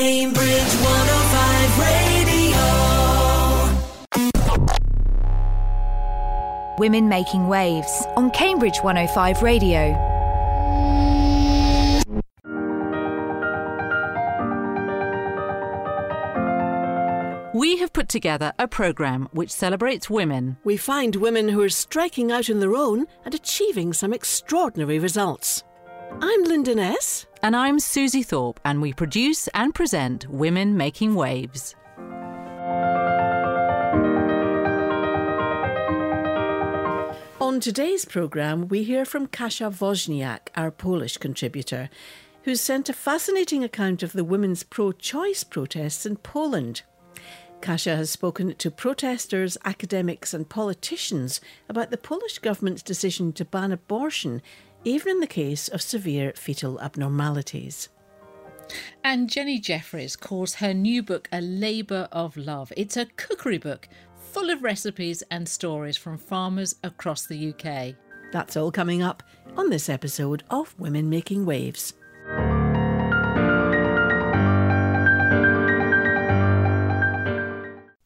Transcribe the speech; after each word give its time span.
Cambridge 0.00 0.40
105 0.40 1.78
Radio. 1.78 2.56
Women 6.78 7.06
Making 7.10 7.48
Waves 7.48 8.06
on 8.16 8.30
Cambridge 8.30 8.78
105 8.78 9.42
Radio. 9.42 9.90
We 17.52 17.76
have 17.76 17.92
put 17.92 18.08
together 18.08 18.54
a 18.58 18.66
programme 18.66 19.28
which 19.32 19.50
celebrates 19.50 20.08
women. 20.08 20.56
We 20.64 20.78
find 20.78 21.14
women 21.14 21.50
who 21.50 21.60
are 21.60 21.68
striking 21.68 22.32
out 22.32 22.48
on 22.48 22.60
their 22.60 22.74
own 22.74 23.04
and 23.26 23.34
achieving 23.34 23.92
some 23.92 24.14
extraordinary 24.14 24.98
results. 24.98 25.62
I'm 26.22 26.44
Linda 26.44 26.74
Ness. 26.74 27.26
And 27.42 27.56
I'm 27.56 27.78
Susie 27.78 28.22
Thorpe, 28.22 28.60
and 28.66 28.82
we 28.82 28.92
produce 28.92 29.48
and 29.54 29.74
present 29.74 30.28
Women 30.28 30.76
Making 30.76 31.14
Waves. 31.14 31.74
On 37.40 37.58
today's 37.58 38.04
programme, 38.04 38.68
we 38.68 38.82
hear 38.82 39.06
from 39.06 39.26
Kasia 39.26 39.70
Wozniak, 39.70 40.48
our 40.54 40.70
Polish 40.70 41.16
contributor, 41.16 41.88
who 42.42 42.54
sent 42.54 42.90
a 42.90 42.92
fascinating 42.92 43.64
account 43.64 44.02
of 44.02 44.12
the 44.12 44.22
women's 44.22 44.62
pro 44.62 44.92
choice 44.92 45.42
protests 45.42 46.04
in 46.04 46.16
Poland. 46.16 46.82
Kasia 47.62 47.96
has 47.96 48.10
spoken 48.10 48.54
to 48.54 48.70
protesters, 48.70 49.56
academics, 49.64 50.34
and 50.34 50.46
politicians 50.46 51.40
about 51.70 51.90
the 51.90 51.96
Polish 51.96 52.38
government's 52.38 52.82
decision 52.82 53.32
to 53.32 53.46
ban 53.46 53.72
abortion, 53.72 54.42
even 54.84 55.12
in 55.12 55.20
the 55.20 55.26
case 55.26 55.68
of 55.68 55.82
severe 55.82 56.32
fetal 56.36 56.80
abnormalities. 56.80 57.88
And 59.02 59.28
Jenny 59.28 59.58
Jeffries 59.58 60.16
calls 60.16 60.54
her 60.54 60.72
new 60.72 61.02
book 61.02 61.28
a 61.32 61.40
labour 61.40 62.08
of 62.12 62.36
love. 62.36 62.72
It's 62.76 62.96
a 62.96 63.06
cookery 63.06 63.58
book 63.58 63.88
full 64.16 64.50
of 64.50 64.62
recipes 64.62 65.22
and 65.30 65.48
stories 65.48 65.96
from 65.96 66.18
farmers 66.18 66.76
across 66.84 67.26
the 67.26 67.52
UK. 67.52 67.96
That's 68.32 68.56
all 68.56 68.70
coming 68.70 69.02
up 69.02 69.22
on 69.56 69.70
this 69.70 69.88
episode 69.88 70.44
of 70.50 70.78
Women 70.78 71.10
Making 71.10 71.44
Waves. 71.44 71.94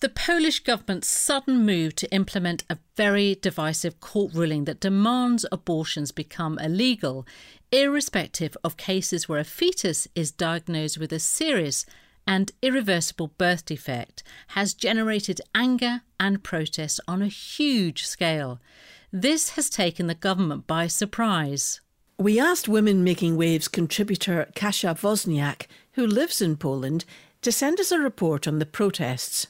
The 0.04 0.10
Polish 0.10 0.60
government's 0.60 1.08
sudden 1.08 1.64
move 1.64 1.94
to 1.96 2.12
implement 2.12 2.64
a 2.68 2.76
very 2.94 3.38
divisive 3.40 4.00
court 4.00 4.34
ruling 4.34 4.66
that 4.66 4.78
demands 4.78 5.46
abortions 5.50 6.12
become 6.12 6.58
illegal, 6.58 7.26
irrespective 7.72 8.54
of 8.62 8.76
cases 8.76 9.30
where 9.30 9.38
a 9.38 9.44
fetus 9.44 10.06
is 10.14 10.30
diagnosed 10.30 10.98
with 10.98 11.10
a 11.10 11.18
serious 11.18 11.86
and 12.26 12.52
irreversible 12.60 13.28
birth 13.38 13.64
defect, 13.64 14.22
has 14.48 14.74
generated 14.74 15.40
anger 15.54 16.02
and 16.20 16.44
protest 16.44 17.00
on 17.08 17.22
a 17.22 17.26
huge 17.28 18.04
scale. 18.04 18.60
This 19.10 19.52
has 19.56 19.70
taken 19.70 20.06
the 20.06 20.14
government 20.14 20.66
by 20.66 20.86
surprise. 20.86 21.80
We 22.18 22.38
asked 22.38 22.68
Women 22.68 23.04
Making 23.04 23.38
Waves 23.38 23.68
contributor 23.68 24.50
Kasia 24.54 24.94
Wozniak, 24.96 25.66
who 25.92 26.06
lives 26.06 26.42
in 26.42 26.58
Poland, 26.58 27.06
to 27.40 27.50
send 27.50 27.80
us 27.80 27.90
a 27.90 27.98
report 27.98 28.46
on 28.46 28.58
the 28.58 28.66
protests. 28.66 29.46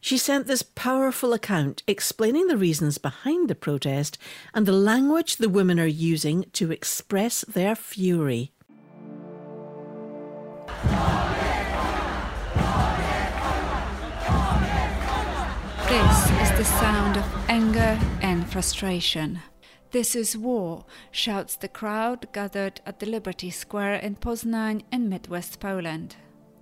She 0.00 0.18
sent 0.18 0.46
this 0.46 0.62
powerful 0.62 1.32
account 1.32 1.82
explaining 1.86 2.46
the 2.46 2.56
reasons 2.56 2.98
behind 2.98 3.48
the 3.48 3.54
protest 3.54 4.18
and 4.54 4.66
the 4.66 4.72
language 4.72 5.36
the 5.36 5.48
women 5.48 5.80
are 5.80 5.86
using 5.86 6.44
to 6.52 6.70
express 6.70 7.42
their 7.42 7.74
fury. 7.74 8.52
This 15.88 16.30
is 16.42 16.58
the 16.58 16.64
sound 16.64 17.16
of 17.16 17.24
anger 17.48 17.98
and 18.20 18.48
frustration. 18.50 19.40
This 19.92 20.14
is 20.14 20.36
war, 20.36 20.84
shouts 21.10 21.56
the 21.56 21.68
crowd 21.68 22.30
gathered 22.32 22.80
at 22.84 22.98
the 22.98 23.06
Liberty 23.06 23.50
Square 23.50 23.96
in 23.96 24.16
Poznań 24.16 24.82
in 24.92 25.08
Midwest 25.08 25.58
Poland. 25.58 26.16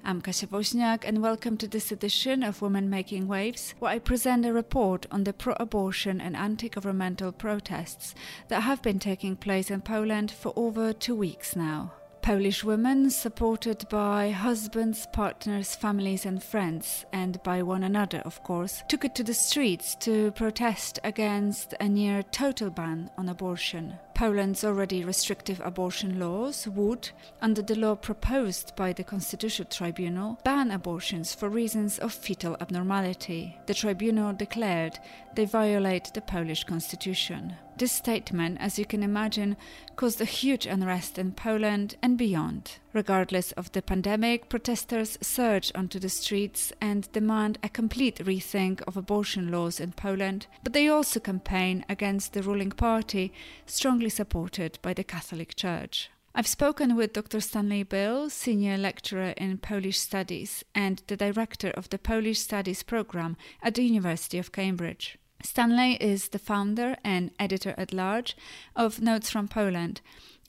I'm 0.07 0.21
Kasia 0.21 0.49
Wozniak, 0.49 1.09
and 1.09 1.23
welcome 1.23 1.57
to 1.57 1.67
this 1.67 1.91
edition 1.91 2.43
of 2.43 2.61
Women 2.61 2.91
Making 2.91 3.27
Waves, 3.27 3.75
where 3.79 3.91
I 3.91 3.99
present 3.99 4.45
a 4.45 4.53
report 4.53 5.07
on 5.11 5.25
the 5.25 5.33
pro 5.33 5.55
abortion 5.59 6.21
and 6.21 6.37
anti 6.37 6.69
governmental 6.69 7.33
protests 7.33 8.15
that 8.49 8.65
have 8.65 8.83
been 8.83 8.99
taking 8.99 9.35
place 9.35 9.71
in 9.71 9.81
Poland 9.81 10.31
for 10.31 10.53
over 10.57 10.93
two 10.93 11.15
weeks 11.15 11.57
now. 11.57 11.95
Polish 12.25 12.65
women, 12.65 13.11
supported 13.11 13.87
by 13.91 14.31
husbands, 14.31 15.07
partners, 15.13 15.77
families, 15.77 16.25
and 16.25 16.43
friends, 16.43 17.05
and 17.13 17.43
by 17.43 17.61
one 17.63 17.85
another, 17.85 18.21
of 18.21 18.43
course, 18.43 18.83
took 18.89 19.05
it 19.05 19.15
to 19.17 19.23
the 19.23 19.35
streets 19.35 19.95
to 19.97 20.31
protest 20.31 20.99
against 21.05 21.75
a 21.81 21.87
near 21.87 22.23
total 22.23 22.71
ban 22.71 23.11
on 23.19 23.29
abortion. 23.29 23.99
Poland's 24.15 24.65
already 24.65 25.05
restrictive 25.05 25.61
abortion 25.63 26.19
laws 26.19 26.67
would, 26.69 27.11
under 27.43 27.61
the 27.61 27.75
law 27.75 27.95
proposed 27.95 28.75
by 28.75 28.95
the 28.95 29.05
Constitutional 29.05 29.69
Tribunal, 29.69 30.41
ban 30.45 30.71
abortions 30.71 31.35
for 31.35 31.51
reasons 31.51 31.99
of 31.99 32.15
fetal 32.15 32.57
abnormality. 32.59 33.59
The 33.67 33.75
tribunal 33.75 34.33
declared 34.33 34.99
they 35.35 35.45
violate 35.45 36.15
the 36.15 36.23
Polish 36.23 36.65
constitution. 36.65 37.57
This 37.77 37.91
statement, 37.91 38.59
as 38.61 38.79
you 38.79 38.87
can 38.87 39.03
imagine, 39.03 39.57
caused 39.97 40.21
a 40.21 40.25
huge 40.25 40.65
unrest 40.65 41.19
in 41.19 41.33
Poland 41.33 41.97
and 42.01 42.17
beyond. 42.17 42.79
Regardless 42.93 43.51
of 43.53 43.73
the 43.73 43.83
pandemic, 43.83 44.49
protesters 44.49 45.19
surge 45.21 45.73
onto 45.75 45.99
the 45.99 46.09
streets 46.09 46.73
and 46.81 47.11
demand 47.11 47.59
a 47.65 47.69
complete 47.69 48.19
rethink 48.19 48.81
of 48.83 48.97
abortion 48.97 49.51
laws 49.51 49.81
in 49.81 49.91
Poland, 49.91 50.47
but 50.63 50.73
they 50.73 50.87
also 50.87 51.19
campaign 51.19 51.85
against 51.89 52.33
the 52.33 52.43
ruling 52.43 52.71
party, 52.71 53.33
strongly 53.67 54.09
supported 54.09 54.79
by 54.81 54.95
the 54.95 55.03
Catholic 55.03 55.57
Church. 55.57 56.11
I've 56.33 56.47
spoken 56.47 56.95
with 56.95 57.13
Dr. 57.13 57.41
Stanley 57.41 57.83
Bill, 57.83 58.31
senior 58.31 58.77
lecturer 58.77 59.35
in 59.37 59.59
Polish 59.59 59.99
studies 59.99 60.65
and 60.77 61.03
the 61.09 61.17
director 61.17 61.71
of 61.71 61.91
the 61.91 61.99
Polish 61.99 62.39
Studies 62.39 62.85
program 62.85 63.37
at 63.63 63.75
the 63.75 63.83
University 63.83 64.39
of 64.39 64.53
Cambridge. 64.53 65.19
Stanley 65.45 65.97
is 66.01 66.29
the 66.29 66.39
founder 66.39 66.97
and 67.05 67.31
editor 67.39 67.75
at 67.77 67.93
large 67.93 68.35
of 68.75 69.03
Notes 69.03 69.29
from 69.29 69.47
Poland, 69.47 70.01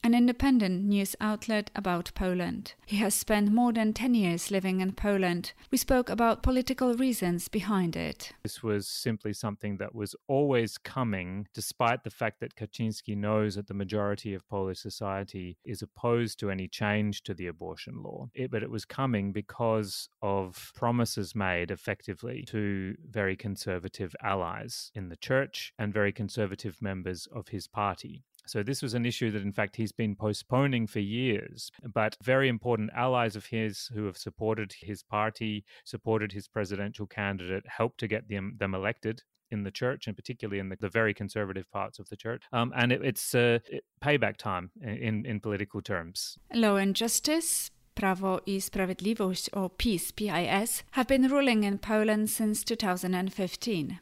an 0.06 0.14
independent 0.14 0.86
news 0.86 1.16
outlet 1.20 1.72
about 1.76 2.12
Poland. 2.14 2.76
He 2.86 2.98
has 2.98 3.16
spent 3.16 3.52
more 3.52 3.74
than 3.74 3.92
10 3.92 4.14
years 4.14 4.52
living 4.52 4.80
in 4.80 4.92
Poland. 4.92 5.54
We 5.72 5.80
spoke 5.80 6.12
about 6.12 6.44
political 6.44 6.94
reasons 6.94 7.48
behind 7.48 7.96
it. 7.96 8.32
This 8.44 8.62
was 8.62 8.88
simply 8.88 9.34
something 9.34 9.78
that 9.78 9.96
was 9.96 10.16
always 10.28 10.78
coming, 10.78 11.48
despite 11.56 12.04
the 12.04 12.12
fact 12.12 12.40
that 12.42 12.56
Kaczynski 12.56 13.18
knows 13.18 13.56
that 13.56 13.66
the 13.66 13.74
majority 13.74 14.36
of 14.36 14.48
Polish 14.48 14.78
society 14.78 15.58
is 15.66 15.82
opposed 15.82 16.40
to 16.40 16.52
any 16.52 16.68
change 16.68 17.24
to 17.24 17.34
the 17.34 17.48
abortion 17.48 18.04
law. 18.04 18.30
It, 18.36 18.52
but 18.52 18.62
it 18.62 18.70
was 18.70 18.86
coming 18.86 19.32
because 19.32 20.08
of 20.22 20.72
promises 20.76 21.34
made 21.34 21.72
effectively 21.72 22.46
to 22.50 22.96
very 23.10 23.36
conservative 23.36 24.16
allies 24.22 24.92
in 24.94 25.10
the 25.10 25.18
church 25.18 25.74
and 25.80 25.92
very 25.92 26.12
conservative 26.12 26.80
members 26.80 27.28
of 27.34 27.48
his 27.48 27.66
party. 27.66 28.22
So, 28.48 28.64
this 28.64 28.82
was 28.82 28.94
an 28.94 29.06
issue 29.06 29.32
that, 29.32 29.42
in 29.42 29.54
fact, 29.54 29.76
he's 29.76 29.92
been 29.92 30.16
postponing 30.16 30.88
for 30.88 31.00
years. 31.00 31.72
But 31.94 32.18
very 32.24 32.48
important 32.48 32.92
allies 32.96 33.36
of 33.36 33.48
his 33.48 33.90
who 33.94 34.06
have 34.06 34.18
supported 34.18 34.74
his 34.80 35.04
party, 35.04 35.66
supported 35.84 36.32
his 36.32 36.48
presidential 36.48 37.08
candidate, 37.08 37.66
helped 37.68 38.00
to 38.00 38.08
get 38.08 38.28
them, 38.30 38.56
them 38.58 38.76
elected 38.76 39.24
in 39.52 39.64
the 39.64 39.72
church 39.72 40.08
and 40.08 40.16
particularly 40.16 40.60
in 40.60 40.70
the, 40.70 40.78
the 40.80 40.90
very 40.90 41.14
conservative 41.14 41.70
parts 41.72 42.00
of 42.00 42.10
the 42.10 42.16
church. 42.16 42.44
Um, 42.52 42.74
and 42.76 42.92
it, 42.92 43.02
it's 43.04 43.36
uh, 43.36 43.60
payback 44.04 44.38
time 44.38 44.72
in, 44.82 45.26
in 45.26 45.40
political 45.40 45.82
terms. 45.82 46.38
Law 46.54 46.76
and 46.78 46.96
justice, 46.96 47.72
Prawo 47.96 48.40
i 48.46 48.60
Sprawiedliwość, 48.60 49.50
or 49.54 49.70
PiS, 49.70 50.12
PIS, 50.12 50.84
have 50.92 51.08
been 51.08 51.30
ruling 51.30 51.64
in 51.64 51.78
Poland 51.78 52.30
since 52.30 52.64
2015. 52.64 54.00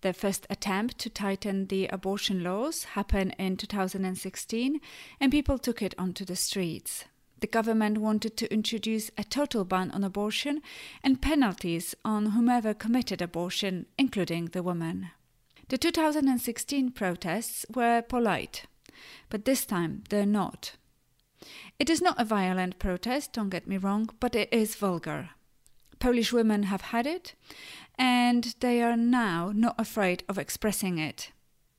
The 0.00 0.12
first 0.12 0.46
attempt 0.48 0.98
to 0.98 1.10
tighten 1.10 1.66
the 1.66 1.86
abortion 1.88 2.42
laws 2.42 2.84
happened 2.84 3.34
in 3.38 3.56
2016, 3.56 4.80
and 5.20 5.32
people 5.32 5.58
took 5.58 5.82
it 5.82 5.94
onto 5.98 6.24
the 6.24 6.36
streets. 6.36 7.04
The 7.40 7.46
government 7.46 7.98
wanted 7.98 8.36
to 8.36 8.52
introduce 8.52 9.10
a 9.16 9.24
total 9.24 9.64
ban 9.64 9.90
on 9.92 10.04
abortion 10.04 10.60
and 11.02 11.22
penalties 11.22 11.94
on 12.04 12.26
whomever 12.26 12.74
committed 12.74 13.22
abortion, 13.22 13.86
including 13.96 14.46
the 14.46 14.62
woman. 14.62 15.10
The 15.68 15.78
2016 15.78 16.90
protests 16.92 17.64
were 17.74 18.02
polite, 18.02 18.66
but 19.30 19.44
this 19.44 19.64
time 19.64 20.04
they're 20.10 20.26
not. 20.26 20.72
It 21.78 21.88
is 21.88 22.02
not 22.02 22.20
a 22.20 22.24
violent 22.24 22.78
protest, 22.78 23.32
don't 23.32 23.48
get 23.48 23.66
me 23.66 23.78
wrong, 23.78 24.10
but 24.20 24.34
it 24.34 24.52
is 24.52 24.74
vulgar. 24.74 25.30
Polish 26.00 26.32
women 26.32 26.64
have 26.64 26.80
had 26.80 27.06
it, 27.06 27.34
and 27.98 28.54
they 28.60 28.82
are 28.82 28.96
now 28.96 29.52
not 29.54 29.78
afraid 29.78 30.24
of 30.28 30.38
expressing 30.38 30.98
it. 30.98 31.30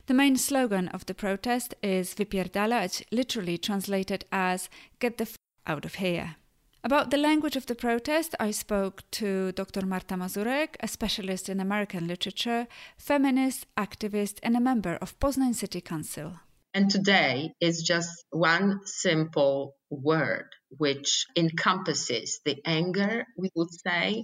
The 0.06 0.13
main 0.13 0.38
slogan 0.38 0.88
of 0.89 1.06
the 1.06 1.13
protest 1.13 1.73
is 1.81 2.15
Wypierdalać, 2.15 3.03
literally 3.12 3.57
translated 3.57 4.25
as 4.31 4.69
Get 5.00 5.18
the 5.18 5.23
f 5.23 5.35
out 5.65 5.85
of 5.85 5.95
here. 5.95 6.35
About 6.83 7.12
the 7.12 7.18
language 7.18 7.56
of 7.56 7.65
the 7.65 7.75
protest, 7.75 8.35
I 8.39 8.51
spoke 8.51 9.03
to 9.12 9.51
Dr. 9.51 9.85
Marta 9.85 10.15
Mazurek, 10.15 10.75
a 10.79 10.88
specialist 10.88 11.50
in 11.50 11.59
American 11.59 12.07
literature, 12.07 12.68
feminist, 12.97 13.68
activist, 13.77 14.39
and 14.44 14.56
a 14.56 14.59
member 14.59 14.97
of 15.01 15.19
Poznan 15.19 15.53
City 15.53 15.81
Council. 15.81 16.39
And 16.73 16.89
today 16.89 17.53
is 17.59 17.83
just 17.83 18.25
one 18.31 18.79
simple 18.85 19.75
word 19.89 20.50
which 20.77 21.25
encompasses 21.35 22.39
the 22.45 22.57
anger, 22.65 23.25
we 23.38 23.50
would 23.56 23.71
say, 23.71 24.23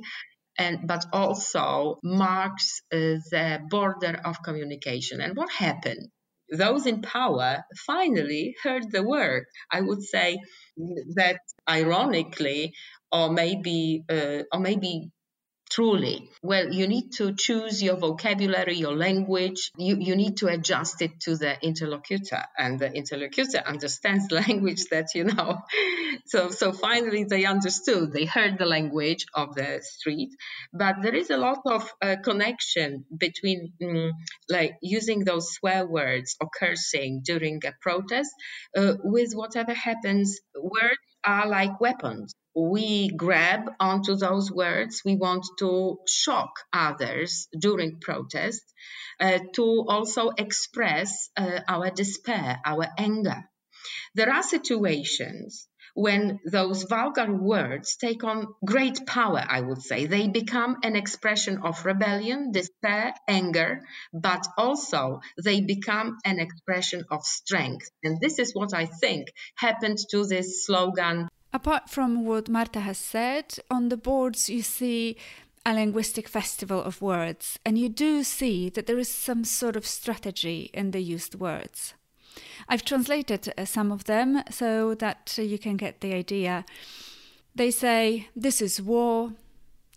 and 0.58 0.88
but 0.88 1.06
also 1.14 2.00
marks 2.04 2.82
uh, 2.92 3.22
the 3.32 3.60
border 3.70 4.20
of 4.26 4.42
communication. 4.44 5.22
And 5.22 5.36
what 5.36 5.52
happened? 5.52 6.10
Those 6.52 6.86
in 6.86 7.02
power 7.02 7.64
finally 7.86 8.56
heard 8.64 8.92
the 8.92 9.04
word. 9.04 9.44
I 9.72 9.82
would 9.82 10.02
say 10.02 10.40
that 11.16 11.40
ironically, 11.70 12.74
or 13.12 13.32
maybe, 13.32 14.04
uh, 14.10 14.44
or 14.52 14.60
maybe 14.60 15.10
truly. 15.70 16.30
Well 16.42 16.72
you 16.72 16.88
need 16.88 17.12
to 17.18 17.34
choose 17.34 17.82
your 17.82 17.98
vocabulary 17.98 18.76
your 18.76 18.96
language. 18.96 19.72
You, 19.78 19.98
you 20.00 20.16
need 20.16 20.38
to 20.38 20.48
adjust 20.48 21.02
it 21.02 21.20
to 21.22 21.36
the 21.36 21.58
interlocutor 21.64 22.44
and 22.58 22.80
the 22.80 22.92
interlocutor 22.92 23.60
understands 23.66 24.32
language 24.32 24.86
that 24.92 25.08
you 25.16 25.26
know. 25.26 25.60
So 26.26 26.50
so 26.50 26.74
finally 26.74 27.24
they 27.24 27.46
understood. 27.46 28.12
They 28.12 28.26
heard 28.26 28.58
the 28.58 28.66
language 28.66 29.26
of 29.34 29.56
the 29.56 29.82
street. 29.82 30.30
But 30.74 30.96
there 31.02 31.16
is 31.16 31.30
a 31.30 31.38
lot 31.38 31.60
of 31.66 31.90
uh, 32.02 32.18
connection 32.24 33.06
between 33.18 33.74
um, 33.84 34.12
like 34.50 34.74
using 34.82 35.24
those 35.24 35.54
swear 35.54 35.86
words 35.86 36.36
or 36.42 36.50
cursing 36.60 37.22
during 37.24 37.62
a 37.66 37.72
protest 37.82 38.32
uh, 38.76 38.94
with 39.04 39.34
whatever 39.34 39.74
happens 39.74 40.40
words 40.56 40.98
are 41.28 41.48
like 41.48 41.80
weapons 41.80 42.34
we 42.58 43.10
grab 43.10 43.70
onto 43.80 44.16
those 44.16 44.52
words. 44.52 45.04
We 45.06 45.16
want 45.16 45.46
to 45.60 46.00
shock 46.08 46.50
others 46.74 47.48
during 47.58 48.00
protest, 48.00 48.64
uh, 49.20 49.40
to 49.54 49.86
also 49.88 50.30
express 50.30 51.30
uh, 51.38 51.60
our 51.68 51.92
despair, 51.92 52.60
our 52.66 52.88
anger. 52.98 53.44
There 54.16 54.34
are 54.34 54.42
situations 54.42 55.68
when 55.98 56.40
those 56.46 56.84
vulgar 56.84 57.34
words 57.34 57.96
take 57.96 58.24
on 58.24 58.54
great 58.64 59.04
power, 59.08 59.44
I 59.50 59.62
would 59.62 59.82
say. 59.82 60.06
They 60.06 60.28
become 60.28 60.78
an 60.84 60.96
expression 60.96 61.58
of 61.64 61.84
rebellion, 61.86 62.52
despair, 62.52 63.16
anger, 63.28 63.82
but 64.14 64.46
also 64.60 65.22
they 65.44 65.62
become 65.62 66.20
an 66.24 66.40
expression 66.40 67.04
of 67.10 67.24
strength. 67.24 67.90
And 68.04 68.22
this 68.22 68.38
is 68.38 68.54
what 68.54 68.76
I 68.76 68.86
think 68.86 69.30
happened 69.56 69.98
to 70.12 70.28
this 70.28 70.66
slogan 70.68 71.30
Apart 71.52 71.90
from 71.90 72.26
what 72.26 72.48
Marta 72.48 72.82
has 72.82 73.00
said, 73.00 73.58
on 73.72 73.90
the 73.90 73.98
boards 73.98 74.50
you 74.50 74.62
see 74.62 75.18
a 75.66 75.74
linguistic 75.74 76.28
festival 76.28 76.84
of 76.84 77.02
words, 77.02 77.58
and 77.66 77.80
you 77.80 77.90
do 77.90 78.24
see 78.24 78.70
that 78.70 78.86
there 78.86 79.00
is 79.00 79.10
some 79.10 79.44
sort 79.44 79.76
of 79.76 79.88
strategy 79.88 80.70
in 80.74 80.92
the 80.92 81.02
used 81.02 81.34
words. 81.34 81.96
I've 82.68 82.86
translated 82.86 83.54
uh, 83.58 83.66
some 83.66 83.92
of 83.92 84.06
them 84.06 84.44
so 84.50 84.96
that 84.96 85.36
uh, 85.38 85.42
you 85.42 85.58
can 85.58 85.78
get 85.78 86.02
the 86.02 86.14
idea. 86.14 86.66
They 87.56 87.72
say, 87.72 88.30
This 88.36 88.62
is 88.62 88.82
war, 88.82 89.34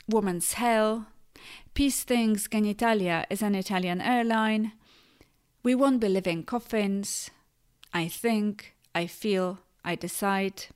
woman's 0.09 0.55
hell, 0.55 1.07
peace 1.75 2.03
things 2.03 2.49
genitalia 2.49 3.25
is 3.31 3.43
an 3.43 3.55
Italian 3.55 4.01
airline, 4.01 4.73
we 5.63 5.75
won't 5.75 6.01
be 6.01 6.09
living 6.09 6.43
coffins, 6.43 7.31
I 7.93 8.09
think, 8.09 8.75
I 8.95 9.07
feel, 9.07 9.59
I 9.85 9.95
decide. 9.95 10.67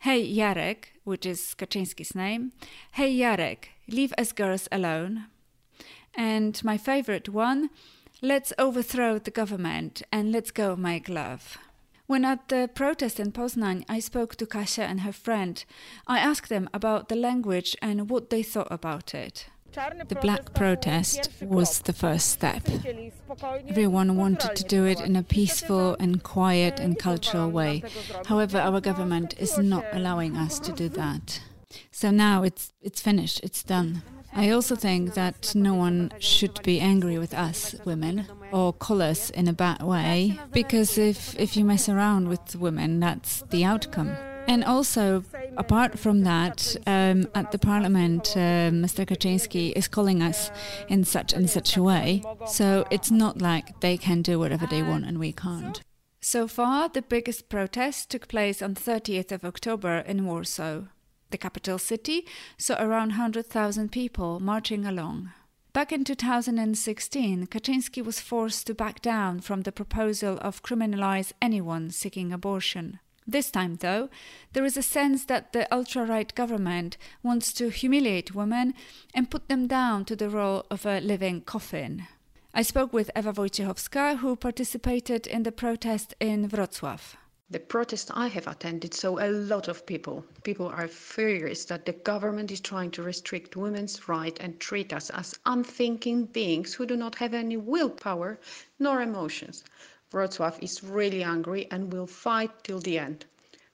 Hey 0.00 0.32
Jarek, 0.32 0.84
which 1.04 1.26
is 1.26 1.54
Kaczynski's 1.58 2.14
name. 2.14 2.52
Hey 2.92 3.16
Jarek, 3.18 3.70
leave 3.88 4.14
us 4.16 4.32
girls 4.32 4.68
alone. 4.70 5.26
And 6.14 6.62
my 6.64 6.78
favorite 6.78 7.28
one, 7.28 7.70
let's 8.22 8.52
overthrow 8.58 9.18
the 9.18 9.30
government 9.30 10.02
and 10.12 10.32
let's 10.32 10.50
go 10.50 10.76
make 10.76 11.08
love. 11.08 11.58
When 12.06 12.24
at 12.24 12.48
the 12.48 12.70
protest 12.74 13.20
in 13.20 13.32
Poznan, 13.32 13.84
I 13.88 14.00
spoke 14.00 14.36
to 14.36 14.46
Kasia 14.46 14.84
and 14.84 15.00
her 15.00 15.12
friend. 15.12 15.62
I 16.06 16.18
asked 16.18 16.48
them 16.48 16.70
about 16.72 17.08
the 17.08 17.16
language 17.16 17.76
and 17.82 18.08
what 18.08 18.30
they 18.30 18.42
thought 18.42 18.68
about 18.70 19.14
it. 19.14 19.46
The 19.72 20.18
black 20.20 20.54
protest 20.54 21.28
was 21.42 21.80
the 21.80 21.92
first 21.92 22.30
step. 22.30 22.62
Everyone 23.68 24.16
wanted 24.16 24.56
to 24.56 24.64
do 24.64 24.86
it 24.86 25.00
in 25.00 25.14
a 25.14 25.22
peaceful 25.22 25.94
and 26.00 26.22
quiet 26.22 26.80
and 26.80 26.98
cultural 26.98 27.50
way. 27.50 27.82
However, 28.24 28.58
our 28.58 28.80
government 28.80 29.34
is 29.38 29.58
not 29.58 29.84
allowing 29.92 30.36
us 30.36 30.58
to 30.60 30.72
do 30.72 30.88
that. 31.00 31.42
So 31.90 32.10
now 32.10 32.42
it's 32.42 32.72
it's 32.80 33.02
finished, 33.02 33.40
it's 33.42 33.62
done. 33.62 34.02
I 34.38 34.50
also 34.50 34.76
think 34.76 35.14
that 35.14 35.52
no 35.56 35.74
one 35.74 36.12
should 36.20 36.62
be 36.62 36.78
angry 36.78 37.18
with 37.18 37.34
us 37.34 37.74
women 37.84 38.24
or 38.52 38.72
call 38.72 39.02
us 39.02 39.30
in 39.30 39.48
a 39.48 39.52
bad 39.52 39.82
way 39.82 40.38
because 40.52 40.96
if 40.96 41.36
if 41.40 41.56
you 41.56 41.64
mess 41.64 41.88
around 41.88 42.28
with 42.28 42.54
women 42.54 43.00
that's 43.00 43.42
the 43.50 43.64
outcome. 43.64 44.16
And 44.46 44.64
also, 44.64 45.24
apart 45.58 45.98
from 45.98 46.22
that, 46.22 46.74
um, 46.86 47.28
at 47.34 47.52
the 47.52 47.58
parliament, 47.58 48.32
uh, 48.34 48.70
Mr. 48.70 49.04
Kaczynski 49.04 49.72
is 49.76 49.88
calling 49.88 50.22
us 50.22 50.50
in 50.88 51.04
such 51.04 51.34
and 51.34 51.50
such 51.50 51.76
a 51.76 51.82
way. 51.82 52.22
So 52.46 52.86
it's 52.90 53.10
not 53.10 53.42
like 53.42 53.80
they 53.80 53.98
can 53.98 54.22
do 54.22 54.38
whatever 54.38 54.66
they 54.66 54.82
want 54.82 55.04
and 55.04 55.18
we 55.18 55.32
can't. 55.32 55.82
So 56.20 56.48
far, 56.48 56.88
the 56.88 57.02
biggest 57.02 57.48
protest 57.48 58.10
took 58.10 58.28
place 58.28 58.62
on 58.62 58.74
30th 58.74 59.32
of 59.32 59.44
October 59.44 59.98
in 59.98 60.24
Warsaw. 60.24 60.84
The 61.30 61.38
capital 61.38 61.78
city 61.78 62.26
saw 62.56 62.76
around 62.82 63.10
100,000 63.10 63.92
people 63.92 64.40
marching 64.40 64.86
along. 64.86 65.30
Back 65.72 65.92
in 65.92 66.02
2016, 66.02 67.46
Kaczynski 67.46 68.04
was 68.04 68.20
forced 68.20 68.66
to 68.66 68.74
back 68.74 69.02
down 69.02 69.40
from 69.40 69.62
the 69.62 69.72
proposal 69.72 70.38
of 70.40 70.62
criminalize 70.62 71.32
anyone 71.40 71.90
seeking 71.90 72.32
abortion. 72.32 72.98
This 73.26 73.50
time, 73.50 73.76
though, 73.76 74.08
there 74.54 74.64
is 74.64 74.78
a 74.78 74.82
sense 74.82 75.26
that 75.26 75.52
the 75.52 75.72
ultra 75.72 76.06
right 76.06 76.34
government 76.34 76.96
wants 77.22 77.52
to 77.52 77.68
humiliate 77.68 78.34
women 78.34 78.72
and 79.14 79.30
put 79.30 79.48
them 79.48 79.66
down 79.66 80.06
to 80.06 80.16
the 80.16 80.30
role 80.30 80.64
of 80.70 80.86
a 80.86 81.00
living 81.00 81.42
coffin. 81.42 82.06
I 82.54 82.62
spoke 82.62 82.94
with 82.94 83.10
Eva 83.14 83.34
Wojciechowska, 83.34 84.18
who 84.18 84.34
participated 84.34 85.26
in 85.26 85.42
the 85.42 85.52
protest 85.52 86.14
in 86.18 86.48
Wrocław. 86.48 87.16
The 87.50 87.60
protest 87.60 88.10
I 88.12 88.26
have 88.26 88.46
attended 88.46 88.92
saw 88.92 89.18
a 89.18 89.30
lot 89.30 89.68
of 89.68 89.86
people. 89.86 90.22
People 90.42 90.66
are 90.66 90.86
furious 90.86 91.64
that 91.64 91.86
the 91.86 91.94
government 91.94 92.50
is 92.50 92.60
trying 92.60 92.90
to 92.90 93.02
restrict 93.02 93.56
women's 93.56 94.06
rights 94.06 94.38
and 94.40 94.60
treat 94.60 94.92
us 94.92 95.08
as 95.08 95.38
unthinking 95.46 96.26
beings 96.26 96.74
who 96.74 96.84
do 96.84 96.94
not 96.94 97.14
have 97.14 97.32
any 97.32 97.56
willpower 97.56 98.38
nor 98.78 99.00
emotions. 99.00 99.64
Wrocław 100.12 100.62
is 100.62 100.84
really 100.84 101.22
angry 101.22 101.66
and 101.70 101.90
will 101.90 102.06
fight 102.06 102.50
till 102.64 102.80
the 102.80 102.98
end. 102.98 103.24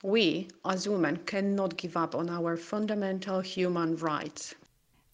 We, 0.04 0.50
as 0.64 0.88
women, 0.88 1.16
cannot 1.26 1.76
give 1.76 1.96
up 1.96 2.14
on 2.14 2.30
our 2.30 2.56
fundamental 2.56 3.40
human 3.40 3.96
rights. 3.96 4.54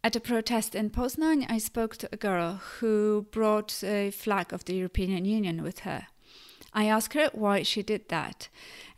At 0.05 0.17
a 0.17 0.21
protest 0.21 0.75
in 0.75 0.91
Poznan, 0.91 1.47
I 1.49 1.57
spoke 1.57 1.97
to 1.97 2.11
a 2.13 2.19
girl 2.19 2.55
who 2.57 3.27
brought 3.31 3.83
a 3.83 4.11
flag 4.11 4.53
of 4.53 4.67
the 4.67 4.75
European 4.75 5.25
Union 5.25 5.63
with 5.63 5.81
her. 5.81 6.09
I 6.73 6.87
asked 6.87 7.15
her 7.15 7.31
why 7.33 7.63
she 7.63 7.83
did 7.83 8.09
that. 8.09 8.49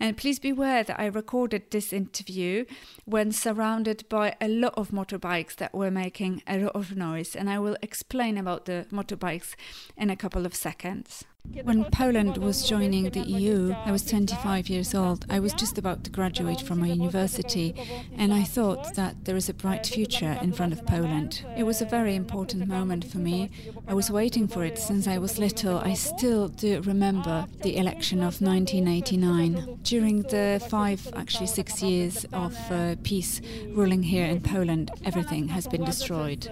And 0.02 0.16
please 0.16 0.40
beware 0.40 0.82
that 0.82 0.98
I 0.98 1.06
recorded 1.06 1.70
this 1.70 1.92
interview 1.92 2.64
when 3.04 3.30
surrounded 3.30 4.08
by 4.08 4.34
a 4.40 4.48
lot 4.48 4.74
of 4.76 4.90
motorbikes 4.90 5.54
that 5.58 5.72
were 5.72 5.92
making 5.92 6.42
a 6.44 6.58
lot 6.58 6.74
of 6.74 6.96
noise, 6.96 7.36
and 7.36 7.48
I 7.48 7.60
will 7.60 7.76
explain 7.82 8.36
about 8.36 8.64
the 8.64 8.84
motorbikes 8.90 9.54
in 9.96 10.10
a 10.10 10.16
couple 10.16 10.44
of 10.44 10.56
seconds. 10.56 11.24
When 11.64 11.84
Poland 11.90 12.38
was 12.38 12.68
joining 12.68 13.10
the 13.10 13.20
EU, 13.20 13.74
I 13.84 13.90
was 13.90 14.06
25 14.06 14.68
years 14.68 14.94
old. 14.94 15.26
I 15.28 15.40
was 15.40 15.52
just 15.52 15.76
about 15.76 16.04
to 16.04 16.10
graduate 16.10 16.60
from 16.60 16.80
my 16.80 16.86
university, 16.86 17.74
and 18.16 18.32
I 18.32 18.44
thought 18.44 18.94
that 18.94 19.24
there 19.24 19.36
is 19.36 19.48
a 19.48 19.54
bright 19.54 19.84
future 19.86 20.38
in 20.40 20.52
front 20.52 20.72
of 20.72 20.86
Poland. 20.86 21.44
It 21.56 21.64
was 21.64 21.82
a 21.82 21.84
very 21.84 22.14
important 22.14 22.68
moment 22.68 23.04
for 23.04 23.18
me. 23.18 23.50
I 23.88 23.92
was 23.92 24.10
waiting 24.10 24.46
for 24.46 24.64
it 24.64 24.78
since 24.78 25.06
I 25.08 25.18
was 25.18 25.38
little. 25.38 25.78
I 25.78 25.94
still 25.94 26.48
do 26.48 26.80
remember 26.82 27.46
the 27.62 27.76
election 27.76 28.18
of 28.18 28.40
1989. 28.40 29.80
During 29.92 30.22
the 30.22 30.58
five, 30.70 31.06
actually 31.12 31.48
six 31.48 31.82
years 31.82 32.24
of 32.32 32.56
uh, 32.70 32.96
PiS 33.02 33.42
ruling 33.74 34.02
here 34.02 34.24
in 34.24 34.40
Poland, 34.40 34.90
everything 35.04 35.48
has 35.48 35.66
been 35.66 35.84
destroyed. 35.84 36.48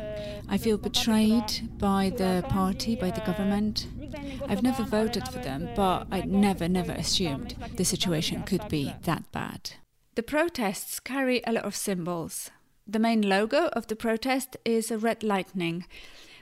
I 0.47 0.59
feel 0.59 0.77
betrayed 0.77 1.79
by 1.79 2.13
the 2.15 2.45
party, 2.51 2.97
by 2.97 3.11
the 3.11 3.23
government. 3.23 3.87
I've 4.47 4.63
never 4.63 4.83
voted 4.83 5.27
for 5.27 5.39
them, 5.39 5.71
but 5.75 6.07
I 6.11 6.21
never, 6.21 6.69
never 6.69 6.93
assumed 6.93 7.57
the 7.77 7.85
situation 7.87 8.43
could 8.43 8.69
be 8.69 8.93
that 9.05 9.33
bad. 9.33 9.71
The 10.17 10.23
protests 10.23 11.01
carry 11.01 11.41
a 11.47 11.53
lot 11.53 11.65
of 11.65 11.75
symbols. 11.75 12.51
The 12.87 12.99
main 12.99 13.23
logo 13.23 13.69
of 13.69 13.87
the 13.87 13.97
protest 13.97 14.59
is 14.67 14.91
a 14.91 14.99
red 14.99 15.23
lightning, 15.23 15.87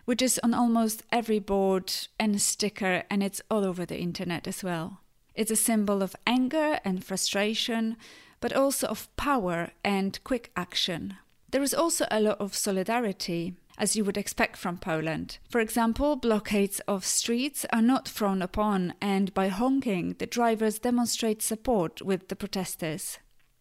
which 0.05 0.21
is 0.21 0.41
on 0.43 0.53
almost 0.53 1.05
every 1.13 1.39
board 1.39 1.93
and 2.19 2.43
sticker, 2.43 3.05
and 3.09 3.23
it's 3.23 3.41
all 3.49 3.65
over 3.65 3.87
the 3.87 4.01
internet 4.01 4.49
as 4.49 4.65
well. 4.65 4.99
It's 5.39 5.53
a 5.53 5.57
symbol 5.71 6.03
of 6.03 6.17
anger 6.27 6.81
and 6.85 7.05
frustration, 7.05 7.97
but 8.41 8.53
also 8.53 8.89
of 8.89 9.09
power 9.15 9.71
and 9.85 10.19
quick 10.25 10.51
action. 10.57 11.15
There 11.53 11.63
is 11.63 11.73
also 11.73 12.07
a 12.11 12.21
lot 12.21 12.41
of 12.41 12.57
solidarity, 12.57 13.55
as 13.79 13.95
you 13.95 14.05
would 14.05 14.17
expect 14.17 14.57
from 14.57 14.79
Poland. 14.79 15.39
For 15.49 15.61
example, 15.61 16.17
blockades 16.17 16.81
of 16.89 17.05
streets 17.05 17.65
are 17.73 17.81
not 17.81 18.09
frowned 18.09 18.43
upon, 18.43 18.95
and 19.01 19.33
by 19.33 19.47
honking, 19.47 20.17
the 20.19 20.27
drivers 20.27 20.81
demonstrate 20.81 21.41
support 21.41 22.03
with 22.03 22.27
the 22.27 22.35
protesters. 22.35 23.21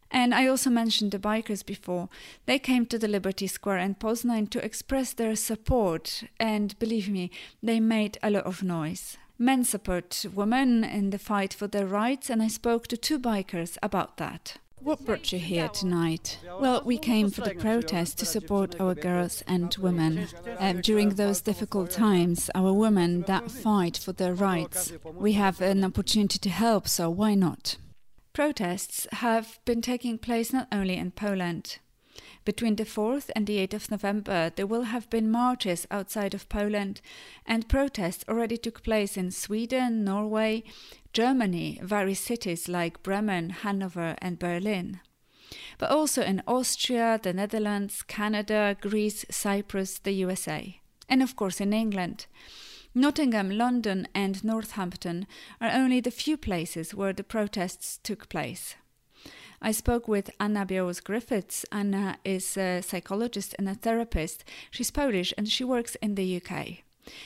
And 0.10 0.34
I 0.34 0.48
also 0.48 0.72
mentioned 0.72 1.12
the 1.12 1.20
bikers 1.20 1.64
before. 1.64 2.10
They 2.48 2.58
came 2.58 2.88
to 2.88 2.98
the 2.98 3.08
Liberty 3.08 3.46
Square 3.46 3.78
in 3.80 3.94
Poznan 3.94 4.50
to 4.50 4.66
express 4.66 5.14
their 5.14 5.36
support, 5.36 6.24
and 6.40 6.78
believe 6.80 7.08
me, 7.08 7.30
they 7.62 7.80
made 7.80 8.18
a 8.24 8.32
lot 8.32 8.46
of 8.46 8.64
noise. 8.64 9.20
Men 9.40 9.64
support 9.64 10.26
women 10.34 10.84
in 10.84 11.12
the 11.12 11.20
fight 11.20 11.54
for 11.54 11.68
their 11.68 11.86
rights, 11.86 12.30
and 12.30 12.42
I 12.42 12.48
spoke 12.48 12.88
to 12.88 12.98
two 12.98 13.20
bikers 13.20 13.78
about 13.84 14.18
that. 14.18 14.58
What 14.80 15.06
brought 15.06 15.32
you 15.32 15.40
here 15.40 15.70
tonight? 15.70 16.40
Well, 16.60 16.82
we 16.86 16.98
came 16.98 17.30
for 17.30 17.42
the 17.42 17.56
protest 17.56 18.18
to 18.20 18.26
support 18.26 18.80
our 18.80 18.96
girls 18.96 19.44
and 19.48 19.76
women. 19.78 20.28
Um, 20.60 20.82
during 20.82 21.10
those 21.10 21.42
difficult 21.42 21.92
times, 21.92 22.50
our 22.56 22.72
women 22.74 23.22
that 23.24 23.52
fight 23.52 23.98
for 23.98 24.14
their 24.14 24.34
rights, 24.34 24.94
we 25.14 25.34
have 25.34 25.62
an 25.62 25.84
opportunity 25.84 26.40
to 26.40 26.50
help, 26.50 26.88
so 26.88 27.10
why 27.10 27.34
not? 27.36 27.78
Protests 28.34 29.08
have 29.14 29.60
been 29.66 29.82
taking 29.82 30.18
place 30.20 30.54
not 30.54 30.68
only 30.72 30.96
in 30.96 31.12
Poland. 31.12 31.80
Between 32.48 32.78
the 32.78 32.86
4th 32.86 33.30
and 33.36 33.46
the 33.46 33.58
8th 33.58 33.74
of 33.74 33.92
November, 33.92 34.54
there 34.56 34.66
will 34.66 34.84
have 34.84 35.10
been 35.10 35.30
marches 35.30 35.86
outside 35.92 36.34
of 36.34 36.48
Poland, 36.48 37.02
and 37.46 37.68
protests 37.68 38.24
already 38.30 38.56
took 38.56 38.84
place 38.84 39.18
in 39.18 39.32
Sweden, 39.32 40.06
Norway, 40.06 40.64
Germany, 41.12 41.78
various 41.84 42.22
cities 42.22 42.70
like 42.70 43.04
Bremen, 43.04 43.50
Hanover, 43.50 44.16
and 44.20 44.40
Berlin. 44.40 45.02
But 45.78 45.92
also 45.92 46.22
in 46.22 46.42
Austria, 46.48 47.20
the 47.22 47.34
Netherlands, 47.34 48.02
Canada, 48.02 48.78
Greece, 48.80 49.26
Cyprus, 49.30 50.00
the 50.00 50.14
USA, 50.14 50.80
and 51.10 51.22
of 51.22 51.36
course 51.36 51.60
in 51.60 51.74
England. 51.74 52.28
Nottingham, 52.96 53.58
London, 53.58 54.08
and 54.16 54.42
Northampton 54.42 55.28
are 55.60 55.72
only 55.74 56.00
the 56.00 56.12
few 56.12 56.38
places 56.38 56.96
where 56.96 57.12
the 57.12 57.26
protests 57.26 58.00
took 58.02 58.30
place. 58.30 58.76
I 59.62 59.72
spoke 59.72 60.08
with 60.08 60.30
Anna 60.40 60.66
Białos 60.66 61.04
Griffiths. 61.04 61.66
Anna 61.72 62.18
is 62.24 62.58
a 62.58 62.82
psychologist 62.82 63.56
and 63.58 63.68
a 63.68 63.74
therapist. 63.74 64.44
She's 64.70 64.92
Polish 64.92 65.34
and 65.38 65.50
she 65.50 65.64
works 65.64 65.96
in 65.96 66.14
the 66.14 66.42
UK. 66.42 66.84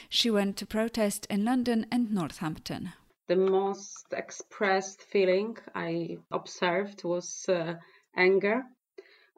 She 0.07 0.31
went 0.31 0.55
to 0.57 0.65
protest 0.65 1.27
in 1.29 1.43
London 1.43 1.85
and 1.91 2.11
Northampton. 2.11 2.93
The 3.27 3.35
most 3.35 4.05
expressed 4.13 5.01
feeling 5.01 5.57
I 5.75 6.19
observed 6.31 7.03
was 7.03 7.45
uh, 7.49 7.75
anger 8.15 8.63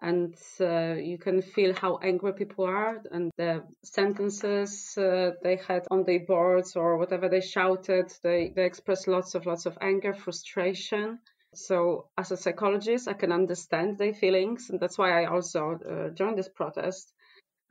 and 0.01 0.35
uh, 0.59 0.95
you 0.95 1.17
can 1.17 1.41
feel 1.41 1.73
how 1.73 1.97
angry 2.03 2.33
people 2.33 2.65
are 2.65 3.01
and 3.12 3.31
the 3.38 3.63
sentences 3.83 4.97
uh, 4.97 5.31
they 5.41 5.55
had 5.55 5.88
on 5.89 6.03
their 6.03 6.19
boards 6.19 6.75
or 6.75 6.97
whatever 6.97 7.29
they 7.29 7.41
shouted 7.41 8.13
they, 8.21 8.51
they 8.55 8.65
expressed 8.65 9.07
lots 9.07 9.33
of 9.33 9.45
lots 9.45 9.65
of 9.65 9.77
anger 9.81 10.13
frustration 10.13 11.19
so 11.53 12.10
as 12.17 12.31
a 12.31 12.38
psychologist 12.38 13.07
i 13.07 13.13
can 13.13 13.31
understand 13.31 13.98
their 13.98 14.13
feelings 14.13 14.69
and 14.69 14.79
that's 14.79 14.98
why 14.98 15.24
i 15.24 15.25
also 15.25 15.79
uh, 15.89 16.10
joined 16.10 16.38
this 16.38 16.50
protest 16.50 17.13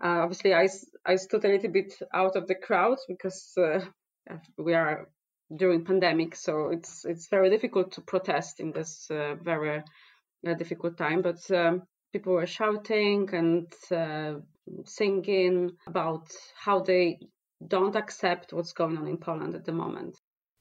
uh, 0.03 0.23
obviously 0.23 0.53
I, 0.53 0.69
I 1.07 1.17
stood 1.17 1.45
a 1.45 1.49
little 1.49 1.71
bit 1.71 1.95
out 2.13 2.35
of 2.35 2.49
the 2.49 2.57
crowd 2.57 2.99
because 3.09 3.53
uh, 3.57 3.81
we 4.59 4.75
are 4.75 5.09
during 5.55 5.85
pandemic 5.85 6.35
so 6.35 6.71
it's 6.71 7.05
it's 7.05 7.29
very 7.29 7.51
difficult 7.51 7.93
to 7.93 8.01
protest 8.01 8.61
in 8.61 8.73
this 8.73 9.11
uh, 9.11 9.35
very 9.43 9.83
difficult 10.59 10.97
time 10.97 11.23
but 11.23 11.51
um, 11.51 11.83
people 12.13 12.35
were 12.35 12.47
shouting 12.47 13.29
and 13.33 13.73
uh, 13.91 14.35
singing 14.85 15.71
about 15.87 16.31
how 16.57 16.81
they 16.81 17.19
don't 17.67 17.97
accept 17.97 18.53
what's 18.53 18.73
going 18.73 18.99
on 18.99 19.07
in 19.07 19.17
Poland 19.17 19.55
at 19.55 19.65
the 19.65 19.73
moment. 19.73 20.17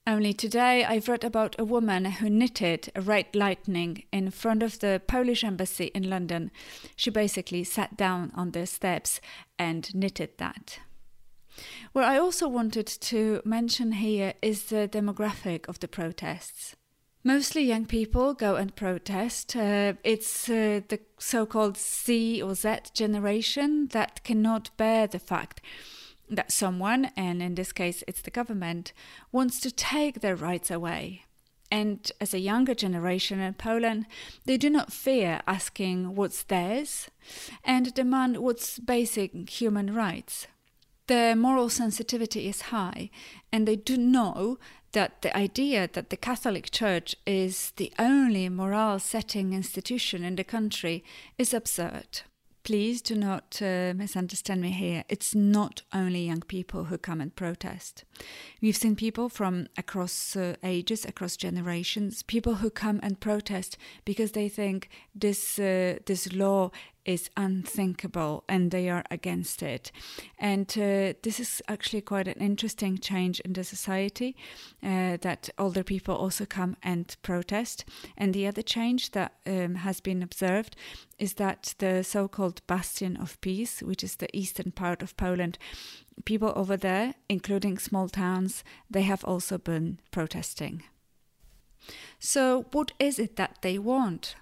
Only 0.08 0.34
today 0.34 0.84
I've 0.84 1.08
read 1.08 1.24
about 1.24 1.56
a 1.60 1.66
woman 1.66 2.06
who 2.06 2.28
knitted 2.28 2.92
a 2.96 3.02
red 3.02 3.36
lightning 3.36 4.04
in 4.12 4.32
front 4.32 4.64
of 4.64 4.80
the 4.80 5.00
Polish 5.06 5.44
embassy 5.44 5.92
in 5.94 6.10
London. 6.10 6.50
She 6.96 7.12
basically 7.12 7.64
sat 7.64 7.98
down 7.98 8.32
on 8.34 8.50
the 8.50 8.66
steps 8.66 9.22
and 9.60 9.94
knitted 9.94 10.40
that. 10.40 10.80
What 11.92 12.06
I 12.06 12.18
also 12.18 12.48
wanted 12.48 12.88
to 12.88 13.42
mention 13.46 13.92
here 13.92 14.34
is 14.42 14.66
the 14.66 14.90
demographic 14.92 15.68
of 15.70 15.80
the 15.80 15.88
protests. 15.88 16.76
Mostly 17.24 17.62
young 17.62 17.86
people 17.86 18.34
go 18.34 18.56
and 18.56 18.76
protest. 18.76 19.56
Uh, 19.56 19.94
it's 20.04 20.50
uh, 20.50 20.82
the 20.88 21.00
so 21.20 21.46
called 21.46 21.78
C 21.78 22.42
or 22.42 22.56
Z 22.56 22.78
generation 22.96 23.90
that 23.92 24.24
cannot 24.24 24.76
bear 24.78 25.06
the 25.06 25.20
fact 25.20 25.62
that 26.32 26.52
someone, 26.52 27.12
and 27.16 27.42
in 27.44 27.56
this 27.56 27.72
case 27.72 28.04
it's 28.08 28.22
the 28.22 28.32
government, 28.32 28.94
wants 29.32 29.60
to 29.60 29.72
take 29.72 30.22
their 30.22 30.36
rights 30.36 30.72
away. 30.72 31.26
And 31.70 32.12
as 32.20 32.34
a 32.34 32.40
younger 32.40 32.74
generation 32.74 33.40
in 33.40 33.54
Poland, 33.54 34.06
they 34.46 34.58
do 34.58 34.70
not 34.70 34.92
fear 34.92 35.42
asking 35.48 36.16
what's 36.16 36.44
theirs 36.44 37.10
and 37.64 37.94
demand 37.94 38.38
what's 38.38 38.80
basic 38.80 39.50
human 39.50 39.94
rights. 39.94 40.48
Their 41.08 41.36
moral 41.36 41.70
sensitivity 41.70 42.48
is 42.48 42.62
high, 42.74 43.10
and 43.52 43.68
they 43.68 43.76
do 43.76 43.98
know 43.98 44.60
that 44.92 45.22
the 45.22 45.36
idea 45.36 45.90
that 45.94 46.10
the 46.10 46.18
Catholic 46.18 46.72
Church 46.72 47.16
is 47.26 47.72
the 47.78 47.94
only 47.98 48.50
moral 48.50 49.00
setting 49.00 49.54
institution 49.54 50.24
in 50.24 50.36
the 50.36 50.44
country 50.44 51.04
is 51.38 51.54
absurd. 51.54 52.22
Please 52.64 53.02
do 53.02 53.16
not 53.16 53.60
uh, 53.60 53.94
misunderstand 53.96 54.62
me 54.62 54.70
here. 54.70 55.04
It's 55.10 55.34
not 55.34 55.82
only 55.92 56.28
young 56.28 56.42
people 56.42 56.86
who 56.86 56.98
come 56.98 57.20
and 57.20 57.36
protest. 57.36 58.04
We've 58.62 58.78
seen 58.78 58.96
people 58.96 59.30
from 59.30 59.68
across 59.78 60.36
uh, 60.36 60.56
ages, 60.64 61.04
across 61.04 61.36
generations, 61.38 62.22
people 62.22 62.56
who 62.56 62.70
come 62.70 63.00
and 63.02 63.20
protest 63.20 63.78
because 64.06 64.34
they 64.34 64.48
think 64.48 64.90
this 65.16 65.58
uh, 65.58 65.98
this 66.06 66.32
law 66.34 66.70
is 67.06 67.30
unthinkable 67.36 68.44
and 68.48 68.72
they 68.72 68.90
are 68.90 69.04
against 69.10 69.64
it. 69.64 69.92
And 70.38 70.70
uh, 70.78 71.14
this 71.24 71.40
is 71.40 71.62
actually 71.68 72.02
quite 72.02 72.28
an 72.28 72.40
interesting 72.40 72.98
change 72.98 73.40
in 73.42 73.54
the 73.54 73.64
society 73.64 74.36
uh, 74.84 75.18
that 75.22 75.50
older 75.58 75.84
people 75.84 76.16
also 76.16 76.46
come 76.46 76.78
and 76.84 77.16
protest. 77.22 77.86
And 78.18 78.34
the 78.34 78.48
other 78.48 78.62
change 78.62 79.12
that 79.12 79.34
um, 79.46 79.76
has 79.76 80.00
been 80.00 80.22
observed 80.24 80.76
is 81.18 81.36
that 81.36 81.76
the 81.78 82.04
so 82.04 82.28
called 82.28 82.66
Bastion 82.68 83.18
of 83.18 83.40
PiS, 83.42 83.82
which 83.82 84.04
is 84.04 84.16
the 84.16 84.36
eastern 84.36 84.72
part 84.72 85.02
of 85.02 85.18
Poland, 85.18 85.58
people 86.26 86.54
over 86.56 86.78
there, 86.78 87.16
including 87.30 87.78
small 87.78 88.10
towns, 88.10 88.64
they 88.90 89.04
have 89.04 89.24
also 89.24 89.58
been 89.58 90.00
protesting. 90.12 90.84
So, 92.20 92.66
what 92.72 92.92
is 93.00 93.18
it 93.20 93.36
that 93.38 93.58
they 93.62 93.80
want? 93.80 94.36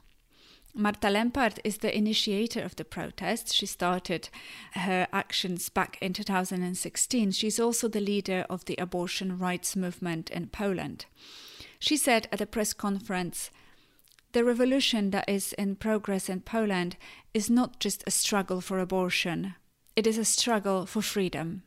Marta 0.76 1.08
Lempart 1.08 1.60
is 1.64 1.80
the 1.80 1.96
initiator 1.96 2.62
of 2.62 2.76
the 2.76 2.86
protest. 2.86 3.54
She 3.54 3.66
started 3.66 4.30
her 4.74 5.08
actions 5.12 5.68
back 5.70 5.98
in 6.00 6.14
2016. 6.14 7.32
She's 7.32 7.60
also 7.60 7.88
the 7.88 8.00
leader 8.00 8.46
of 8.50 8.66
the 8.66 8.76
abortion 8.78 9.38
rights 9.38 9.76
movement 9.76 10.30
in 10.30 10.48
Poland. 10.48 11.06
She 11.80 11.98
said 11.98 12.28
at 12.32 12.42
a 12.42 12.46
press 12.46 12.74
conference, 12.74 13.50
the 14.32 14.44
revolution 14.44 15.10
that 15.10 15.28
is 15.28 15.54
in 15.54 15.76
progress 15.76 16.30
in 16.30 16.42
Poland 16.42 16.98
is 17.34 17.50
not 17.50 17.80
just 17.80 18.04
a 18.06 18.12
struggle 18.12 18.62
for 18.62 18.80
abortion, 18.80 19.56
it 19.96 20.06
is 20.06 20.20
a 20.20 20.26
struggle 20.26 20.86
for 20.86 21.02
freedom. 21.02 21.64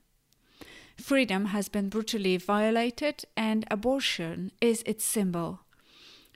Freedom 0.97 1.47
has 1.47 1.69
been 1.69 1.89
brutally 1.89 2.37
violated, 2.37 3.25
and 3.37 3.67
abortion 3.71 4.53
is 4.61 4.83
its 4.87 5.05
symbol. 5.05 5.62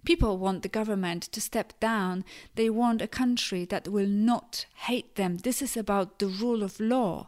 People 0.06 0.38
want 0.38 0.62
the 0.62 0.68
government 0.68 1.24
to 1.24 1.40
step 1.40 1.72
down. 1.80 2.24
They 2.54 2.70
want 2.70 3.02
a 3.02 3.08
country 3.08 3.64
that 3.64 3.88
will 3.88 4.06
not 4.06 4.66
hate 4.86 5.16
them. 5.16 5.38
This 5.38 5.60
is 5.60 5.76
about 5.76 6.20
the 6.20 6.28
rule 6.28 6.62
of 6.62 6.78
law. 6.78 7.26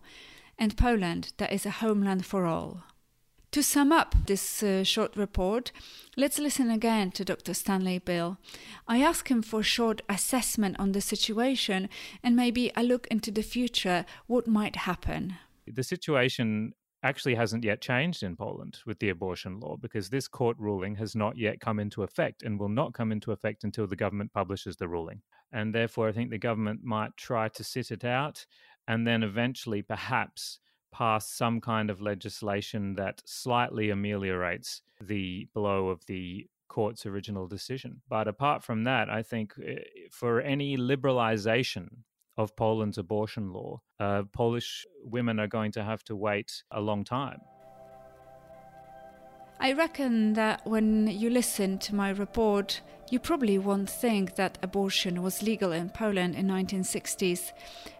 And 0.56 0.76
Poland, 0.76 1.32
that 1.38 1.52
is 1.52 1.66
a 1.66 1.70
homeland 1.82 2.24
for 2.24 2.46
all. 2.46 2.84
To 3.50 3.64
sum 3.64 3.90
up 3.90 4.14
this 4.26 4.62
uh, 4.62 4.84
short 4.84 5.16
report, 5.16 5.72
let's 6.16 6.38
listen 6.38 6.70
again 6.70 7.10
to 7.12 7.24
Dr. 7.24 7.52
Stanley 7.52 7.98
Bill. 7.98 8.38
I 8.86 9.02
ask 9.02 9.28
him 9.28 9.42
for 9.42 9.60
a 9.60 9.64
short 9.64 10.02
assessment 10.08 10.76
on 10.78 10.92
the 10.92 11.00
situation 11.00 11.88
and 12.22 12.36
maybe 12.36 12.70
a 12.76 12.84
look 12.84 13.08
into 13.08 13.32
the 13.32 13.42
future, 13.42 14.04
what 14.28 14.46
might 14.46 14.76
happen. 14.76 15.34
The 15.66 15.82
situation 15.82 16.74
actually 17.02 17.34
hasn't 17.34 17.64
yet 17.64 17.80
changed 17.80 18.22
in 18.22 18.36
Poland 18.36 18.78
with 18.84 18.98
the 18.98 19.10
abortion 19.10 19.60
law 19.60 19.76
because 19.76 20.08
this 20.08 20.26
court 20.26 20.56
ruling 20.58 20.96
has 20.96 21.14
not 21.14 21.36
yet 21.36 21.60
come 21.60 21.78
into 21.78 22.02
effect 22.02 22.42
and 22.42 22.58
will 22.58 22.68
not 22.68 22.92
come 22.92 23.12
into 23.12 23.32
effect 23.32 23.64
until 23.64 23.86
the 23.86 23.96
government 23.96 24.32
publishes 24.32 24.76
the 24.76 24.88
ruling. 24.88 25.20
And 25.52 25.74
therefore, 25.74 26.08
I 26.08 26.12
think 26.12 26.30
the 26.30 26.38
government 26.38 26.80
might 26.82 27.16
try 27.16 27.48
to 27.48 27.64
sit 27.64 27.90
it 27.90 28.04
out 28.04 28.44
and 28.88 29.06
then 29.06 29.22
eventually 29.22 29.82
perhaps 29.82 30.58
pass 30.92 31.28
some 31.30 31.60
kind 31.60 31.90
of 31.90 32.00
legislation 32.00 32.94
that 32.94 33.22
slightly 33.26 33.90
ameliorates 33.90 34.82
the 35.00 35.46
blow 35.54 35.88
of 35.88 36.04
the 36.06 36.46
court's 36.68 37.06
original 37.06 37.46
decision. 37.46 38.00
But 38.08 38.28
apart 38.28 38.62
from 38.62 38.84
that, 38.84 39.08
I 39.08 39.22
think 39.22 39.54
eh, 39.64 39.76
for 40.10 40.40
any 40.40 40.76
liberalization 40.76 41.88
of 42.38 42.56
Poland's 42.56 42.96
abortion 42.96 43.52
law, 43.52 43.82
uh, 44.00 44.22
Polish 44.32 44.86
women 45.04 45.38
are 45.38 45.48
going 45.48 45.72
to 45.72 45.84
have 45.84 46.02
to 46.04 46.16
wait 46.16 46.62
a 46.70 46.80
long 46.80 47.04
time. 47.04 47.40
I 49.60 49.72
reckon 49.72 50.34
that 50.34 50.64
when 50.64 51.08
you 51.08 51.30
listen 51.30 51.78
to 51.78 51.94
my 51.94 52.10
report, 52.10 52.80
you 53.10 53.18
probably 53.18 53.58
won't 53.58 53.90
think 53.90 54.36
that 54.36 54.56
abortion 54.62 55.20
was 55.20 55.42
legal 55.42 55.72
in 55.72 55.90
Poland 55.90 56.36
in 56.36 56.46
1960s, 56.46 57.52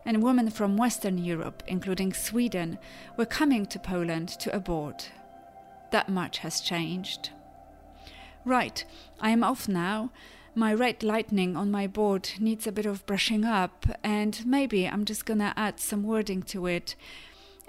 and 0.05 0.23
women 0.23 0.51
from 0.51 0.77
Western 0.77 1.19
Europe, 1.19 1.65
including 1.67 2.13
Sweden, 2.13 2.79
were 3.17 3.27
coming 3.27 3.67
to 3.67 3.79
Poland 3.81 4.29
to 4.29 4.55
abort. 4.55 5.11
That 5.91 6.09
much 6.09 6.39
has 6.39 6.61
changed. 6.61 7.31
Right, 8.45 8.85
I 9.21 9.31
am 9.31 9.43
off 9.43 9.67
now. 9.67 10.13
My 10.59 10.75
red 10.75 11.05
lightning 11.05 11.57
on 11.57 11.71
my 11.71 11.87
board 11.87 12.31
needs 12.41 12.67
a 12.67 12.73
bit 12.73 12.85
of 12.85 13.07
brushing 13.07 13.45
up, 13.45 13.87
and 14.03 14.45
maybe 14.45 14.89
I'm 14.89 15.05
just 15.05 15.25
gonna 15.25 15.55
add 15.57 15.79
some 15.79 16.03
wording 16.03 16.43
to 16.51 16.67
it. 16.67 16.97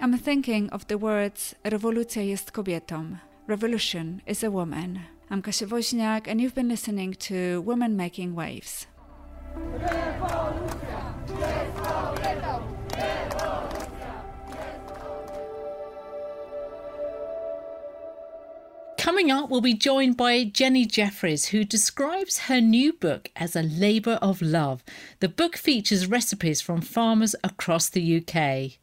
I'm 0.00 0.18
thinking 0.18 0.68
of 0.70 0.88
the 0.88 0.98
words 0.98 1.54
Rewolucja 1.64 2.24
jest 2.24 2.50
kobietą. 2.50 3.18
Revolution 3.46 4.22
is 4.26 4.42
a 4.42 4.50
woman. 4.50 5.02
I'm 5.30 5.40
Kasia 5.40 5.66
Woźniak, 5.66 6.26
and 6.26 6.40
you've 6.40 6.56
been 6.56 6.68
listening 6.68 7.14
to 7.28 7.62
Women 7.64 7.96
Making 7.96 8.34
Waves. 8.34 8.88
Coming 19.10 19.32
up, 19.32 19.50
we'll 19.50 19.60
be 19.60 19.74
joined 19.74 20.16
by 20.16 20.44
Jenny 20.44 20.86
Jeffries, 20.86 21.46
who 21.46 21.64
describes 21.64 22.46
her 22.46 22.60
new 22.60 22.92
book 22.92 23.28
as 23.34 23.56
a 23.56 23.62
labour 23.62 24.20
of 24.22 24.40
love. 24.40 24.84
The 25.18 25.28
book 25.28 25.56
features 25.56 26.06
recipes 26.06 26.60
from 26.60 26.80
farmers 26.80 27.34
across 27.42 27.88
the 27.88 28.18
UK. 28.18 28.78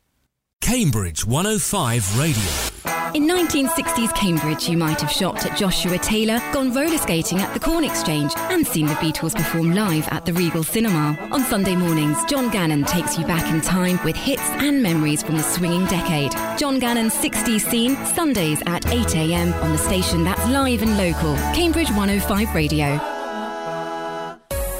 Cambridge 0.59 1.25
105 1.25 2.19
Radio. 2.19 2.96
In 3.13 3.25
1960s 3.25 4.13
Cambridge, 4.15 4.67
you 4.67 4.77
might 4.77 4.99
have 5.01 5.11
shopped 5.11 5.45
at 5.45 5.57
Joshua 5.57 5.97
Taylor, 5.97 6.39
gone 6.51 6.73
roller 6.73 6.97
skating 6.97 7.39
at 7.39 7.53
the 7.53 7.59
Corn 7.59 7.83
Exchange, 7.83 8.33
and 8.35 8.67
seen 8.67 8.85
the 8.85 8.93
Beatles 8.95 9.33
perform 9.33 9.73
live 9.73 10.07
at 10.09 10.25
the 10.25 10.33
Regal 10.33 10.63
Cinema. 10.63 11.17
On 11.31 11.41
Sunday 11.43 11.75
mornings, 11.75 12.17
John 12.25 12.49
Gannon 12.49 12.83
takes 12.83 13.17
you 13.17 13.25
back 13.25 13.51
in 13.53 13.61
time 13.61 13.99
with 14.03 14.15
hits 14.15 14.41
and 14.41 14.83
memories 14.83 15.23
from 15.23 15.37
the 15.37 15.43
swinging 15.43 15.85
decade. 15.85 16.31
John 16.59 16.79
Gannon's 16.79 17.13
60s 17.13 17.61
scene, 17.61 17.95
Sundays 18.07 18.61
at 18.65 18.83
8am 18.83 19.53
on 19.63 19.71
the 19.71 19.77
station 19.77 20.23
that's 20.23 20.45
live 20.49 20.81
and 20.81 20.97
local. 20.97 21.35
Cambridge 21.53 21.89
105 21.89 22.53
Radio. 22.53 23.16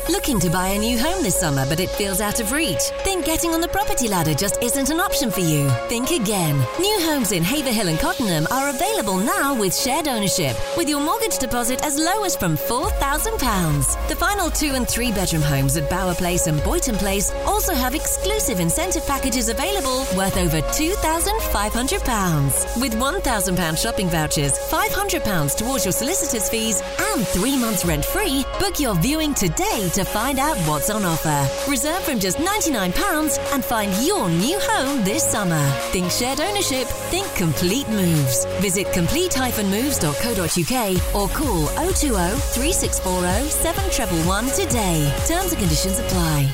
Looking 0.09 0.39
to 0.39 0.49
buy 0.49 0.69
a 0.69 0.79
new 0.79 0.97
home 0.97 1.21
this 1.21 1.37
summer, 1.37 1.65
but 1.67 1.81
it 1.81 1.89
feels 1.89 2.21
out 2.21 2.39
of 2.39 2.53
reach? 2.53 2.79
Think 3.03 3.25
getting 3.25 3.53
on 3.53 3.59
the 3.59 3.67
property 3.67 4.07
ladder 4.07 4.33
just 4.33 4.63
isn't 4.63 4.89
an 4.89 5.01
option 5.01 5.29
for 5.29 5.41
you? 5.41 5.69
Think 5.89 6.11
again. 6.11 6.55
New 6.79 6.99
homes 7.01 7.33
in 7.33 7.43
Haverhill 7.43 7.89
and 7.89 7.99
Cottenham 7.99 8.47
are 8.49 8.69
available 8.69 9.17
now 9.17 9.53
with 9.53 9.75
shared 9.75 10.07
ownership, 10.07 10.55
with 10.77 10.87
your 10.87 11.01
mortgage 11.01 11.39
deposit 11.39 11.83
as 11.83 11.97
low 11.97 12.23
as 12.23 12.37
from 12.37 12.55
£4,000. 12.55 14.07
The 14.07 14.15
final 14.15 14.49
two 14.49 14.75
and 14.75 14.87
three 14.87 15.11
bedroom 15.11 15.41
homes 15.41 15.75
at 15.75 15.89
Bower 15.89 16.15
Place 16.15 16.47
and 16.47 16.63
Boyton 16.63 16.95
Place 16.95 17.33
also 17.45 17.73
have 17.73 17.93
exclusive 17.93 18.61
incentive 18.61 19.05
packages 19.07 19.49
available 19.49 20.05
worth 20.15 20.37
over 20.37 20.61
£2,500. 20.61 22.81
With 22.81 22.93
£1,000 22.93 23.77
shopping 23.77 24.07
vouchers, 24.07 24.53
£500 24.53 25.57
towards 25.57 25.83
your 25.83 25.91
solicitor's 25.91 26.47
fees, 26.47 26.81
and 27.11 27.27
three 27.27 27.57
months 27.57 27.83
rent 27.83 28.05
free, 28.05 28.45
book 28.57 28.79
your 28.79 28.95
viewing 28.95 29.33
today 29.33 29.89
to 29.97 30.05
find 30.05 30.37
out 30.37 30.55
what's 30.67 30.91
on 30.91 31.03
offer. 31.03 31.47
Reserve 31.69 32.03
from 32.03 32.19
just 32.19 32.37
£99 32.37 33.53
and 33.53 33.65
find 33.65 33.91
your 34.05 34.29
new 34.29 34.59
home 34.61 35.03
this 35.03 35.23
summer. 35.23 35.67
Think 35.91 36.11
shared 36.11 36.39
ownership, 36.39 36.85
think 37.09 37.25
complete 37.33 37.89
moves. 37.89 38.45
Visit 38.61 38.93
complete-moves.co.uk 38.93 41.15
or 41.15 41.27
call 41.29 41.67
020 41.67 42.09
3640 42.53 43.49
7111 43.49 44.51
today. 44.51 45.11
Terms 45.25 45.51
and 45.51 45.59
conditions 45.59 45.97
apply. 45.97 46.53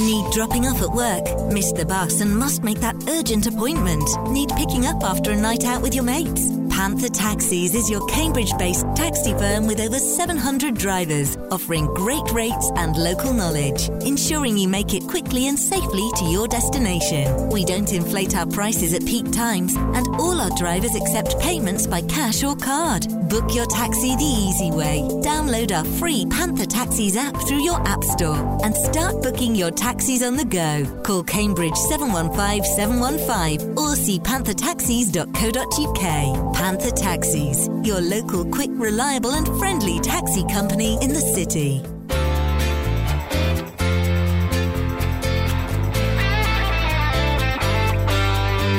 Need 0.00 0.30
dropping 0.32 0.66
off 0.66 0.80
at 0.80 0.90
work? 0.90 1.24
Missed 1.52 1.74
the 1.74 1.84
bus 1.84 2.20
and 2.20 2.36
must 2.36 2.62
make 2.62 2.78
that 2.78 2.94
urgent 3.08 3.48
appointment? 3.48 4.08
Need 4.28 4.50
picking 4.56 4.86
up 4.86 5.02
after 5.02 5.32
a 5.32 5.36
night 5.36 5.64
out 5.64 5.82
with 5.82 5.92
your 5.94 6.04
mates? 6.04 6.61
Panther 6.82 7.08
Taxis 7.08 7.76
is 7.76 7.88
your 7.88 8.04
Cambridge 8.08 8.50
based 8.58 8.84
taxi 8.96 9.32
firm 9.34 9.68
with 9.68 9.78
over 9.78 10.00
700 10.00 10.74
drivers, 10.74 11.36
offering 11.52 11.86
great 11.94 12.28
rates 12.32 12.72
and 12.74 12.96
local 12.96 13.32
knowledge, 13.32 13.88
ensuring 14.04 14.58
you 14.58 14.66
make 14.66 14.92
it 14.92 15.06
quickly 15.06 15.46
and 15.46 15.56
safely 15.56 16.10
to 16.16 16.24
your 16.24 16.48
destination. 16.48 17.50
We 17.50 17.64
don't 17.64 17.92
inflate 17.92 18.34
our 18.34 18.46
prices 18.46 18.94
at 18.94 19.06
peak 19.06 19.30
times, 19.30 19.76
and 19.76 20.08
all 20.16 20.40
our 20.40 20.50
drivers 20.56 20.96
accept 20.96 21.38
payments 21.38 21.86
by 21.86 22.02
cash 22.02 22.42
or 22.42 22.56
card. 22.56 23.06
Book 23.28 23.54
your 23.54 23.66
taxi 23.66 24.16
the 24.16 24.24
easy 24.24 24.72
way. 24.72 25.06
Download 25.22 25.70
our 25.70 25.84
free 25.84 26.26
Panther 26.30 26.66
Taxis 26.66 27.16
app 27.16 27.36
through 27.46 27.62
your 27.62 27.80
App 27.86 28.02
Store 28.02 28.58
and 28.64 28.74
start 28.74 29.22
booking 29.22 29.54
your 29.54 29.70
taxis 29.70 30.24
on 30.24 30.36
the 30.36 30.44
go. 30.44 30.84
Call 31.04 31.22
Cambridge 31.22 31.76
715 31.76 32.64
715 32.74 33.78
or 33.78 33.94
see 33.94 34.18
panthertaxis.co.uk. 34.18 36.54
Panther 36.54 36.71
Taxis, 36.78 37.68
your 37.82 38.00
local, 38.00 38.44
quick, 38.46 38.70
reliable, 38.72 39.32
and 39.32 39.46
friendly 39.58 40.00
taxi 40.00 40.42
company 40.44 40.94
in 41.02 41.12
the 41.12 41.20
city. 41.20 41.82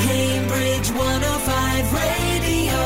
Cambridge 0.01 0.91
105 0.91 1.93
Radio. 1.93 2.79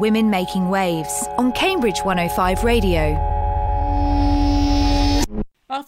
Women 0.00 0.30
Making 0.30 0.68
Waves 0.68 1.26
on 1.38 1.52
Cambridge 1.52 2.00
105 2.00 2.64
Radio. 2.64 3.29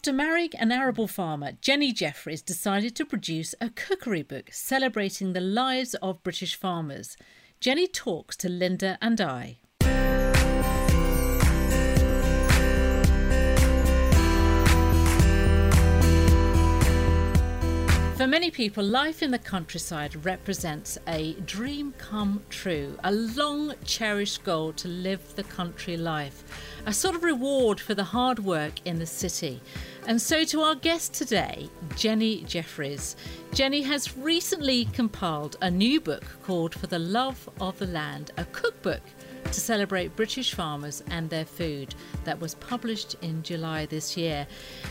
After 0.04 0.12
marrying 0.12 0.50
an 0.58 0.72
arable 0.72 1.06
farmer, 1.06 1.52
Jenny 1.60 1.92
Jeffries 1.92 2.42
decided 2.42 2.96
to 2.96 3.04
produce 3.04 3.54
a 3.60 3.70
cookery 3.70 4.24
book 4.24 4.50
celebrating 4.50 5.32
the 5.32 5.40
lives 5.40 5.94
of 6.02 6.24
British 6.24 6.56
farmers. 6.56 7.16
Jenny 7.60 7.86
talks 7.86 8.36
to 8.38 8.48
Linda 8.48 8.98
and 9.00 9.20
I. 9.20 9.58
For 18.22 18.28
many 18.28 18.52
people, 18.52 18.84
life 18.84 19.20
in 19.20 19.32
the 19.32 19.38
countryside 19.40 20.24
represents 20.24 20.96
a 21.08 21.32
dream 21.40 21.92
come 21.98 22.40
true, 22.50 22.96
a 23.02 23.10
long 23.10 23.74
cherished 23.84 24.44
goal 24.44 24.72
to 24.74 24.86
live 24.86 25.34
the 25.34 25.42
country 25.42 25.96
life, 25.96 26.44
a 26.86 26.92
sort 26.92 27.16
of 27.16 27.24
reward 27.24 27.80
for 27.80 27.94
the 27.94 28.04
hard 28.04 28.38
work 28.38 28.74
in 28.84 29.00
the 29.00 29.06
city. 29.06 29.60
And 30.04 30.20
so, 30.20 30.42
to 30.44 30.62
our 30.62 30.74
guest 30.74 31.14
today, 31.14 31.68
Jenny 31.94 32.42
Jeffries. 32.42 33.14
Jenny 33.54 33.82
has 33.82 34.16
recently 34.16 34.86
compiled 34.86 35.56
a 35.60 35.70
new 35.70 36.00
book 36.00 36.24
called 36.42 36.74
For 36.74 36.88
the 36.88 36.98
Love 36.98 37.48
of 37.60 37.78
the 37.78 37.86
Land, 37.86 38.32
a 38.36 38.44
cookbook 38.46 39.02
to 39.44 39.60
celebrate 39.60 40.16
British 40.16 40.54
farmers 40.54 41.04
and 41.10 41.30
their 41.30 41.44
food 41.44 41.94
that 42.24 42.40
was 42.40 42.56
published 42.56 43.14
in 43.22 43.44
July 43.44 43.86
this 43.86 44.16
year. 44.16 44.46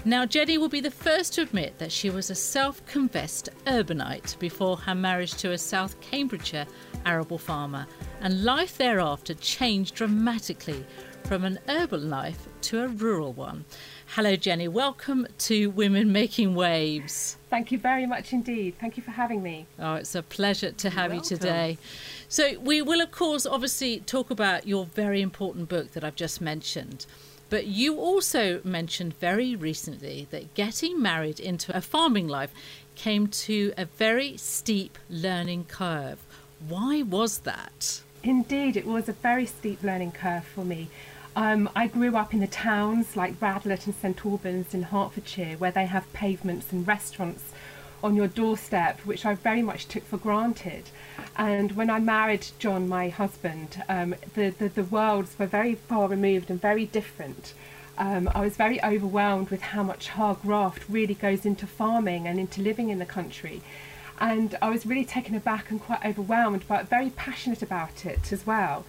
Now, 0.06 0.26
Jenny 0.26 0.58
will 0.58 0.69
be 0.69 0.80
the 0.80 0.91
first 0.91 1.34
to 1.34 1.41
admit 1.41 1.78
that 1.80 1.91
she 1.91 2.10
was 2.10 2.30
a 2.30 2.36
self 2.36 2.86
confessed 2.86 3.50
urbanite 3.67 4.39
before 4.39 4.78
her 4.78 4.95
marriage 4.95 5.34
to 5.36 5.52
a 5.52 5.58
South 5.58 6.00
Cambridgeshire 6.00 6.67
arable 7.06 7.38
farmer, 7.38 7.86
and 8.21 8.45
life 8.45 8.78
thereafter 8.78 9.34
changed 9.34 9.95
dramatically 9.95 10.86
from 11.26 11.43
an 11.43 11.60
urban 11.67 12.10
life 12.10 12.47
to 12.62 12.84
a 12.84 12.88
rural 12.88 13.34
one. 13.34 13.65
Hello, 14.15 14.36
Jenny. 14.36 14.67
Welcome 14.67 15.26
to 15.38 15.69
Women 15.69 16.12
Making 16.12 16.54
Waves. 16.54 17.38
Thank 17.50 17.71
you 17.71 17.78
very 17.78 18.06
much 18.06 18.34
indeed. 18.34 18.76
Thank 18.78 18.97
you 18.97 19.04
for 19.04 19.12
having 19.12 19.41
me. 19.41 19.67
Oh, 19.80 19.93
it's 19.93 20.15
a 20.15 20.21
pleasure 20.21 20.74
to 20.74 20.89
have 20.89 21.13
You're 21.13 21.24
you 21.24 21.30
today. 21.30 21.78
So, 22.28 22.60
we 22.60 22.82
will, 22.82 23.00
of 23.00 23.12
course, 23.12 23.45
obviously 23.45 24.02
talk 24.02 24.30
about 24.30 24.67
your 24.67 24.86
very 24.86 25.21
important 25.21 25.69
book 25.69 25.93
that 25.93 26.04
I've 26.04 26.17
just 26.17 26.41
mentioned. 26.41 27.06
But 27.50 27.67
you 27.67 28.00
also 28.00 28.60
mentioned 28.65 29.13
very 29.13 29.56
recently 29.56 30.28
that 30.32 30.56
getting 30.56 31.02
married 31.02 31.39
into 31.39 31.74
a 31.74 31.80
farming 31.80 32.28
life 32.28 32.52
came 32.95 33.28
to 33.28 33.71
a 33.78 33.86
very 33.86 34.36
steep 34.36 35.00
learning 35.10 35.67
curve. 35.69 36.19
Why 36.67 37.02
was 37.02 37.39
that? 37.39 38.02
Indeed, 38.24 38.76
it 38.76 38.86
was 38.86 39.08
a 39.08 39.13
very 39.13 39.45
steep 39.45 39.82
learning 39.82 40.12
curve 40.12 40.43
for 40.43 40.65
me. 40.65 40.89
Um, 41.36 41.70
I 41.76 41.88
grew 41.88 42.17
up 42.17 42.34
in 42.34 42.41
the 42.41 42.48
towns 42.48 43.15
like 43.15 43.39
Radlett 43.39 43.86
and 43.86 43.96
St 43.96 44.26
Albans 44.26 44.74
in 44.74 44.84
Hertfordshire, 44.84 45.56
where 45.58 45.72
they 45.72 45.86
have 45.86 46.12
pavements 46.12 46.74
and 46.74 46.86
restaurants 46.86 47.54
on 48.04 48.15
your 48.15 48.28
doorstep, 48.28 49.00
which 49.02 49.26
I 49.26 49.36
very 49.36 49.62
much 49.62 49.88
took 49.88 50.04
for 50.04 50.17
granted. 50.17 50.89
And 51.38 51.72
when 51.74 51.89
I 51.89 52.00
married 52.00 52.48
John, 52.60 52.89
my 52.89 53.10
husband, 53.10 53.82
um, 53.88 54.15
the, 54.34 54.50
the, 54.50 54.67
the 54.70 54.84
worlds 54.84 55.38
were 55.39 55.46
very 55.46 55.76
far 55.76 56.10
removed 56.10 56.50
and 56.50 56.60
very 56.60 56.86
different. 56.86 57.54
Um, 57.98 58.30
I 58.34 58.41
was 58.41 58.58
very 58.58 58.84
overwhelmed 58.84 59.52
with 59.52 59.62
how 59.62 59.84
much 59.84 60.10
hard 60.10 60.41
graft 60.41 60.84
really 60.89 61.13
goes 61.13 61.46
into 61.46 61.67
farming 61.67 62.28
and 62.28 62.39
into 62.39 62.62
living 62.62 62.89
in 62.89 63.00
the 63.00 63.06
country. 63.06 63.62
And 64.20 64.58
I 64.62 64.70
was 64.70 64.86
really 64.86 65.06
taken 65.06 65.36
aback 65.36 65.72
and 65.72 65.80
quite 65.80 66.06
overwhelmed, 66.06 66.65
but 66.67 66.89
very 66.89 67.12
passionate 67.12 67.62
about 67.62 68.06
it 68.06 68.34
as 68.34 68.46
well. 68.46 68.86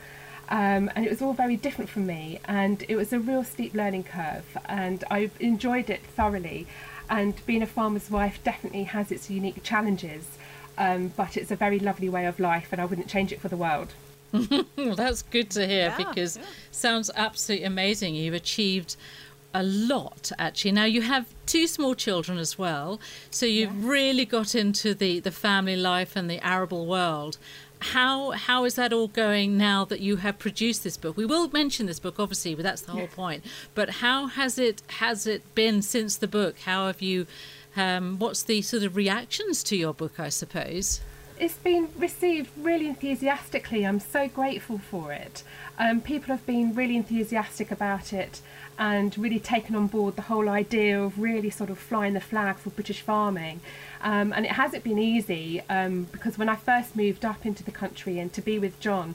Um, 0.49 0.91
and 0.95 1.07
it 1.07 1.11
was 1.11 1.23
all 1.23 1.33
very 1.33 1.57
different 1.57 1.89
from 1.89 2.07
me, 2.07 2.41
and 2.45 2.85
it 2.89 2.97
was 2.97 3.13
a 3.13 3.19
real 3.19 3.45
steep 3.45 3.75
learning 3.75 4.05
curve, 4.05 4.45
and 4.67 5.03
I 5.11 5.31
enjoyed 5.41 5.89
it 5.89 6.03
thoroughly. 6.17 6.67
And 7.09 7.35
being 7.47 7.63
a 7.63 7.67
farmer's 7.67 8.11
wife 8.11 8.43
definitely 8.45 8.85
has 8.85 9.11
its 9.11 9.31
unique 9.31 9.63
challenges, 9.63 10.39
um, 10.79 11.13
but 11.17 11.37
it's 11.37 11.51
a 11.51 11.57
very 11.57 11.79
lovely 11.79 12.09
way 12.09 12.27
of 12.27 12.39
life, 12.39 12.69
and 12.73 12.81
I 12.81 12.85
wouldn't 12.85 13.09
change 13.09 13.33
it 13.33 13.41
for 13.41 13.49
the 13.49 13.57
world. 13.57 13.95
well, 14.33 14.67
that's 14.95 15.23
good 15.23 15.51
to 15.51 15.67
hear 15.67 15.89
yeah, 15.89 15.97
because 15.97 16.37
yeah. 16.37 16.45
sounds 16.71 17.11
absolutely 17.15 17.67
amazing. 17.67 18.15
You've 18.15 18.35
achieved 18.35 18.97
a 19.55 19.63
lot 19.63 20.33
actually. 20.39 20.73
Now 20.73 20.85
you 20.85 21.03
have 21.03 21.27
two 21.47 21.67
small 21.67 21.95
children 21.95 22.39
as 22.39 22.59
well, 22.59 23.01
so 23.31 23.47
you've 23.47 23.85
really 23.85 24.25
got 24.25 24.55
into 24.55 24.95
the 24.95 25.21
the 25.21 25.31
family 25.31 25.77
life 25.77 26.17
and 26.17 26.31
the 26.31 26.45
arable 26.47 26.87
world 26.87 27.39
how 27.83 28.31
how 28.31 28.65
is 28.65 28.75
that 28.77 28.93
all 28.93 29.09
going 29.09 29.57
now 29.57 29.85
that 29.85 30.01
you 30.01 30.17
have 30.17 30.39
produced 30.39 30.85
this 30.85 30.97
book? 30.97 31.17
We 31.17 31.27
will 31.27 31.49
mention 31.51 31.87
this 31.87 32.01
book, 32.01 32.19
obviously, 32.19 32.55
but 32.55 32.63
that's 32.63 32.83
the 32.83 32.93
whole 32.93 33.09
point. 33.09 33.45
But 33.75 33.91
how 33.91 34.27
has 34.27 34.59
it 34.59 34.83
has 34.99 35.27
it 35.27 35.55
been 35.55 35.83
since 35.83 36.17
the 36.17 36.29
book? 36.29 36.61
How 36.61 36.87
have 36.87 37.03
you? 37.03 37.27
Um, 37.75 38.19
what's 38.19 38.43
the 38.43 38.61
sort 38.63 38.83
of 38.83 38.97
reactions 38.97 39.63
to 39.65 39.77
your 39.77 39.95
book? 39.95 40.21
I 40.21 40.29
suppose 40.29 41.01
it's 41.39 41.57
been 41.57 41.89
received 41.97 42.51
really 42.57 42.87
enthusiastically. 42.87 43.87
I'm 43.87 44.01
so 44.01 44.29
grateful 44.29 44.79
for 44.79 45.13
it. 45.13 45.43
Um, 45.79 46.01
people 46.01 46.29
have 46.29 46.45
been 46.47 46.75
really 46.75 46.97
enthusiastic 46.97 47.71
about 47.71 48.13
it 48.13 48.41
and 48.79 49.17
really 49.19 49.41
taken 49.41 49.75
on 49.75 49.87
board 49.87 50.17
the 50.17 50.23
whole 50.23 50.49
idea 50.49 51.03
of 51.03 51.19
really 51.19 51.51
sort 51.51 51.71
of 51.71 51.79
flying 51.79 52.15
the 52.15 52.21
flag 52.21 52.57
for 52.57 52.71
British 52.71 53.01
farming. 53.01 53.61
Um, 54.03 54.33
and 54.33 54.45
it 54.45 54.53
hasn't 54.53 54.85
been 54.85 54.99
easy 54.99 55.63
um, 55.69 56.05
because 56.13 56.39
when 56.39 56.49
I 56.49 56.57
first 56.57 56.97
moved 56.97 57.25
up 57.25 57.45
into 57.45 57.63
the 57.63 57.71
country 57.71 58.19
and 58.19 58.33
to 58.33 58.41
be 58.41 58.59
with 58.59 58.79
John, 58.81 59.15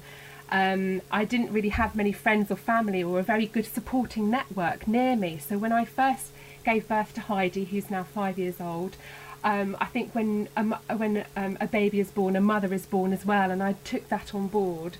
um, 0.50 1.02
I 1.12 1.26
didn't 1.26 1.52
really 1.52 1.70
have 1.70 1.96
many 1.96 2.12
friends 2.12 2.52
or 2.52 2.56
family 2.56 3.04
or 3.04 3.20
a 3.20 3.24
very 3.24 3.48
good 3.48 3.66
supporting 3.66 4.30
network 4.30 4.88
near 4.88 5.16
me. 5.16 5.38
So 5.38 5.58
when 5.58 5.74
I 5.74 5.86
first 5.86 6.32
gave 6.64 6.88
birth 6.88 7.14
to 7.16 7.22
Heidi, 7.22 7.66
who's 7.66 7.90
now 7.90 8.04
five 8.04 8.38
years 8.38 8.62
old, 8.62 8.96
um, 9.44 9.78
I 9.80 9.86
think 9.86 10.14
when 10.14 10.50
a, 10.56 10.64
when 10.98 11.26
um, 11.36 11.58
a 11.62 11.68
baby 11.68 12.00
is 12.00 12.12
born, 12.12 12.36
a 12.36 12.42
mother 12.42 12.74
is 12.74 12.86
born 12.86 13.14
as 13.14 13.26
well, 13.26 13.52
and 13.52 13.62
I 13.64 13.74
took 13.84 14.10
that 14.10 14.34
on 14.34 14.48
board. 14.48 14.98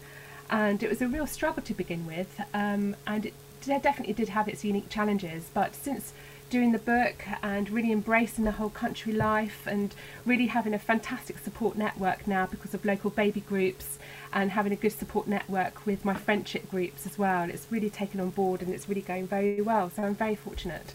And 0.50 0.82
it 0.82 0.90
was 0.90 1.02
a 1.02 1.08
real 1.08 1.28
struggle 1.28 1.62
to 1.64 1.74
begin 1.74 2.06
with, 2.06 2.40
um, 2.54 2.96
and 3.06 3.26
it 3.26 3.34
definitely 3.66 4.14
did 4.14 4.30
have 4.30 4.48
its 4.48 4.64
unique 4.64 4.90
challenges. 4.90 5.50
But 5.54 5.76
since 5.76 6.14
doing 6.50 6.72
the 6.72 6.80
book 6.80 7.26
and 7.44 7.70
really 7.70 7.92
embracing 7.92 8.46
the 8.46 8.52
whole 8.52 8.70
country 8.70 9.12
life 9.12 9.68
and 9.68 9.94
really 10.26 10.48
having 10.48 10.74
a 10.74 10.80
fantastic 10.80 11.38
support 11.38 11.78
network 11.78 12.26
now 12.26 12.46
because 12.46 12.74
of 12.74 12.86
local 12.86 13.10
baby 13.10 13.42
groups 13.42 14.00
and 14.32 14.52
having 14.52 14.72
a 14.72 14.76
good 14.76 14.92
support 14.92 15.28
network 15.28 15.86
with 15.86 16.06
my 16.06 16.14
friendship 16.14 16.70
groups 16.70 17.06
as 17.06 17.18
well. 17.18 17.50
It's 17.50 17.68
really 17.70 17.90
taken 17.90 18.20
on 18.20 18.30
board 18.30 18.62
and 18.62 18.74
it's 18.74 18.88
really 18.88 19.02
going 19.02 19.28
very 19.28 19.62
well. 19.62 19.90
So 19.90 20.04
I'm 20.04 20.16
very 20.16 20.36
fortunate. 20.36 20.94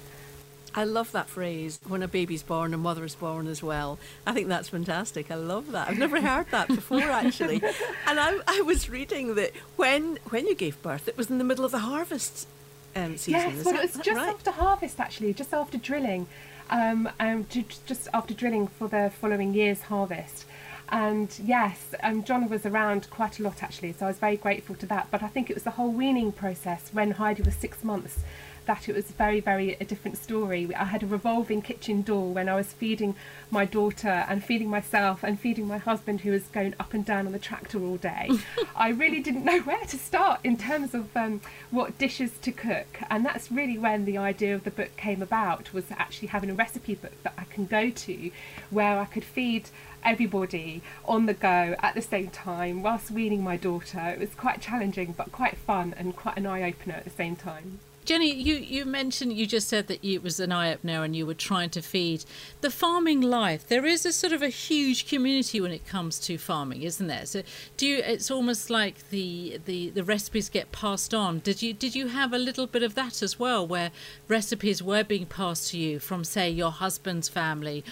I 0.74 0.84
love 0.84 1.12
that 1.12 1.28
phrase, 1.28 1.80
when 1.86 2.02
a 2.02 2.08
baby's 2.08 2.42
born, 2.42 2.72
a 2.72 2.78
mother 2.78 3.04
is 3.04 3.14
born 3.14 3.46
as 3.46 3.62
well. 3.62 3.98
I 4.26 4.32
think 4.32 4.48
that's 4.48 4.70
fantastic. 4.70 5.30
I 5.30 5.34
love 5.34 5.72
that. 5.72 5.88
I've 5.88 5.98
never 5.98 6.20
heard 6.20 6.46
that 6.50 6.68
before, 6.68 7.02
actually. 7.02 7.62
and 8.06 8.18
I, 8.18 8.38
I 8.46 8.62
was 8.62 8.88
reading 8.88 9.34
that 9.34 9.52
when, 9.76 10.18
when 10.30 10.46
you 10.46 10.54
gave 10.54 10.80
birth, 10.82 11.08
it 11.08 11.16
was 11.18 11.30
in 11.30 11.38
the 11.38 11.44
middle 11.44 11.64
of 11.64 11.72
the 11.72 11.80
harvest 11.80 12.48
um, 12.96 13.16
season. 13.18 13.40
Yes, 13.40 13.64
well, 13.64 13.74
it 13.74 13.82
was 13.82 14.04
just 14.04 14.16
right? 14.16 14.28
after 14.28 14.50
harvest, 14.50 14.98
actually, 14.98 15.34
just 15.34 15.52
after 15.52 15.76
drilling, 15.76 16.26
um, 16.70 17.08
um, 17.20 17.46
just 17.50 18.08
after 18.14 18.32
drilling 18.32 18.66
for 18.66 18.88
the 18.88 19.12
following 19.20 19.52
year's 19.52 19.82
harvest. 19.82 20.46
And 20.88 21.34
yes, 21.42 21.94
um, 22.02 22.22
John 22.22 22.48
was 22.48 22.66
around 22.66 23.08
quite 23.08 23.38
a 23.38 23.42
lot 23.42 23.62
actually, 23.62 23.94
so 23.94 24.04
I 24.04 24.08
was 24.08 24.18
very 24.18 24.36
grateful 24.36 24.74
to 24.76 24.86
that. 24.86 25.08
But 25.10 25.22
I 25.22 25.28
think 25.28 25.48
it 25.48 25.54
was 25.54 25.62
the 25.62 25.70
whole 25.70 25.90
weaning 25.90 26.32
process 26.32 26.90
when 26.92 27.12
Heidi 27.12 27.42
was 27.42 27.54
six 27.54 27.82
months 27.82 28.20
that 28.66 28.88
it 28.88 28.94
was 28.94 29.06
very, 29.06 29.40
very 29.40 29.74
a 29.80 29.84
different 29.84 30.18
story. 30.18 30.74
I 30.74 30.84
had 30.84 31.02
a 31.02 31.06
revolving 31.06 31.62
kitchen 31.62 32.02
door 32.02 32.32
when 32.32 32.48
I 32.48 32.54
was 32.54 32.72
feeding 32.72 33.14
my 33.50 33.64
daughter 33.64 34.24
and 34.28 34.44
feeding 34.44 34.70
myself 34.70 35.22
and 35.22 35.38
feeding 35.38 35.66
my 35.66 35.78
husband, 35.78 36.20
who 36.20 36.30
was 36.30 36.44
going 36.44 36.74
up 36.80 36.94
and 36.94 37.04
down 37.04 37.26
on 37.26 37.32
the 37.32 37.38
tractor 37.38 37.82
all 37.82 37.96
day. 37.96 38.30
I 38.76 38.90
really 38.90 39.20
didn't 39.20 39.44
know 39.44 39.60
where 39.60 39.84
to 39.84 39.98
start 39.98 40.40
in 40.44 40.56
terms 40.56 40.94
of 40.94 41.16
um, 41.16 41.40
what 41.70 41.98
dishes 41.98 42.32
to 42.42 42.52
cook, 42.52 42.98
and 43.10 43.24
that's 43.24 43.50
really 43.50 43.78
when 43.78 44.04
the 44.04 44.18
idea 44.18 44.54
of 44.54 44.64
the 44.64 44.70
book 44.70 44.96
came 44.96 45.22
about. 45.22 45.72
Was 45.72 45.90
actually 45.90 46.28
having 46.28 46.50
a 46.50 46.54
recipe 46.54 46.94
book 46.94 47.22
that 47.22 47.34
I 47.38 47.44
can 47.44 47.66
go 47.66 47.90
to, 47.90 48.30
where 48.70 48.98
I 48.98 49.04
could 49.04 49.24
feed 49.24 49.68
everybody 50.04 50.82
on 51.04 51.26
the 51.26 51.34
go 51.34 51.76
at 51.80 51.94
the 51.94 52.02
same 52.02 52.28
time 52.28 52.82
whilst 52.82 53.10
weaning 53.10 53.42
my 53.42 53.56
daughter. 53.56 54.00
It 54.08 54.18
was 54.18 54.34
quite 54.34 54.60
challenging, 54.60 55.14
but 55.16 55.32
quite 55.32 55.56
fun 55.56 55.94
and 55.96 56.16
quite 56.16 56.36
an 56.36 56.46
eye 56.46 56.62
opener 56.62 56.94
at 56.94 57.04
the 57.04 57.10
same 57.10 57.36
time. 57.36 57.80
Jenny, 58.04 58.34
you, 58.34 58.56
you 58.56 58.84
mentioned, 58.84 59.32
you 59.32 59.46
just 59.46 59.68
said 59.68 59.86
that 59.86 60.04
it 60.04 60.22
was 60.24 60.40
an 60.40 60.50
eye 60.50 60.72
opener 60.72 61.04
and 61.04 61.14
you 61.14 61.24
were 61.24 61.34
trying 61.34 61.70
to 61.70 61.80
feed 61.80 62.24
the 62.60 62.70
farming 62.70 63.20
life. 63.20 63.66
There 63.66 63.86
is 63.86 64.04
a 64.04 64.12
sort 64.12 64.32
of 64.32 64.42
a 64.42 64.48
huge 64.48 65.06
community 65.06 65.60
when 65.60 65.70
it 65.70 65.86
comes 65.86 66.18
to 66.20 66.36
farming, 66.36 66.82
isn't 66.82 67.06
there? 67.06 67.26
So 67.26 67.42
do 67.76 67.86
you, 67.86 67.98
it's 67.98 68.30
almost 68.30 68.70
like 68.70 69.08
the, 69.10 69.60
the, 69.66 69.90
the 69.90 70.02
recipes 70.02 70.48
get 70.48 70.72
passed 70.72 71.14
on. 71.14 71.38
Did 71.38 71.62
you, 71.62 71.72
did 71.72 71.94
you 71.94 72.08
have 72.08 72.32
a 72.32 72.38
little 72.38 72.66
bit 72.66 72.82
of 72.82 72.96
that 72.96 73.22
as 73.22 73.38
well, 73.38 73.64
where 73.64 73.92
recipes 74.26 74.82
were 74.82 75.04
being 75.04 75.26
passed 75.26 75.70
to 75.70 75.78
you 75.78 76.00
from, 76.00 76.24
say, 76.24 76.50
your 76.50 76.72
husband's 76.72 77.28
family 77.28 77.84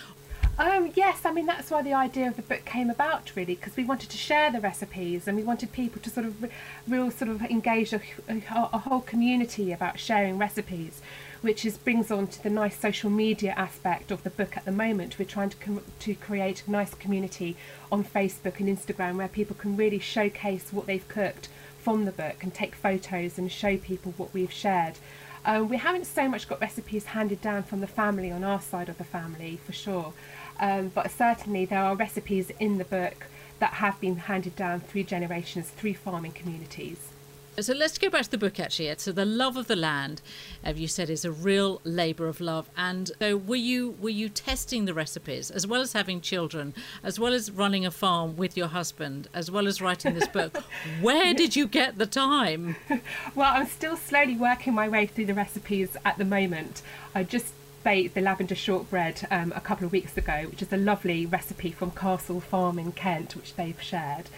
um, 0.61 0.93
yes, 0.95 1.25
I 1.25 1.33
mean 1.33 1.47
that's 1.47 1.71
why 1.71 1.81
the 1.81 1.95
idea 1.95 2.29
of 2.29 2.37
the 2.37 2.43
book 2.43 2.67
came 2.67 2.91
about, 2.91 3.35
really, 3.35 3.55
because 3.55 3.79
we 3.79 3.85
wanted 3.85 4.11
to 4.11 4.19
share 4.19 4.53
the 4.53 4.61
recipes 4.61 5.27
and 5.27 5.35
we 5.35 5.43
wanted 5.43 5.73
people 5.73 6.03
to 6.03 6.11
sort 6.11 6.27
of 6.27 6.43
re- 6.43 6.51
real 6.87 7.11
sort 7.11 7.31
of 7.31 7.41
engage 7.43 7.95
a, 7.95 8.01
a, 8.29 8.43
a, 8.51 8.79
whole 8.79 9.01
community 9.01 9.73
about 9.73 9.99
sharing 9.99 10.37
recipes, 10.37 11.01
which 11.41 11.65
is 11.65 11.79
brings 11.79 12.11
on 12.11 12.27
to 12.27 12.43
the 12.43 12.51
nice 12.51 12.79
social 12.79 13.09
media 13.09 13.55
aspect 13.57 14.11
of 14.11 14.23
the 14.23 14.29
book 14.29 14.55
at 14.55 14.67
the 14.67 14.73
moment. 14.73 15.19
We're 15.19 15.25
trying 15.25 15.49
to 15.49 15.83
to 16.01 16.15
create 16.15 16.63
a 16.67 16.71
nice 16.71 16.93
community 16.93 17.57
on 17.91 18.05
Facebook 18.05 18.61
and 18.61 18.69
Instagram 18.69 19.17
where 19.17 19.29
people 19.29 19.57
can 19.57 19.79
really 19.79 19.99
showcase 19.99 20.75
what 20.75 20.85
they've 20.85 21.09
cooked 21.09 21.49
from 21.79 22.05
the 22.05 22.13
book 22.13 22.43
and 22.43 22.53
take 22.53 22.75
photos 22.75 23.39
and 23.39 23.51
show 23.51 23.79
people 23.79 24.13
what 24.19 24.35
we've 24.35 24.53
shared. 24.53 24.99
Um, 25.45 25.71
we 25.71 25.79
haven't 25.79 26.05
so 26.05 26.29
much 26.29 26.49
got 26.49 26.61
recipes 26.61 27.07
handed 27.07 27.41
down 27.41 27.63
from 27.63 27.81
the 27.81 27.87
family 27.87 28.31
on 28.31 28.45
our 28.45 28.61
side 28.61 28.91
of 28.91 28.99
the 28.99 29.05
family 29.05 29.59
for 29.65 29.73
sure. 29.73 30.13
Um, 30.61 30.93
but 30.95 31.11
certainly 31.11 31.65
there 31.65 31.83
are 31.83 31.97
recipes 31.97 32.53
in 32.61 32.79
the 32.79 32.85
book 32.85 33.27
that 33.59 33.75
have 33.75 34.01
been 34.01 34.17
handed 34.17 34.55
down 34.57 34.81
through 34.81 35.05
generations 35.05 35.71
through 35.71 35.95
farming 35.95 36.33
communities. 36.33 37.09
So 37.59 37.75
let's 37.75 37.99
go 37.99 38.09
back 38.09 38.23
to 38.23 38.31
the 38.31 38.39
book 38.39 38.59
actually. 38.61 38.95
So 38.99 39.13
the 39.13 39.25
love 39.25 39.57
of 39.57 39.67
the 39.67 39.77
land, 39.77 40.23
as 40.65 40.79
you 40.79 40.89
said, 40.89 41.11
is 41.11 41.25
a 41.25 41.33
real 41.33 41.81
labour 41.85 42.27
of 42.27 42.41
love. 42.41 42.71
And 42.77 43.11
so 43.19 43.37
were 43.37 43.57
you 43.57 43.97
were 44.01 44.09
you 44.09 44.29
testing 44.29 44.85
the 44.85 44.95
recipes 44.95 45.51
as 45.51 45.67
well 45.67 45.83
as 45.83 45.93
having 45.93 46.21
children, 46.21 46.75
as 47.03 47.19
well 47.19 47.35
as 47.35 47.51
running 47.51 47.85
a 47.85 47.91
farm 47.91 48.37
with 48.37 48.57
your 48.57 48.69
husband, 48.69 49.29
as 49.35 49.51
well 49.51 49.67
as 49.67 49.83
writing 49.83 50.15
this 50.15 50.29
book? 50.29 50.57
Where 51.03 51.35
did 51.35 51.57
you 51.57 51.67
get 51.67 51.99
the 51.99 52.07
time? 52.07 52.77
well, 53.35 53.53
I'm 53.53 53.67
still 53.67 53.97
slowly 53.97 54.37
working 54.37 54.73
my 54.73 54.89
way 54.89 55.07
through 55.07 55.27
the 55.27 55.35
recipes 55.35 55.97
at 56.05 56.17
the 56.19 56.25
moment. 56.25 56.83
I 57.15 57.25
just 57.25 57.53
baked 57.83 58.15
the 58.15 58.21
lavender 58.21 58.55
shortbread 58.55 59.27
um, 59.31 59.53
a 59.55 59.61
couple 59.61 59.85
of 59.87 59.93
weeks 59.93 60.17
ago, 60.17 60.47
which 60.51 60.63
is 60.63 60.73
a 60.73 60.77
lovely 60.77 61.27
recipe 61.27 61.71
from 61.71 61.91
Castle 61.91 62.41
Farm 62.41 62.79
in 62.79 62.93
Kent, 62.93 63.37
which 63.37 63.55
they've 63.55 63.81
shared. 63.81 64.29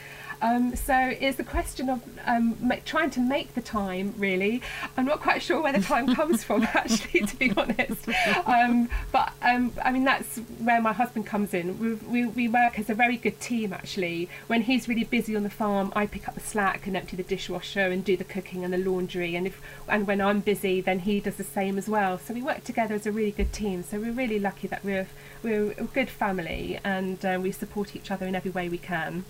Um, 0.42 0.74
so 0.74 0.94
it's 1.20 1.37
the 1.37 1.44
question 1.44 1.88
of 1.88 2.02
um, 2.26 2.72
trying 2.85 3.11
to 3.11 3.20
make 3.20 3.55
the 3.55 3.62
time, 3.62 4.12
really. 4.18 4.61
I'm 4.96 5.07
not 5.07 5.20
quite 5.20 5.40
sure 5.40 5.62
where 5.62 5.72
the 5.72 5.81
time 5.81 6.14
comes 6.14 6.42
from, 6.42 6.64
actually, 6.64 7.20
to 7.20 7.37
be 7.37 7.52
honest. 7.57 8.09
Um, 8.44 8.88
but 9.12 9.33
um, 9.40 9.72
I 9.85 9.92
mean, 9.92 10.05
that's 10.05 10.38
where 10.59 10.83
my 10.83 10.92
husband 10.92 11.26
comes 11.26 11.55
in. 11.55 11.78
We, 11.78 11.94
we, 11.94 12.26
we, 12.26 12.48
work 12.48 12.78
as 12.78 12.90
a 12.90 12.94
very 12.94 13.16
good 13.16 13.40
team, 13.40 13.72
actually. 13.72 14.28
When 14.48 14.62
he's 14.62 14.88
really 14.88 15.05
busy 15.05 15.37
on 15.37 15.44
the 15.44 15.50
farm, 15.50 15.92
I 15.94 16.07
pick 16.07 16.26
up 16.26 16.35
the 16.35 16.40
slack 16.40 16.88
and 16.88 16.96
empty 16.96 17.16
the 17.16 17.22
dishwasher 17.22 17.87
and 17.87 18.05
do 18.05 18.16
the 18.16 18.24
cooking 18.24 18.64
and 18.64 18.74
the 18.74 18.78
laundry. 18.78 19.37
And 19.37 19.46
if 19.46 19.62
and 19.88 20.09
when 20.09 20.20
I'm 20.20 20.40
busy, 20.40 20.81
then 20.81 21.00
he 21.00 21.20
does 21.20 21.37
the 21.37 21.44
same 21.44 21.78
as 21.78 21.88
well. 21.88 22.18
So 22.18 22.35
we 22.35 22.42
work 22.42 22.64
together 22.64 22.96
as 22.96 23.07
a 23.07 23.12
really 23.12 23.31
good 23.31 23.52
team. 23.52 23.85
So 23.85 24.00
we're 24.00 24.12
really 24.12 24.40
lucky 24.40 24.66
that 24.66 24.85
we're 24.85 25.07
we're 25.42 25.70
a 25.72 25.85
good 25.85 26.11
family 26.11 26.81
and 26.83 27.24
uh, 27.24 27.38
we 27.40 27.52
support 27.52 27.94
each 27.94 28.11
other 28.11 28.26
in 28.26 28.35
every 28.35 28.50
way 28.50 28.68
we 28.68 28.78
can. 28.78 29.24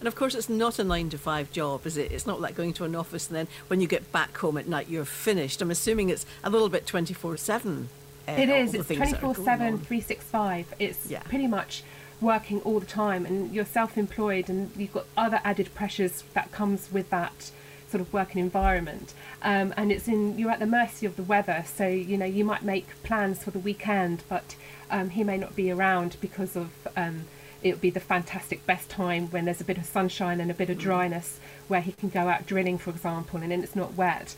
And 0.00 0.08
of 0.08 0.14
course, 0.16 0.34
it's 0.34 0.48
not 0.48 0.78
a 0.78 0.84
nine 0.84 1.10
to 1.10 1.18
five 1.18 1.52
job, 1.52 1.86
is 1.86 1.96
it? 1.98 2.10
It's 2.10 2.26
not 2.26 2.40
like 2.40 2.54
going 2.56 2.72
to 2.74 2.84
an 2.84 2.96
office 2.96 3.28
and 3.28 3.36
then 3.36 3.48
when 3.68 3.80
you 3.82 3.86
get 3.86 4.10
back 4.12 4.36
home 4.38 4.56
at 4.56 4.66
night, 4.66 4.88
you're 4.88 5.04
finished. 5.04 5.60
I'm 5.60 5.70
assuming 5.70 6.08
it's 6.08 6.24
a 6.42 6.48
little 6.50 6.70
bit 6.70 6.86
24 6.86 7.36
7 7.36 7.88
Uh, 8.26 8.32
it 8.32 8.48
is. 8.48 8.74
It's 8.74 8.86
things 8.86 9.00
that 9.10 9.16
are 9.18 9.20
24 9.20 9.34
going 9.34 9.44
7, 9.44 9.78
365. 9.78 10.74
It's 10.78 11.06
Yeah. 11.10 11.20
pretty 11.24 11.46
much 11.46 11.82
working 12.20 12.60
all 12.62 12.80
the 12.80 12.86
time, 12.86 13.26
and 13.26 13.52
you're 13.54 13.64
self 13.66 13.96
employed, 13.98 14.48
and 14.48 14.70
you've 14.76 14.92
got 14.92 15.06
other 15.16 15.40
added 15.44 15.74
pressures 15.74 16.24
that 16.34 16.50
comes 16.52 16.88
with 16.92 17.10
that 17.10 17.50
sort 17.90 18.00
of 18.00 18.12
working 18.12 18.40
environment. 18.40 19.12
Um, 19.42 19.74
and 19.76 19.90
it's 19.92 20.06
in 20.08 20.38
you're 20.38 20.50
at 20.50 20.60
the 20.60 20.66
mercy 20.66 21.04
of 21.06 21.16
the 21.16 21.22
weather, 21.22 21.64
so 21.66 21.86
you 21.88 22.16
know 22.16 22.26
you 22.26 22.44
might 22.44 22.62
make 22.62 22.86
plans 23.02 23.42
for 23.42 23.50
the 23.50 23.58
weekend, 23.58 24.22
but 24.28 24.54
um, 24.90 25.10
he 25.10 25.24
may 25.24 25.36
not 25.36 25.54
be 25.56 25.70
around 25.70 26.16
because 26.22 26.56
of. 26.56 26.70
Um, 26.96 27.24
it 27.62 27.72
would 27.72 27.80
be 27.80 27.90
the 27.90 28.00
fantastic 28.00 28.64
best 28.66 28.88
time 28.90 29.28
when 29.28 29.44
there's 29.44 29.60
a 29.60 29.64
bit 29.64 29.78
of 29.78 29.84
sunshine 29.86 30.40
and 30.40 30.50
a 30.50 30.54
bit 30.54 30.70
of 30.70 30.78
Mm. 30.78 30.82
dryness 30.82 31.38
where 31.68 31.80
he 31.80 31.92
can 31.92 32.08
go 32.08 32.28
out 32.28 32.46
drilling, 32.46 32.78
for 32.78 32.90
example, 32.90 33.40
and 33.42 33.50
then 33.52 33.62
it's 33.62 33.76
not 33.76 33.94
wet. 33.94 34.36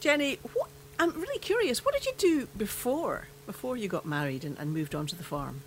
Jenny, 0.00 0.38
what, 0.54 0.68
I'm 0.98 1.12
really 1.20 1.38
curious. 1.38 1.84
What 1.84 1.94
did 1.94 2.06
you 2.06 2.12
do 2.16 2.48
before 2.56 3.28
before 3.46 3.76
you 3.76 3.88
got 3.88 4.06
married 4.06 4.44
and, 4.44 4.56
and 4.58 4.72
moved 4.72 4.94
on 4.94 5.06
to 5.08 5.16
the 5.16 5.24
farm? 5.24 5.60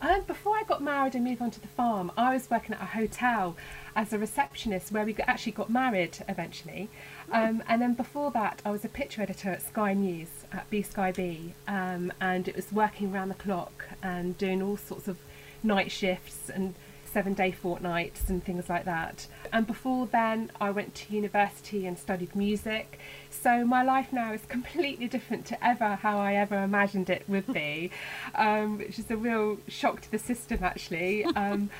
And 0.00 0.24
before 0.28 0.56
I 0.56 0.62
got 0.62 0.80
married 0.80 1.16
and 1.16 1.24
moved 1.24 1.42
on 1.42 1.50
to 1.50 1.60
the 1.60 1.66
farm, 1.68 2.12
I 2.16 2.32
was 2.34 2.48
working 2.48 2.72
at 2.74 2.80
a 2.80 2.84
hotel 2.84 3.56
as 3.96 4.12
a 4.12 4.18
receptionist 4.18 4.92
where 4.92 5.04
we 5.04 5.16
actually 5.26 5.52
got 5.52 5.70
married 5.70 6.18
eventually. 6.28 6.88
Um, 7.32 7.64
and 7.68 7.82
then 7.82 7.94
before 7.94 8.30
that, 8.30 8.62
I 8.64 8.70
was 8.70 8.84
a 8.84 8.88
picture 8.88 9.22
editor 9.22 9.50
at 9.50 9.60
Sky 9.60 9.94
News 9.94 10.28
at 10.52 10.70
B 10.70 10.82
Sky 10.82 11.10
B, 11.10 11.52
um, 11.66 12.12
and 12.20 12.46
it 12.46 12.54
was 12.54 12.70
working 12.72 13.10
round 13.10 13.30
the 13.32 13.34
clock 13.34 13.86
and 14.00 14.38
doing 14.38 14.62
all 14.62 14.76
sorts 14.76 15.08
of 15.08 15.18
night 15.62 15.90
shifts 15.90 16.48
and 16.48 16.74
seven 17.08 17.34
day 17.34 17.50
fortnights 17.50 18.28
and 18.28 18.44
things 18.44 18.68
like 18.68 18.84
that. 18.84 19.26
And 19.52 19.66
before 19.66 20.06
then, 20.06 20.52
I 20.60 20.70
went 20.70 20.94
to 20.96 21.14
university 21.14 21.86
and 21.86 21.98
studied 21.98 22.36
music. 22.36 22.98
So 23.30 23.64
my 23.64 23.82
life 23.82 24.12
now 24.12 24.32
is 24.32 24.42
completely 24.48 25.08
different 25.08 25.46
to 25.46 25.64
ever 25.64 25.96
how 25.96 26.18
I 26.18 26.34
ever 26.34 26.62
imagined 26.62 27.10
it 27.10 27.24
would 27.28 27.52
be, 27.52 27.90
um, 28.34 28.78
which 28.78 28.98
is 28.98 29.10
a 29.10 29.16
real 29.16 29.58
shock 29.68 30.00
to 30.02 30.10
the 30.10 30.18
system 30.18 30.62
actually. 30.62 31.26
Um, 31.38 31.70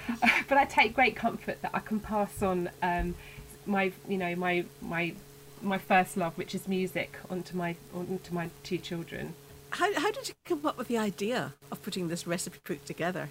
but 0.49 0.57
I 0.57 0.65
take 0.67 0.95
great 0.95 1.17
comfort 1.17 1.61
that 1.63 1.73
I 1.75 1.81
can 1.81 1.99
pass 1.99 2.43
on 2.43 2.71
um, 2.81 3.15
my, 3.67 3.93
you 4.09 4.17
know, 4.17 4.37
my 4.37 4.65
my 4.81 5.15
my 5.63 5.79
first 5.79 6.17
love, 6.17 6.39
which 6.39 6.55
is 6.55 6.69
music, 6.69 7.19
onto 7.29 7.57
my 7.57 7.75
onto 7.93 8.33
my 8.33 8.51
two 8.63 8.79
children. 8.79 9.35
How, 9.71 9.93
how 9.95 10.13
did 10.13 10.29
you 10.29 10.35
come 10.45 10.65
up 10.65 10.79
with 10.79 10.89
the 10.89 10.97
idea 10.97 11.55
of 11.73 11.83
putting 11.83 12.09
this 12.09 12.27
recipe 12.27 12.59
book 12.65 12.85
together? 12.85 13.31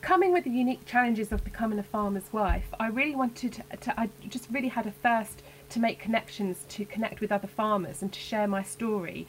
Coming 0.00 0.32
with 0.32 0.44
the 0.44 0.50
unique 0.50 0.84
challenges 0.86 1.32
of 1.32 1.44
becoming 1.44 1.78
a 1.78 1.82
farmer's 1.82 2.32
wife, 2.32 2.66
I 2.78 2.88
really 2.88 3.14
wanted 3.14 3.52
to, 3.52 3.76
to, 3.76 4.00
I 4.00 4.10
just 4.28 4.48
really 4.50 4.68
had 4.68 4.86
a 4.86 4.90
thirst 4.90 5.42
to 5.70 5.78
make 5.78 5.98
connections, 5.98 6.64
to 6.70 6.84
connect 6.84 7.20
with 7.20 7.30
other 7.30 7.46
farmers 7.46 8.02
and 8.02 8.12
to 8.12 8.18
share 8.18 8.48
my 8.48 8.62
story. 8.62 9.26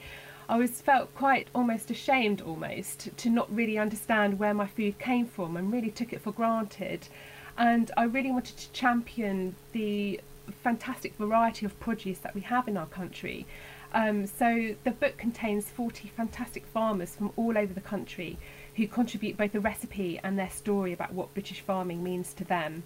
I 0.48 0.56
was 0.56 0.80
felt 0.80 1.14
quite 1.14 1.48
almost 1.54 1.90
ashamed 1.90 2.40
almost 2.40 3.16
to 3.16 3.30
not 3.30 3.54
really 3.54 3.78
understand 3.78 4.38
where 4.38 4.54
my 4.54 4.66
food 4.66 4.98
came 4.98 5.26
from 5.26 5.56
and 5.56 5.72
really 5.72 5.90
took 5.90 6.12
it 6.12 6.20
for 6.20 6.32
granted. 6.32 7.08
And 7.56 7.90
I 7.96 8.04
really 8.04 8.32
wanted 8.32 8.56
to 8.56 8.72
champion 8.72 9.54
the 9.72 10.20
fantastic 10.62 11.14
variety 11.16 11.64
of 11.64 11.78
produce 11.80 12.18
that 12.18 12.34
we 12.34 12.40
have 12.42 12.66
in 12.66 12.76
our 12.76 12.86
country. 12.86 13.46
Um, 13.94 14.26
so 14.26 14.74
the 14.84 14.90
book 14.90 15.16
contains 15.16 15.66
40 15.66 16.08
fantastic 16.08 16.66
farmers 16.66 17.14
from 17.14 17.30
all 17.36 17.56
over 17.58 17.72
the 17.72 17.80
country 17.80 18.38
who 18.76 18.86
contribute 18.86 19.36
both 19.36 19.54
a 19.54 19.60
recipe 19.60 20.18
and 20.22 20.38
their 20.38 20.50
story 20.50 20.92
about 20.92 21.12
what 21.12 21.34
British 21.34 21.60
farming 21.60 22.02
means 22.02 22.32
to 22.34 22.44
them. 22.44 22.84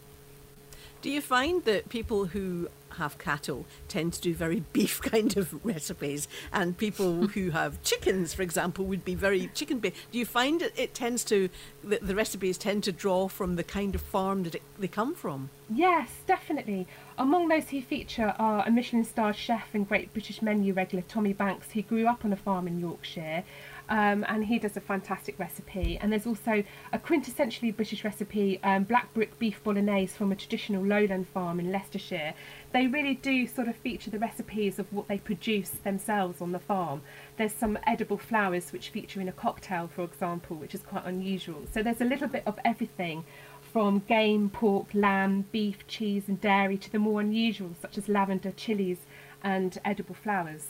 Do 1.02 1.10
you 1.10 1.20
find 1.20 1.64
that 1.64 1.88
people 1.88 2.26
who 2.26 2.68
have 2.96 3.18
cattle 3.18 3.64
tend 3.88 4.12
to 4.14 4.20
do 4.20 4.34
very 4.34 4.64
beef 4.72 5.00
kind 5.12 5.36
of 5.36 5.64
recipes, 5.64 6.28
and 6.52 6.76
people 6.76 7.26
who 7.34 7.50
have 7.50 7.82
chickens, 7.82 8.34
for 8.34 8.42
example, 8.42 8.84
would 8.84 9.04
be 9.04 9.14
very 9.14 9.48
chicken 9.54 9.78
based? 9.78 9.96
Do 10.10 10.18
you 10.18 10.26
find 10.26 10.62
it, 10.62 10.72
it 10.76 10.94
tends 10.94 11.24
to 11.24 11.48
the, 11.82 11.98
the 12.00 12.14
recipes 12.14 12.58
tend 12.58 12.84
to 12.84 12.92
draw 12.92 13.28
from 13.28 13.56
the 13.56 13.64
kind 13.64 13.94
of 13.94 14.00
farm 14.00 14.42
that 14.42 14.54
it, 14.54 14.62
they 14.78 14.88
come 14.88 15.14
from? 15.14 15.50
Yes, 15.68 16.10
definitely. 16.26 16.86
Among 17.18 17.48
those 17.48 17.70
who 17.70 17.80
feature 17.82 18.34
are 18.38 18.66
a 18.66 18.70
Michelin 18.70 19.04
starred 19.04 19.36
chef 19.36 19.74
and 19.74 19.88
Great 19.88 20.12
British 20.12 20.42
Menu 20.42 20.72
regular 20.72 21.02
Tommy 21.08 21.32
Banks, 21.32 21.72
who 21.72 21.82
grew 21.82 22.06
up 22.06 22.24
on 22.24 22.32
a 22.32 22.36
farm 22.36 22.68
in 22.68 22.78
Yorkshire. 22.78 23.42
Um, 23.88 24.24
and 24.28 24.44
he 24.44 24.58
does 24.58 24.76
a 24.76 24.80
fantastic 24.80 25.38
recipe. 25.38 25.96
And 26.00 26.12
there's 26.12 26.26
also 26.26 26.64
a 26.92 26.98
quintessentially 26.98 27.74
British 27.74 28.04
recipe, 28.04 28.60
um, 28.62 28.84
black 28.84 29.12
brick 29.14 29.38
beef 29.38 29.62
bolognese 29.62 30.16
from 30.16 30.32
a 30.32 30.36
traditional 30.36 30.84
lowland 30.84 31.28
farm 31.28 31.60
in 31.60 31.70
Leicestershire. 31.70 32.34
They 32.76 32.88
really 32.88 33.14
do 33.14 33.46
sort 33.46 33.68
of 33.68 33.76
feature 33.76 34.10
the 34.10 34.18
recipes 34.18 34.78
of 34.78 34.92
what 34.92 35.08
they 35.08 35.16
produce 35.16 35.70
themselves 35.70 36.42
on 36.42 36.52
the 36.52 36.58
farm. 36.58 37.00
There's 37.38 37.54
some 37.54 37.78
edible 37.86 38.18
flowers 38.18 38.70
which 38.70 38.90
feature 38.90 39.18
in 39.18 39.30
a 39.30 39.32
cocktail, 39.32 39.88
for 39.88 40.04
example, 40.04 40.58
which 40.58 40.74
is 40.74 40.82
quite 40.82 41.06
unusual. 41.06 41.62
So 41.72 41.82
there's 41.82 42.02
a 42.02 42.04
little 42.04 42.28
bit 42.28 42.42
of 42.44 42.58
everything 42.66 43.24
from 43.72 44.00
game, 44.00 44.50
pork, 44.50 44.88
lamb, 44.92 45.46
beef, 45.52 45.86
cheese, 45.88 46.24
and 46.28 46.38
dairy 46.38 46.76
to 46.76 46.92
the 46.92 46.98
more 46.98 47.22
unusual, 47.22 47.70
such 47.80 47.96
as 47.96 48.10
lavender, 48.10 48.52
chilies, 48.52 48.98
and 49.42 49.78
edible 49.82 50.14
flowers. 50.14 50.68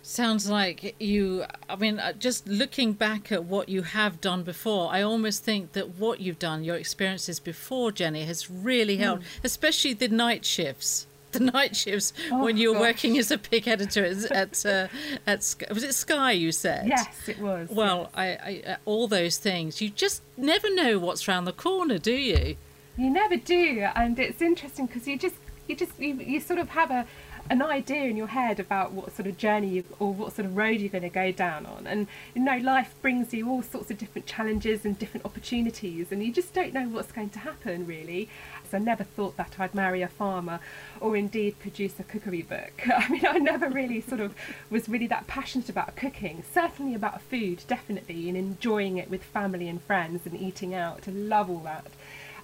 Sounds 0.00 0.48
like 0.48 0.96
you. 0.98 1.44
I 1.68 1.76
mean, 1.76 1.98
uh, 1.98 2.14
just 2.14 2.48
looking 2.48 2.94
back 2.94 3.30
at 3.30 3.44
what 3.44 3.68
you 3.68 3.82
have 3.82 4.18
done 4.22 4.44
before, 4.44 4.88
I 4.90 5.02
almost 5.02 5.44
think 5.44 5.72
that 5.72 5.96
what 5.96 6.20
you've 6.20 6.38
done, 6.38 6.64
your 6.64 6.76
experiences 6.76 7.38
before, 7.38 7.92
Jenny, 7.92 8.24
has 8.24 8.50
really 8.50 8.96
helped, 8.96 9.24
Mm. 9.24 9.44
especially 9.44 9.92
the 9.92 10.08
night 10.08 10.46
shifts. 10.46 11.06
The 11.34 11.40
night 11.52 11.76
shifts 11.76 12.12
Oh, 12.30 12.42
when 12.44 12.56
you 12.56 12.68
were 12.70 12.74
gosh. 12.78 12.82
working 12.94 13.18
as 13.18 13.30
a 13.30 13.38
pig 13.38 13.68
editor 13.68 14.04
at 14.04 14.30
at, 14.32 14.66
uh, 14.66 14.88
at 15.26 15.42
Sky- 15.44 15.66
was 15.70 15.82
it 15.82 15.94
Sky? 15.94 16.32
You 16.32 16.52
said 16.52 16.86
Yes, 16.86 17.28
it 17.28 17.38
was. 17.38 17.68
Well, 17.70 18.10
I, 18.14 18.26
I 18.26 18.62
uh, 18.72 18.76
all 18.84 19.06
those 19.08 19.36
things. 19.38 19.80
You 19.82 19.90
just 19.90 20.22
never 20.36 20.72
know 20.74 20.98
what's 20.98 21.26
round 21.28 21.46
the 21.46 21.52
corner, 21.52 21.98
do 21.98 22.12
you? 22.14 22.56
You 22.96 23.10
never 23.10 23.36
do, 23.36 23.86
and 23.96 24.18
it's 24.18 24.40
interesting 24.40 24.86
because 24.86 25.06
you 25.08 25.18
just 25.18 25.34
you 25.68 25.74
just 25.76 25.98
you, 25.98 26.14
you 26.14 26.40
sort 26.40 26.58
of 26.60 26.68
have 26.70 26.90
a 26.90 27.06
an 27.50 27.60
idea 27.60 28.04
in 28.04 28.16
your 28.16 28.28
head 28.28 28.58
about 28.58 28.92
what 28.92 29.14
sort 29.14 29.26
of 29.28 29.36
journey 29.36 29.68
you, 29.68 29.84
or 29.98 30.14
what 30.14 30.32
sort 30.34 30.46
of 30.46 30.56
road 30.56 30.80
you're 30.80 30.88
going 30.88 31.02
to 31.02 31.10
go 31.10 31.30
down 31.30 31.66
on 31.66 31.86
and 31.86 32.06
you 32.34 32.40
know 32.42 32.56
life 32.56 32.94
brings 33.02 33.34
you 33.34 33.46
all 33.50 33.60
sorts 33.62 33.90
of 33.90 33.98
different 33.98 34.24
challenges 34.26 34.86
and 34.86 34.98
different 34.98 35.26
opportunities 35.26 36.10
and 36.10 36.22
you 36.24 36.32
just 36.32 36.54
don't 36.54 36.72
know 36.72 36.88
what's 36.88 37.12
going 37.12 37.28
to 37.28 37.38
happen 37.40 37.86
really 37.86 38.30
so 38.70 38.76
I 38.76 38.80
never 38.80 39.04
thought 39.04 39.36
that 39.36 39.56
I'd 39.58 39.74
marry 39.74 40.02
a 40.02 40.08
farmer 40.08 40.60
or 41.00 41.16
indeed 41.16 41.58
produce 41.58 41.98
a 41.98 42.04
cookery 42.04 42.42
book. 42.42 42.82
I 42.96 43.08
mean 43.08 43.26
I 43.26 43.38
never 43.38 43.68
really 43.68 44.00
sort 44.00 44.20
of 44.20 44.34
was 44.70 44.88
really 44.88 45.06
that 45.08 45.26
passionate 45.26 45.68
about 45.68 45.96
cooking 45.96 46.42
certainly 46.52 46.94
about 46.94 47.20
food 47.22 47.64
definitely 47.66 48.28
and 48.28 48.36
enjoying 48.36 48.96
it 48.96 49.10
with 49.10 49.22
family 49.22 49.68
and 49.68 49.82
friends 49.82 50.26
and 50.26 50.40
eating 50.40 50.74
out. 50.74 51.08
I 51.08 51.12
love 51.12 51.50
all 51.50 51.60
that 51.60 51.86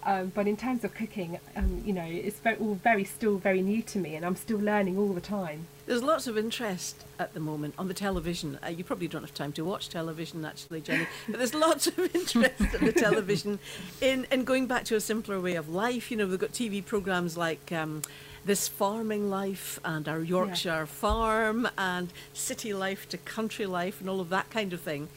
um, 0.04 0.32
but 0.34 0.46
in 0.46 0.56
terms 0.56 0.84
of 0.84 0.94
cooking, 0.94 1.38
um, 1.56 1.82
you 1.84 1.92
know, 1.92 2.04
it's 2.06 2.38
very, 2.38 2.56
all 2.56 2.74
very 2.74 3.04
still 3.04 3.36
very 3.36 3.62
new 3.62 3.82
to 3.82 3.98
me, 3.98 4.14
and 4.14 4.24
I'm 4.24 4.36
still 4.36 4.58
learning 4.58 4.96
all 4.98 5.12
the 5.12 5.20
time. 5.20 5.66
There's 5.86 6.02
lots 6.02 6.26
of 6.26 6.38
interest 6.38 7.04
at 7.18 7.34
the 7.34 7.40
moment 7.40 7.74
on 7.76 7.88
the 7.88 7.94
television. 7.94 8.58
Uh, 8.64 8.68
you 8.68 8.84
probably 8.84 9.08
don't 9.08 9.22
have 9.22 9.34
time 9.34 9.52
to 9.54 9.64
watch 9.64 9.88
television, 9.88 10.44
actually, 10.44 10.80
Jenny, 10.80 11.06
but 11.28 11.38
there's 11.38 11.54
lots 11.54 11.86
of 11.86 11.98
interest 11.98 12.60
at 12.60 12.80
the 12.80 12.92
television 12.92 13.58
in, 14.00 14.26
in 14.30 14.44
going 14.44 14.66
back 14.66 14.84
to 14.84 14.96
a 14.96 15.00
simpler 15.00 15.40
way 15.40 15.56
of 15.56 15.68
life. 15.68 16.10
You 16.10 16.16
know, 16.16 16.26
we've 16.26 16.38
got 16.38 16.52
TV 16.52 16.84
programs 16.84 17.36
like 17.36 17.72
um, 17.72 18.02
This 18.44 18.68
Farming 18.68 19.28
Life 19.28 19.80
and 19.84 20.08
Our 20.08 20.20
Yorkshire 20.20 20.86
Farm 20.86 21.68
and 21.76 22.12
City 22.32 22.72
Life 22.72 23.08
to 23.08 23.18
Country 23.18 23.66
Life 23.66 24.00
and 24.00 24.08
all 24.08 24.20
of 24.20 24.28
that 24.28 24.48
kind 24.48 24.72
of 24.72 24.80
thing. 24.80 25.08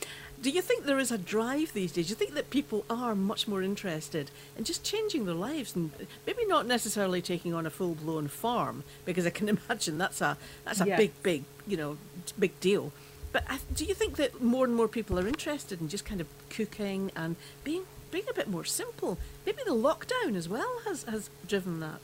Do 0.43 0.49
you 0.49 0.61
think 0.61 0.83
there 0.83 0.99
is 0.99 1.09
a 1.09 1.17
drive 1.17 1.71
these 1.71 1.93
days? 1.93 2.07
Do 2.07 2.09
you 2.09 2.15
think 2.17 2.33
that 2.33 2.49
people 2.49 2.83
are 2.89 3.15
much 3.15 3.47
more 3.47 3.63
interested 3.63 4.29
in 4.57 4.65
just 4.65 4.83
changing 4.83 5.23
their 5.23 5.33
lives 5.33 5.73
and 5.73 5.89
maybe 6.27 6.45
not 6.45 6.67
necessarily 6.67 7.21
taking 7.21 7.53
on 7.53 7.65
a 7.65 7.69
full 7.69 7.95
blown 7.95 8.27
farm 8.27 8.83
because 9.05 9.25
I 9.25 9.29
can 9.29 9.47
imagine 9.57 9.97
that's 9.97 10.19
a 10.19 10.37
that's 10.65 10.81
a 10.81 10.85
big 10.85 11.11
big 11.23 11.45
you 11.65 11.77
know 11.77 11.97
big 12.37 12.59
deal. 12.59 12.91
But 13.31 13.45
I, 13.47 13.59
do 13.73 13.85
you 13.85 13.93
think 13.93 14.17
that 14.17 14.41
more 14.41 14.65
and 14.65 14.75
more 14.75 14.89
people 14.89 15.17
are 15.17 15.25
interested 15.25 15.79
in 15.79 15.87
just 15.87 16.03
kind 16.03 16.19
of 16.19 16.27
cooking 16.49 17.09
and 17.15 17.37
being 17.63 17.83
being 18.11 18.25
a 18.29 18.33
bit 18.33 18.49
more 18.49 18.65
simple? 18.65 19.17
Maybe 19.45 19.61
the 19.65 19.71
lockdown 19.71 20.35
as 20.35 20.49
well 20.49 20.81
has 20.83 21.03
has 21.03 21.29
driven 21.47 21.79
that. 21.79 22.01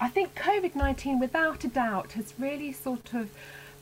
I 0.00 0.08
think 0.08 0.34
COVID 0.34 0.74
19, 0.74 1.20
without 1.20 1.64
a 1.64 1.68
doubt, 1.68 2.12
has 2.12 2.32
really 2.38 2.72
sort 2.72 3.12
of 3.12 3.28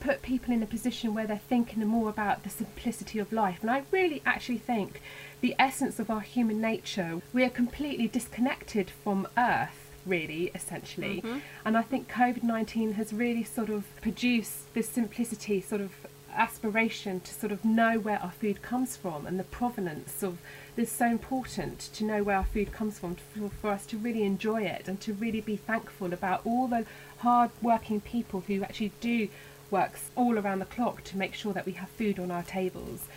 put 0.03 0.21
people 0.21 0.53
in 0.53 0.63
a 0.63 0.67
position 0.67 1.15
where 1.15 1.27
they're 1.27 1.49
thinking 1.49 1.87
more 1.87 2.11
about 2.11 2.43
the 2.43 2.51
simplicity 2.51 3.21
of 3.21 3.33
life. 3.33 3.59
And 3.63 3.71
I 3.71 3.85
really 3.93 4.21
actually 4.27 4.59
think 4.59 5.01
the 5.41 5.55
essence 5.59 6.01
of 6.01 6.11
our 6.11 6.21
human 6.21 6.61
nature, 6.61 7.23
we 7.33 7.45
are 7.45 7.51
completely 7.51 8.09
disconnected 8.09 8.91
from 8.91 9.29
Earth, 9.39 9.93
really, 10.05 10.51
essentially. 10.55 11.23
Mhm. 11.23 11.41
And 11.65 11.79
I 11.79 11.83
think 11.83 12.09
COVID 12.09 12.43
19 12.43 12.95
has 12.95 13.13
really 13.13 13.45
sort 13.45 13.71
of 13.71 13.85
produced 14.01 14.75
this 14.75 14.89
simplicity, 14.89 15.61
sort 15.61 15.81
of 15.81 15.93
aspiration 16.35 17.21
to 17.21 17.33
sort 17.35 17.53
of 17.53 17.65
know 17.65 17.99
where 17.99 18.19
our 18.21 18.33
food 18.33 18.63
comes 18.63 18.97
from 18.97 19.27
and 19.27 19.39
the 19.39 19.45
provenance 19.45 20.23
of 20.23 20.39
it's 20.77 20.91
so 20.91 21.07
important 21.07 21.79
to 21.79 22.03
know 22.05 22.23
where 22.23 22.37
our 22.37 22.45
food 22.45 22.73
comes 22.73 22.99
from 22.99 23.15
for, 23.15 23.51
for 23.61 23.71
us 23.71 23.85
to 23.85 23.99
really 23.99 24.23
enjoy 24.23 24.63
it 24.63 24.89
and 24.89 24.99
to 24.99 25.13
really 25.13 25.43
be 25.43 25.57
thankful 25.57 26.13
about 26.15 26.41
all 26.47 26.67
the 26.67 26.87
hard 27.19 27.51
working 27.61 28.01
people 28.01 28.41
who 28.47 28.63
actually 28.63 28.91
do 29.01 29.29
works 29.73 30.11
all 30.15 30.39
around 30.39 30.61
the 30.61 30.67
clock 30.67 31.03
to 31.05 31.17
make 31.17 31.35
sure 31.35 31.53
that 31.53 31.67
we 31.67 31.73
have 31.73 31.89
food 31.89 32.19
on 32.19 32.31
our 32.31 32.45
tables 32.45 33.09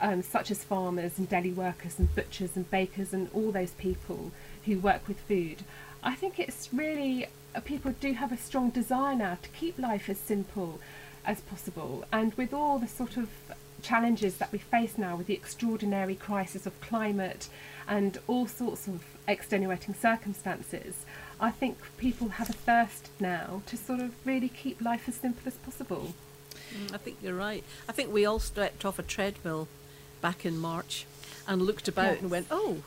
um, 0.00 0.22
such 0.22 0.50
as 0.50 0.64
farmers 0.64 1.18
and 1.18 1.28
deli 1.28 1.52
workers 1.52 1.98
and 1.98 2.14
butchers 2.14 2.56
and 2.56 2.70
bakers 2.70 3.12
and 3.12 3.28
all 3.32 3.50
those 3.50 3.72
people 3.72 4.32
who 4.64 4.78
work 4.78 5.06
with 5.08 5.20
food. 5.20 5.62
I 6.02 6.14
think 6.14 6.38
it's 6.38 6.68
really, 6.72 7.26
uh, 7.54 7.60
people 7.60 7.94
do 8.00 8.12
have 8.12 8.32
a 8.32 8.36
strong 8.36 8.70
desire 8.70 9.14
now 9.14 9.38
to 9.42 9.48
keep 9.50 9.78
life 9.78 10.08
as 10.08 10.18
simple 10.18 10.80
as 11.24 11.40
possible. 11.40 12.04
And 12.12 12.34
with 12.34 12.52
all 12.52 12.78
the 12.78 12.88
sort 12.88 13.16
of 13.16 13.30
challenges 13.82 14.36
that 14.38 14.52
we 14.52 14.58
face 14.58 14.96
now 14.96 15.16
with 15.16 15.26
the 15.26 15.34
extraordinary 15.34 16.14
crisis 16.14 16.66
of 16.66 16.80
climate 16.80 17.48
and 17.86 18.18
all 18.26 18.46
sorts 18.46 18.86
of 18.86 19.02
extenuating 19.26 19.94
circumstances, 19.94 21.04
I 21.40 21.50
think 21.50 21.78
people 21.96 22.28
have 22.28 22.50
a 22.50 22.52
thirst 22.52 23.10
now 23.20 23.62
to 23.66 23.76
sort 23.76 24.00
of 24.00 24.14
really 24.24 24.48
keep 24.48 24.80
life 24.80 25.08
as 25.08 25.16
simple 25.16 25.42
as 25.46 25.54
possible. 25.54 26.14
Mm, 26.72 26.94
I 26.94 26.98
think 26.98 27.18
you're 27.22 27.34
right. 27.34 27.64
I 27.88 27.92
think 27.92 28.12
we 28.12 28.24
all 28.24 28.38
stepped 28.38 28.84
off 28.84 28.98
a 28.98 29.02
treadmill 29.02 29.68
back 30.20 30.46
in 30.46 30.58
March 30.58 31.06
and 31.46 31.62
looked 31.62 31.88
about 31.88 32.12
yes. 32.12 32.22
and 32.22 32.30
went, 32.30 32.46
"Oh, 32.50 32.78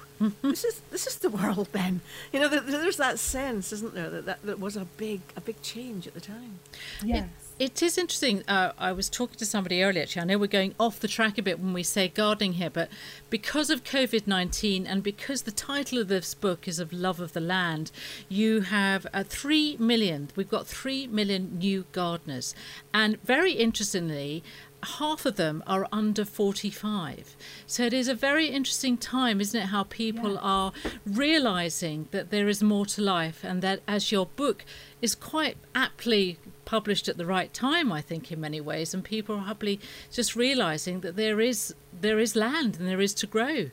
this 0.42 0.64
is 0.64 0.82
this 0.92 1.08
is 1.08 1.18
the 1.18 1.30
world." 1.30 1.70
Then 1.72 2.02
you 2.32 2.40
know, 2.40 2.48
there's 2.48 2.98
that 2.98 3.20
sense, 3.20 3.72
isn't 3.72 3.94
there, 3.94 4.10
that, 4.10 4.26
that 4.26 4.42
that 4.44 4.60
was 4.60 4.76
a 4.76 4.86
big 4.86 5.22
a 5.36 5.42
big 5.42 5.62
change 5.62 6.08
at 6.08 6.14
the 6.14 6.22
time. 6.22 6.60
Yes. 7.04 7.26
It 7.26 7.30
is 7.60 7.98
interesting. 7.98 8.44
Uh, 8.48 8.72
I 8.78 8.92
was 8.92 9.10
talking 9.10 9.38
to 9.38 9.46
somebody 9.46 9.84
earlier. 9.84 10.04
Actually, 10.04 10.22
I 10.22 10.26
know 10.26 10.38
we're 10.38 10.48
going 10.48 10.76
off 10.80 11.00
the 11.00 11.08
track 11.08 11.38
a 11.38 11.42
bit 11.42 11.60
when 11.60 11.74
we 11.74 11.84
say 11.84 12.08
gardening 12.08 12.54
here, 12.54 12.70
but 12.70 12.90
because 13.30 13.70
of 13.70 13.84
COVID 13.84 14.28
nineteen 14.28 14.86
and 14.86 15.02
because 15.02 15.44
the 15.44 15.52
title 15.52 16.00
of 16.00 16.08
this 16.08 16.34
book 16.34 16.68
is 16.68 16.80
of 16.80 16.94
love 16.94 17.20
of 17.20 17.34
the 17.34 17.42
land, 17.42 17.92
you 18.30 18.62
have 18.62 19.08
uh, 19.14 19.24
three 19.24 19.76
million. 19.78 20.30
We've 20.36 20.50
got 20.50 20.68
three 20.68 21.08
million 21.08 21.58
new 21.58 21.86
gardeners, 21.92 22.54
and 22.94 23.22
very 23.24 23.54
interestingly, 23.54 24.44
half 24.84 25.26
of 25.26 25.36
them 25.36 25.64
are 25.66 25.88
under 25.92 26.26
45. 26.26 27.36
So 27.66 27.84
it 27.84 27.94
is 27.94 28.08
a 28.08 28.14
very 28.14 28.48
interesting 28.48 28.98
time, 28.98 29.42
isn't 29.42 29.60
it? 29.60 29.66
How 29.68 29.84
people 29.84 30.34
yeah. 30.34 30.40
are 30.42 30.74
realizing 31.06 32.08
that 32.12 32.30
there 32.30 32.48
is 32.48 32.62
more 32.62 32.86
to 32.88 33.02
life, 33.02 33.44
and 33.44 33.62
that 33.62 33.82
as 33.88 34.12
your 34.12 34.28
book 34.28 34.64
is 35.02 35.16
quite 35.16 35.58
aptly 35.74 36.38
published 36.68 37.08
at 37.08 37.18
the 37.18 37.26
right 37.26 37.54
time, 37.54 37.94
I 37.94 38.02
think, 38.02 38.30
in 38.30 38.42
many 38.42 38.60
ways, 38.60 38.94
and 38.94 39.02
people 39.04 39.38
are 39.38 39.46
probably 39.46 39.80
just 40.12 40.36
realizing 40.36 41.00
that 41.00 41.16
there 41.16 41.40
is 41.40 41.74
there 42.02 42.20
is 42.20 42.36
land 42.36 42.78
and 42.78 42.88
there 42.88 43.02
is 43.02 43.14
to 43.16 43.26
grow. 43.26 43.72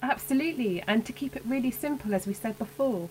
Absolutely, 0.00 0.82
and 0.86 1.04
to 1.04 1.12
keep 1.12 1.34
it 1.36 1.42
really 1.44 1.72
simple, 1.72 2.14
as 2.14 2.26
we 2.26 2.32
said 2.32 2.56
before. 2.56 3.10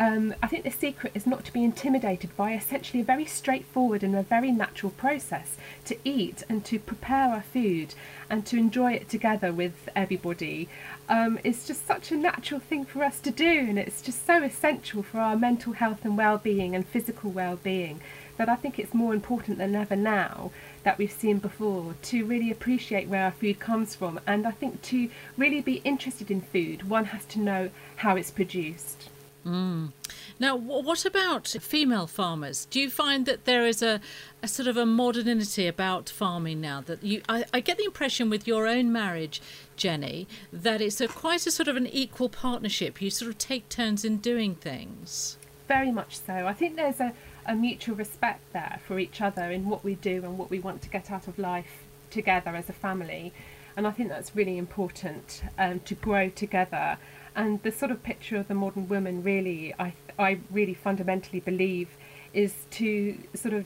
Um, 0.00 0.32
I 0.40 0.46
think 0.46 0.62
the 0.62 0.70
secret 0.70 1.12
is 1.16 1.26
not 1.26 1.44
to 1.46 1.52
be 1.52 1.64
intimidated 1.64 2.36
by 2.36 2.52
essentially 2.52 3.00
a 3.00 3.04
very 3.04 3.24
straightforward 3.24 4.04
and 4.04 4.14
a 4.14 4.22
very 4.22 4.52
natural 4.52 4.92
process 4.92 5.56
to 5.86 5.96
eat 6.04 6.44
and 6.48 6.64
to 6.66 6.78
prepare 6.78 7.30
our 7.30 7.42
food 7.42 7.96
and 8.30 8.46
to 8.46 8.56
enjoy 8.56 8.92
it 8.92 9.08
together 9.08 9.50
with 9.50 9.88
everybody. 9.96 10.68
Um, 11.08 11.40
it's 11.42 11.66
just 11.66 11.84
such 11.84 12.12
a 12.12 12.16
natural 12.16 12.60
thing 12.60 12.84
for 12.84 13.02
us 13.02 13.18
to 13.20 13.32
do, 13.32 13.52
and 13.68 13.76
it's 13.76 14.02
just 14.02 14.24
so 14.24 14.44
essential 14.44 15.02
for 15.02 15.18
our 15.18 15.36
mental 15.36 15.72
health 15.72 16.04
and 16.04 16.16
well-being 16.16 16.76
and 16.76 16.86
physical 16.86 17.30
well-being 17.30 18.00
that 18.38 18.48
I 18.48 18.56
think 18.56 18.78
it's 18.78 18.94
more 18.94 19.12
important 19.12 19.58
than 19.58 19.76
ever 19.76 19.94
now 19.96 20.50
that 20.84 20.96
we've 20.96 21.12
seen 21.12 21.38
before 21.38 21.94
to 22.02 22.24
really 22.24 22.50
appreciate 22.50 23.08
where 23.08 23.24
our 23.24 23.32
food 23.32 23.60
comes 23.60 23.94
from. 23.94 24.18
And 24.26 24.46
I 24.46 24.52
think 24.52 24.80
to 24.82 25.10
really 25.36 25.60
be 25.60 25.82
interested 25.84 26.30
in 26.30 26.40
food, 26.40 26.88
one 26.88 27.06
has 27.06 27.24
to 27.26 27.40
know 27.40 27.70
how 27.96 28.16
it's 28.16 28.30
produced. 28.30 29.10
Mm. 29.44 29.92
Now, 30.38 30.56
what 30.56 31.04
about 31.04 31.48
female 31.48 32.06
farmers? 32.06 32.66
Do 32.66 32.80
you 32.80 32.90
find 32.90 33.26
that 33.26 33.44
there 33.44 33.66
is 33.66 33.82
a, 33.82 34.00
a 34.42 34.48
sort 34.48 34.68
of 34.68 34.76
a 34.76 34.86
modernity 34.86 35.66
about 35.66 36.08
farming 36.08 36.60
now? 36.60 36.80
That 36.82 37.02
you, 37.02 37.22
I, 37.28 37.44
I 37.52 37.60
get 37.60 37.78
the 37.78 37.84
impression 37.84 38.30
with 38.30 38.46
your 38.46 38.66
own 38.66 38.92
marriage, 38.92 39.40
Jenny, 39.76 40.28
that 40.52 40.80
it's 40.80 41.00
a 41.00 41.08
quite 41.08 41.46
a 41.46 41.50
sort 41.50 41.68
of 41.68 41.76
an 41.76 41.86
equal 41.86 42.28
partnership. 42.28 43.00
You 43.00 43.10
sort 43.10 43.30
of 43.30 43.38
take 43.38 43.68
turns 43.68 44.04
in 44.04 44.18
doing 44.18 44.54
things. 44.54 45.38
Very 45.66 45.92
much 45.92 46.18
so. 46.18 46.46
I 46.46 46.52
think 46.52 46.76
there's 46.76 47.00
a, 47.00 47.12
a 47.48 47.54
mutual 47.54 47.96
respect 47.96 48.52
there 48.52 48.78
for 48.86 49.00
each 49.00 49.20
other 49.20 49.50
in 49.50 49.68
what 49.68 49.82
we 49.82 49.96
do 49.96 50.22
and 50.22 50.38
what 50.38 50.50
we 50.50 50.60
want 50.60 50.82
to 50.82 50.90
get 50.90 51.10
out 51.10 51.26
of 51.26 51.38
life 51.38 51.84
together 52.10 52.54
as 52.54 52.68
a 52.68 52.72
family. 52.72 53.32
And 53.76 53.86
I 53.86 53.90
think 53.90 54.10
that's 54.10 54.36
really 54.36 54.58
important 54.58 55.42
um, 55.58 55.80
to 55.80 55.94
grow 55.94 56.28
together 56.28 56.98
and 57.34 57.62
the 57.62 57.72
sort 57.72 57.90
of 57.90 58.02
picture 58.02 58.36
of 58.36 58.48
the 58.48 58.54
modern 58.54 58.88
woman 58.88 59.22
really 59.22 59.72
I 59.78 59.94
I 60.18 60.40
really 60.50 60.74
fundamentally 60.74 61.40
believe 61.40 61.88
is 62.34 62.52
to 62.72 63.16
sort 63.34 63.54
of 63.54 63.64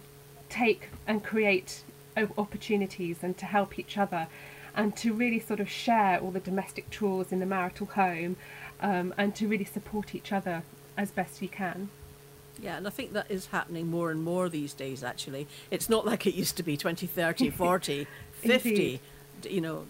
take 0.49 0.89
and 1.07 1.25
create 1.25 1.83
opportunities 2.37 3.23
and 3.23 3.37
to 3.39 3.47
help 3.47 3.79
each 3.79 3.97
other 3.97 4.29
and 4.77 4.95
to 4.97 5.13
really 5.15 5.41
sort 5.41 5.61
of 5.61 5.69
share 5.71 6.21
all 6.21 6.31
the 6.31 6.41
domestic 6.41 6.91
chores 6.91 7.33
in 7.33 7.41
the 7.41 7.47
marital 7.47 7.87
home 7.87 8.37
um, 8.81 9.15
and 9.17 9.35
to 9.35 9.49
really 9.49 9.65
support 9.65 10.15
each 10.15 10.31
other 10.31 10.63
as 10.97 11.11
best 11.11 11.41
we 11.41 11.49
can. 11.49 11.89
Yeah, 12.63 12.77
and 12.77 12.87
I 12.87 12.91
think 12.91 13.13
that 13.13 13.29
is 13.29 13.47
happening 13.47 13.89
more 13.89 14.13
and 14.13 14.23
more 14.23 14.49
these 14.49 14.73
days, 14.73 15.03
actually. 15.03 15.49
It's 15.73 15.91
not 15.91 16.07
like 16.07 16.27
it 16.27 16.35
used 16.35 16.57
to 16.59 16.63
be 16.63 16.77
20, 16.77 17.07
30, 17.09 17.51
40, 17.51 18.07
50. 18.35 19.01
you 19.51 19.61
know, 19.61 19.85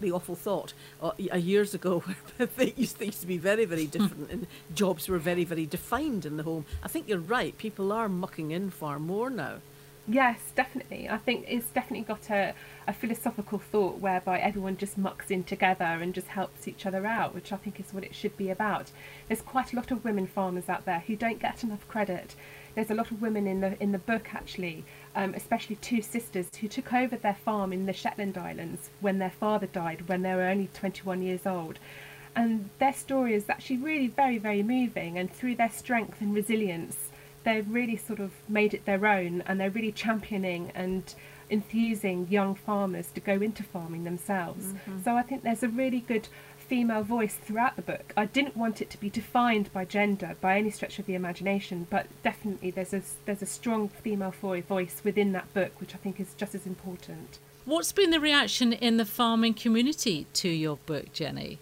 the 0.00 0.12
awful 0.12 0.34
thought 0.34 0.72
uh, 1.02 1.12
years 1.36 1.74
ago 1.74 2.00
where 2.36 2.46
things 2.48 2.94
used 3.00 3.20
to 3.20 3.26
be 3.26 3.38
very, 3.38 3.64
very 3.64 3.86
different 3.86 4.30
and 4.30 4.46
jobs 4.74 5.08
were 5.08 5.18
very, 5.18 5.44
very 5.44 5.66
defined 5.66 6.26
in 6.26 6.36
the 6.36 6.42
home. 6.42 6.64
I 6.82 6.88
think 6.88 7.08
you're 7.08 7.18
right. 7.18 7.56
People 7.56 7.92
are 7.92 8.08
mucking 8.08 8.50
in 8.50 8.70
far 8.70 8.98
more 8.98 9.30
now. 9.30 9.56
Yes, 10.08 10.40
definitely. 10.56 11.08
I 11.08 11.16
think 11.16 11.44
it's 11.46 11.70
definitely 11.70 12.04
got 12.04 12.28
a, 12.28 12.54
a 12.88 12.92
philosophical 12.92 13.60
thought 13.60 14.00
whereby 14.00 14.40
everyone 14.40 14.76
just 14.76 14.98
mucks 14.98 15.30
in 15.30 15.44
together 15.44 15.84
and 15.84 16.12
just 16.12 16.26
helps 16.26 16.66
each 16.66 16.86
other 16.86 17.06
out, 17.06 17.34
which 17.34 17.52
I 17.52 17.56
think 17.56 17.78
is 17.78 17.94
what 17.94 18.02
it 18.02 18.14
should 18.14 18.36
be 18.36 18.50
about. 18.50 18.90
There's 19.28 19.42
quite 19.42 19.72
a 19.72 19.76
lot 19.76 19.92
of 19.92 20.04
women 20.04 20.26
farmers 20.26 20.68
out 20.68 20.86
there 20.86 21.04
who 21.06 21.14
don't 21.14 21.38
get 21.38 21.62
enough 21.62 21.86
credit. 21.86 22.34
There's 22.74 22.90
a 22.90 22.94
lot 22.94 23.12
of 23.12 23.22
women 23.22 23.46
in 23.46 23.60
the 23.60 23.80
in 23.82 23.92
the 23.92 23.98
book 23.98 24.34
actually 24.34 24.84
um, 25.14 25.34
especially 25.34 25.76
two 25.76 26.02
sisters 26.02 26.48
who 26.60 26.68
took 26.68 26.92
over 26.92 27.16
their 27.16 27.34
farm 27.34 27.72
in 27.72 27.86
the 27.86 27.92
Shetland 27.92 28.38
Islands 28.38 28.90
when 29.00 29.18
their 29.18 29.30
father 29.30 29.66
died 29.66 30.08
when 30.08 30.22
they 30.22 30.34
were 30.34 30.42
only 30.42 30.68
21 30.74 31.22
years 31.22 31.46
old. 31.46 31.78
And 32.34 32.70
their 32.78 32.94
story 32.94 33.34
is 33.34 33.50
actually 33.50 33.76
really 33.76 34.08
very, 34.08 34.38
very 34.38 34.62
moving. 34.62 35.18
And 35.18 35.30
through 35.30 35.56
their 35.56 35.70
strength 35.70 36.20
and 36.20 36.34
resilience, 36.34 37.10
they've 37.44 37.68
really 37.68 37.96
sort 37.96 38.20
of 38.20 38.32
made 38.48 38.74
it 38.74 38.84
their 38.84 39.06
own 39.06 39.42
and 39.42 39.60
they're 39.60 39.70
really 39.70 39.92
championing 39.92 40.72
and 40.74 41.14
enthusing 41.50 42.26
young 42.30 42.54
farmers 42.54 43.10
to 43.10 43.20
go 43.20 43.34
into 43.34 43.62
farming 43.62 44.04
themselves. 44.04 44.66
Mm-hmm. 44.66 45.02
So 45.04 45.16
I 45.16 45.22
think 45.22 45.42
there's 45.42 45.62
a 45.62 45.68
really 45.68 46.00
good 46.00 46.28
female 46.72 47.02
voice 47.02 47.34
throughout 47.34 47.76
the 47.76 47.82
book. 47.82 48.14
I 48.16 48.24
didn't 48.24 48.56
want 48.56 48.80
it 48.80 48.88
to 48.90 48.98
be 48.98 49.10
defined 49.10 49.70
by 49.74 49.84
gender 49.84 50.36
by 50.40 50.56
any 50.56 50.70
stretch 50.70 50.98
of 50.98 51.04
the 51.04 51.14
imagination, 51.14 51.86
but 51.90 52.06
definitely 52.22 52.70
there's 52.70 52.94
a 52.94 53.02
there's 53.26 53.42
a 53.42 53.46
strong 53.46 53.88
female 53.88 54.32
voice 54.32 55.02
within 55.04 55.32
that 55.32 55.52
book, 55.52 55.72
which 55.80 55.94
I 55.94 55.98
think 55.98 56.18
is 56.18 56.34
just 56.34 56.54
as 56.54 56.66
important. 56.66 57.38
What's 57.64 57.92
been 57.92 58.10
the 58.10 58.18
reaction 58.20 58.72
in 58.72 58.96
the 58.96 59.04
farming 59.04 59.54
community 59.54 60.26
to 60.34 60.48
your 60.48 60.78
book, 60.86 61.12
Jenny? 61.12 61.58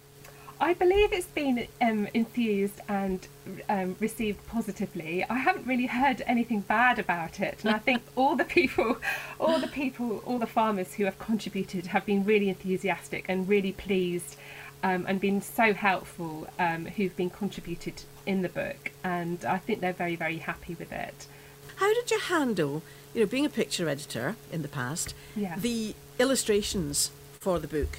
I 0.62 0.74
believe 0.74 1.10
it's 1.12 1.26
been 1.26 1.66
um, 1.80 2.06
enthused 2.12 2.80
and 2.86 3.26
um, 3.70 3.96
received 3.98 4.46
positively. 4.46 5.24
I 5.24 5.38
haven't 5.38 5.66
really 5.66 5.86
heard 5.86 6.22
anything 6.26 6.60
bad 6.60 6.98
about 6.98 7.40
it, 7.40 7.60
and 7.64 7.74
I 7.74 7.78
think 7.86 8.02
all 8.14 8.36
the 8.36 8.44
people, 8.44 8.98
all 9.38 9.58
the 9.58 9.68
people, 9.68 10.22
all 10.26 10.38
the 10.38 10.46
farmers 10.46 10.94
who 10.94 11.04
have 11.06 11.18
contributed 11.18 11.86
have 11.86 12.04
been 12.04 12.24
really 12.26 12.50
enthusiastic 12.50 13.24
and 13.28 13.48
really 13.48 13.72
pleased 13.72 14.36
um, 14.82 15.06
and 15.08 15.18
been 15.18 15.40
so 15.40 15.72
helpful 15.72 16.46
um, 16.58 16.84
who've 16.84 17.16
been 17.16 17.30
contributed 17.30 18.02
in 18.26 18.42
the 18.42 18.50
book, 18.50 18.92
and 19.02 19.42
I 19.46 19.56
think 19.56 19.80
they're 19.80 19.94
very, 19.94 20.16
very 20.16 20.38
happy 20.38 20.74
with 20.74 20.92
it. 20.92 21.26
How 21.76 21.94
did 21.94 22.10
you 22.10 22.20
handle, 22.20 22.82
you 23.14 23.20
know, 23.20 23.26
being 23.26 23.46
a 23.46 23.50
picture 23.50 23.88
editor 23.88 24.36
in 24.52 24.60
the 24.60 24.68
past, 24.68 25.14
yeah. 25.34 25.56
the 25.58 25.94
illustrations 26.18 27.10
for 27.38 27.58
the 27.58 27.66
book? 27.66 27.98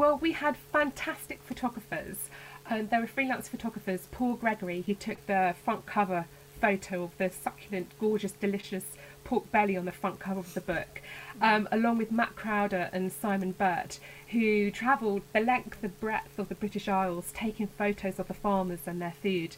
Well, 0.00 0.16
we 0.16 0.32
had 0.32 0.56
fantastic 0.56 1.42
photographers. 1.42 2.30
Um, 2.70 2.86
there 2.86 3.02
were 3.02 3.06
freelance 3.06 3.48
photographers, 3.48 4.08
Paul 4.10 4.32
Gregory, 4.32 4.82
who 4.86 4.94
took 4.94 5.26
the 5.26 5.54
front 5.62 5.84
cover 5.84 6.24
photo 6.58 7.02
of 7.02 7.18
the 7.18 7.28
succulent, 7.28 7.92
gorgeous, 8.00 8.32
delicious 8.32 8.96
pork 9.24 9.52
belly 9.52 9.76
on 9.76 9.84
the 9.84 9.92
front 9.92 10.18
cover 10.18 10.40
of 10.40 10.54
the 10.54 10.62
book, 10.62 11.02
um, 11.42 11.68
along 11.70 11.98
with 11.98 12.10
Matt 12.10 12.34
Crowder 12.34 12.88
and 12.94 13.12
Simon 13.12 13.52
Burt, 13.52 14.00
who 14.28 14.70
travelled 14.70 15.20
the 15.34 15.40
length 15.40 15.82
and 15.82 16.00
breadth 16.00 16.38
of 16.38 16.48
the 16.48 16.54
British 16.54 16.88
Isles 16.88 17.30
taking 17.34 17.66
photos 17.66 18.18
of 18.18 18.26
the 18.26 18.32
farmers 18.32 18.80
and 18.86 19.02
their 19.02 19.12
food 19.22 19.56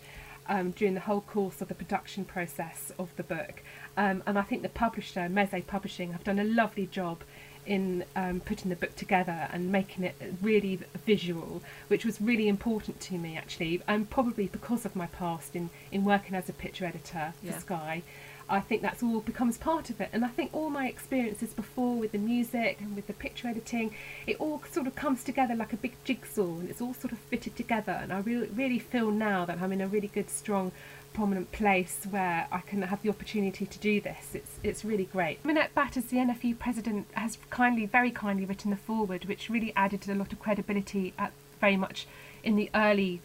um, 0.48 0.72
during 0.72 0.94
the 0.94 1.00
whole 1.00 1.20
course 1.20 1.60
of 1.60 1.68
the 1.68 1.74
production 1.76 2.24
process 2.24 2.90
of 2.98 3.14
the 3.14 3.22
book. 3.22 3.62
Um, 3.96 4.24
and 4.26 4.36
I 4.36 4.42
think 4.42 4.62
the 4.62 4.68
publisher, 4.68 5.28
Meze 5.28 5.64
Publishing, 5.68 6.10
have 6.10 6.24
done 6.24 6.40
a 6.40 6.44
lovely 6.44 6.86
job 6.86 7.22
in 7.66 8.04
um, 8.16 8.40
putting 8.40 8.70
the 8.70 8.76
book 8.76 8.94
together 8.96 9.48
and 9.52 9.70
making 9.70 10.04
it 10.04 10.14
really 10.40 10.80
visual, 11.06 11.62
which 11.88 12.04
was 12.04 12.20
really 12.20 12.48
important 12.48 13.00
to 13.00 13.14
me 13.14 13.36
actually, 13.36 13.80
and 13.86 14.08
probably 14.10 14.46
because 14.46 14.84
of 14.84 14.96
my 14.96 15.06
past 15.06 15.54
in, 15.54 15.70
in 15.90 16.04
working 16.04 16.34
as 16.34 16.48
a 16.48 16.52
picture 16.52 16.84
editor 16.84 17.32
for 17.40 17.46
yeah. 17.46 17.58
Sky. 17.58 18.02
I 18.48 18.60
think 18.60 18.82
that's 18.82 19.02
all 19.02 19.20
becomes 19.20 19.56
part 19.56 19.88
of 19.88 20.00
it. 20.00 20.10
And 20.12 20.24
I 20.24 20.28
think 20.28 20.50
all 20.52 20.68
my 20.68 20.86
experiences 20.86 21.54
before 21.54 21.96
with 21.96 22.12
the 22.12 22.18
music 22.18 22.78
and 22.80 22.94
with 22.94 23.06
the 23.06 23.14
picture 23.14 23.48
editing, 23.48 23.94
it 24.26 24.36
all 24.40 24.62
sort 24.70 24.86
of 24.86 24.94
comes 24.94 25.24
together 25.24 25.54
like 25.54 25.72
a 25.72 25.76
big 25.76 25.94
jigsaw 26.04 26.58
and 26.58 26.68
it's 26.68 26.80
all 26.80 26.92
sort 26.92 27.12
of 27.12 27.18
fitted 27.18 27.56
together. 27.56 27.92
And 27.92 28.12
I 28.12 28.20
really, 28.20 28.48
really 28.48 28.78
feel 28.78 29.10
now 29.10 29.46
that 29.46 29.62
I'm 29.62 29.72
in 29.72 29.80
a 29.80 29.86
really 29.86 30.08
good, 30.08 30.28
strong, 30.28 30.72
prominent 31.12 31.52
place 31.52 32.06
where 32.10 32.46
I 32.50 32.60
can 32.60 32.82
have 32.82 33.02
the 33.02 33.08
opportunity 33.08 33.66
to 33.66 33.78
do 33.78 34.00
this. 34.00 34.34
It's 34.34 34.58
it's 34.62 34.84
really 34.84 35.04
great. 35.04 35.44
Minette 35.44 35.74
Batters, 35.74 36.04
the 36.04 36.18
NFU 36.18 36.58
president, 36.58 37.06
has 37.12 37.38
kindly, 37.50 37.86
very 37.86 38.10
kindly 38.10 38.44
written 38.44 38.70
the 38.70 38.76
foreword, 38.76 39.24
which 39.26 39.50
really 39.50 39.72
added 39.76 40.08
a 40.08 40.14
lot 40.14 40.32
of 40.32 40.40
credibility 40.40 41.12
at 41.18 41.32
very 41.60 41.76
much 41.76 42.06
in 42.42 42.56
the 42.56 42.70
early 42.74 43.20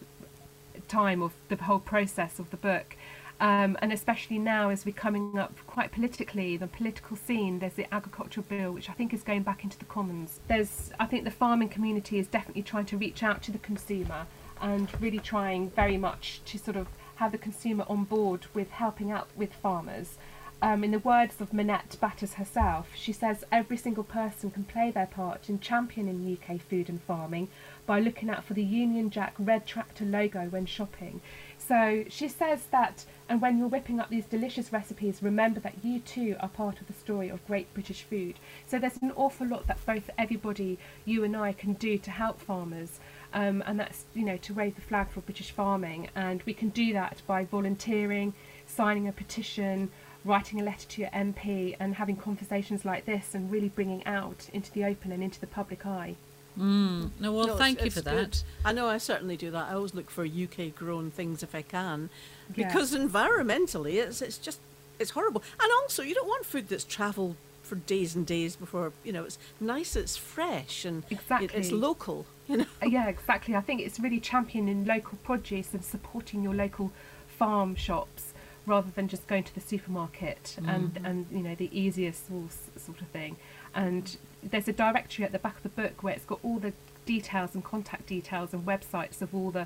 time 0.87 1.21
of 1.21 1.33
the 1.49 1.55
whole 1.55 1.79
process 1.79 2.39
of 2.39 2.49
the 2.51 2.57
book. 2.57 2.95
Um, 3.39 3.77
and 3.81 3.93
especially 3.93 4.39
now 4.39 4.69
as 4.69 4.83
we're 4.85 4.93
coming 4.93 5.37
up 5.37 5.53
quite 5.67 5.91
politically, 5.91 6.57
the 6.57 6.67
political 6.67 7.15
scene, 7.15 7.59
there's 7.59 7.73
the 7.73 7.91
agricultural 7.93 8.45
bill, 8.49 8.71
which 8.71 8.89
I 8.89 8.93
think 8.93 9.13
is 9.13 9.21
going 9.21 9.43
back 9.43 9.63
into 9.63 9.77
the 9.77 9.85
Commons. 9.85 10.39
There's, 10.47 10.91
I 10.99 11.05
think 11.05 11.23
the 11.23 11.31
farming 11.31 11.69
community 11.69 12.17
is 12.17 12.27
definitely 12.27 12.63
trying 12.63 12.85
to 12.85 12.97
reach 12.97 13.21
out 13.21 13.43
to 13.43 13.51
the 13.51 13.59
consumer 13.59 14.25
and 14.59 14.89
really 14.99 15.19
trying 15.19 15.69
very 15.71 15.97
much 15.97 16.41
to 16.45 16.57
sort 16.57 16.77
of 16.77 16.87
have 17.17 17.31
the 17.31 17.37
consumer 17.37 17.85
on 17.87 18.05
board 18.05 18.47
with 18.53 18.71
helping 18.71 19.11
out 19.11 19.27
with 19.35 19.53
farmers. 19.53 20.17
Um, 20.59 20.83
in 20.83 20.89
the 20.89 20.99
words 20.99 21.39
of 21.39 21.53
Minette 21.53 21.97
Batters 22.01 22.33
herself, 22.33 22.89
she 22.95 23.13
says 23.13 23.43
every 23.51 23.77
single 23.77 24.03
person 24.03 24.49
can 24.49 24.63
play 24.63 24.89
their 24.89 25.05
part 25.05 25.49
in 25.49 25.59
championing 25.59 26.35
UK 26.35 26.59
food 26.59 26.89
and 26.89 26.99
farming 27.03 27.49
by 27.85 27.99
looking 27.99 28.29
out 28.29 28.43
for 28.43 28.55
the 28.55 28.63
Union 28.63 29.11
Jack 29.11 29.35
red 29.37 29.67
tractor 29.67 30.03
logo 30.03 30.47
when 30.49 30.65
shopping. 30.65 31.21
So 31.59 32.05
she 32.09 32.27
says 32.27 32.65
that, 32.71 33.05
and 33.29 33.39
when 33.39 33.59
you're 33.59 33.67
whipping 33.67 33.99
up 33.99 34.09
these 34.09 34.25
delicious 34.25 34.73
recipes, 34.73 35.21
remember 35.21 35.59
that 35.59 35.83
you 35.83 35.99
too 35.99 36.35
are 36.39 36.49
part 36.49 36.81
of 36.81 36.87
the 36.87 36.93
story 36.93 37.29
of 37.29 37.45
great 37.45 37.71
British 37.75 38.01
food. 38.01 38.39
So 38.65 38.79
there's 38.79 38.97
an 38.97 39.11
awful 39.15 39.45
lot 39.45 39.67
that 39.67 39.85
both 39.85 40.09
everybody, 40.17 40.79
you 41.05 41.23
and 41.23 41.37
I, 41.37 41.53
can 41.53 41.73
do 41.73 41.99
to 41.99 42.11
help 42.11 42.41
farmers. 42.41 42.99
Um, 43.37 43.63
and 43.67 43.79
that's 43.79 44.05
you 44.15 44.25
know 44.25 44.37
to 44.37 44.53
raise 44.53 44.73
the 44.73 44.81
flag 44.81 45.09
for 45.11 45.21
British 45.21 45.51
farming, 45.51 46.09
and 46.15 46.41
we 46.47 46.55
can 46.55 46.69
do 46.69 46.91
that 46.93 47.21
by 47.27 47.45
volunteering, 47.45 48.33
signing 48.65 49.07
a 49.07 49.11
petition, 49.11 49.91
writing 50.25 50.59
a 50.59 50.63
letter 50.63 50.87
to 50.87 51.01
your 51.01 51.11
MP, 51.11 51.75
and 51.79 51.93
having 51.93 52.15
conversations 52.15 52.83
like 52.83 53.05
this, 53.05 53.35
and 53.35 53.51
really 53.51 53.69
bringing 53.69 54.03
out 54.07 54.49
into 54.53 54.71
the 54.71 54.83
open 54.83 55.11
and 55.11 55.21
into 55.21 55.39
the 55.39 55.45
public 55.45 55.85
eye. 55.85 56.15
Mm. 56.57 57.11
No, 57.19 57.31
well, 57.31 57.45
no, 57.45 57.55
thank 57.57 57.85
you 57.85 57.91
for 57.91 58.01
that. 58.01 58.15
Good. 58.15 58.41
I 58.65 58.73
know 58.73 58.87
I 58.87 58.97
certainly 58.97 59.37
do 59.37 59.51
that. 59.51 59.69
I 59.69 59.75
always 59.75 59.93
look 59.93 60.09
for 60.09 60.25
UK 60.25 60.73
grown 60.73 61.11
things 61.11 61.43
if 61.43 61.53
I 61.53 61.61
can, 61.61 62.09
because 62.55 62.95
environmentally, 62.95 64.03
it's 64.03 64.23
it's 64.23 64.39
just 64.39 64.59
it's 64.97 65.11
horrible. 65.11 65.43
And 65.61 65.71
also, 65.83 66.01
you 66.01 66.15
don't 66.15 66.27
want 66.27 66.43
food 66.43 66.69
that's 66.69 66.83
travelled 66.83 67.35
for 67.61 67.75
days 67.75 68.15
and 68.15 68.25
days 68.25 68.55
before 68.55 68.93
you 69.03 69.13
know 69.13 69.25
it's 69.25 69.37
nice. 69.59 69.95
It's 69.95 70.17
fresh 70.17 70.85
and 70.85 71.03
exactly 71.11 71.49
it's 71.53 71.71
local. 71.71 72.25
You 72.47 72.57
know. 72.57 72.65
Yeah, 72.85 73.07
exactly. 73.07 73.55
I 73.55 73.61
think 73.61 73.81
it's 73.81 73.99
really 73.99 74.19
championing 74.19 74.85
local 74.85 75.17
produce 75.23 75.73
and 75.73 75.83
supporting 75.83 76.43
your 76.43 76.53
local 76.53 76.91
farm 77.27 77.75
shops 77.75 78.33
rather 78.67 78.91
than 78.91 79.07
just 79.07 79.25
going 79.27 79.43
to 79.43 79.55
the 79.55 79.61
supermarket 79.61 80.57
mm-hmm. 80.59 80.69
and 80.69 80.99
and 81.03 81.25
you 81.31 81.39
know 81.39 81.55
the 81.55 81.69
easiest 81.77 82.27
source 82.27 82.67
sort 82.75 83.01
of 83.01 83.07
thing 83.07 83.37
and 83.73 84.17
there's 84.43 84.67
a 84.67 84.73
directory 84.73 85.23
at 85.23 85.31
the 85.31 85.39
back 85.39 85.55
of 85.55 85.63
the 85.63 85.69
book 85.69 86.03
where 86.03 86.13
it's 86.13 86.25
got 86.25 86.39
all 86.43 86.59
the 86.59 86.73
details 87.05 87.55
and 87.55 87.63
contact 87.63 88.05
details 88.07 88.53
and 88.53 88.65
websites 88.65 89.21
of 89.21 89.33
all 89.33 89.49
the 89.49 89.65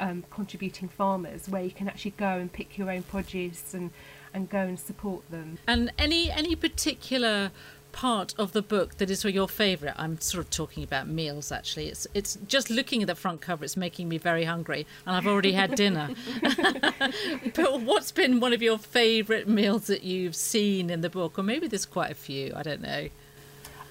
um, 0.00 0.24
contributing 0.30 0.88
farmers 0.88 1.48
where 1.48 1.62
you 1.62 1.70
can 1.70 1.86
actually 1.86 2.12
go 2.12 2.38
and 2.38 2.50
pick 2.52 2.78
your 2.78 2.90
own 2.90 3.02
produce 3.02 3.74
and 3.74 3.90
and 4.32 4.48
go 4.48 4.60
and 4.60 4.80
support 4.80 5.28
them 5.30 5.58
and 5.68 5.92
any 5.98 6.30
any 6.30 6.56
particular 6.56 7.50
part 7.92 8.34
of 8.38 8.52
the 8.52 8.62
book 8.62 8.96
that 8.98 9.10
is 9.10 9.22
for 9.22 9.28
your 9.28 9.48
favorite. 9.48 9.94
I'm 9.96 10.20
sort 10.20 10.44
of 10.44 10.50
talking 10.50 10.82
about 10.82 11.08
meals 11.08 11.52
actually. 11.52 11.88
It's 11.88 12.06
it's 12.14 12.38
just 12.46 12.70
looking 12.70 13.02
at 13.02 13.08
the 13.08 13.14
front 13.14 13.40
cover 13.40 13.64
it's 13.64 13.76
making 13.76 14.08
me 14.08 14.18
very 14.18 14.44
hungry 14.44 14.86
and 15.06 15.16
i've 15.16 15.26
already 15.26 15.52
had 15.52 15.74
dinner. 15.74 16.10
But 17.54 17.80
what's 17.82 18.12
been 18.12 18.40
one 18.40 18.52
of 18.52 18.62
your 18.62 18.78
favorite 18.78 19.48
meals 19.48 19.86
that 19.86 20.02
you've 20.02 20.36
seen 20.36 20.90
in 20.90 21.00
the 21.00 21.10
book? 21.10 21.38
Or 21.38 21.42
maybe 21.42 21.66
there's 21.66 21.86
quite 21.86 22.10
a 22.10 22.14
few 22.14 22.52
i 22.54 22.62
don't 22.62 22.80
know 22.80 23.08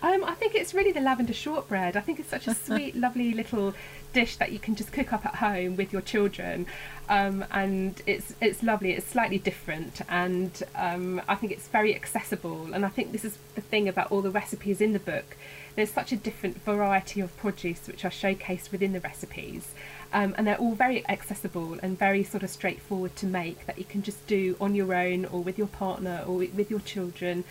um, 0.02 0.24
I 0.24 0.34
think 0.34 0.56
it's 0.56 0.74
really 0.74 0.92
the 0.92 1.02
lavender 1.02 1.34
shortbread. 1.34 1.98
I 1.98 2.02
think 2.02 2.20
it's 2.20 2.30
such 2.30 2.48
a 2.48 2.54
sweet, 2.66 2.96
lovely 2.96 3.34
little 3.34 3.74
dish 4.14 4.38
that 4.38 4.52
you 4.52 4.60
can 4.60 4.76
just 4.76 4.92
cook 4.92 5.12
up 5.14 5.26
at 5.26 5.36
home 5.36 5.76
with 5.76 5.92
your 5.92 6.02
children, 6.02 6.66
um, 7.10 7.46
and 7.52 8.02
it's 8.06 8.34
it's 8.42 8.64
lovely. 8.64 8.94
It's 8.94 9.06
slightly 9.06 9.38
different, 9.38 10.02
and 10.08 10.64
um, 10.76 11.22
I 11.28 11.36
think 11.36 11.52
it's 11.52 11.68
very 11.68 11.94
accessible. 11.94 12.74
And 12.74 12.86
I 12.86 12.90
think 12.90 13.12
this 13.12 13.26
is 13.26 13.38
the 13.56 13.62
thing 13.62 13.90
about 13.90 14.12
all 14.12 14.22
the 14.22 14.32
recipes 14.32 14.80
in 14.80 14.94
the 14.94 15.00
book. 15.00 15.36
There's 15.76 15.92
such 15.92 16.12
a 16.12 16.18
different 16.18 16.64
variety 16.64 17.22
of 17.22 17.36
produce 17.38 17.88
which 17.88 18.04
are 18.06 18.10
showcased 18.10 18.72
within 18.72 18.94
the 18.94 19.00
recipes. 19.00 19.74
Um, 20.12 20.34
and 20.38 20.48
they're 20.48 20.58
all 20.58 20.74
very 20.74 21.08
accessible 21.08 21.78
and 21.84 21.98
very 21.98 22.24
sort 22.24 22.42
of 22.42 22.50
straightforward 22.50 23.16
to 23.18 23.28
make 23.28 23.68
that 23.68 23.78
you 23.78 23.86
can 23.86 24.02
just 24.02 24.26
do 24.26 24.58
on 24.60 24.74
your 24.74 24.94
own 24.96 25.26
or 25.26 25.44
with 25.44 25.58
your 25.58 25.68
partner 25.68 26.24
or 26.26 26.38
with 26.38 26.72
your 26.72 26.80
children 26.80 27.44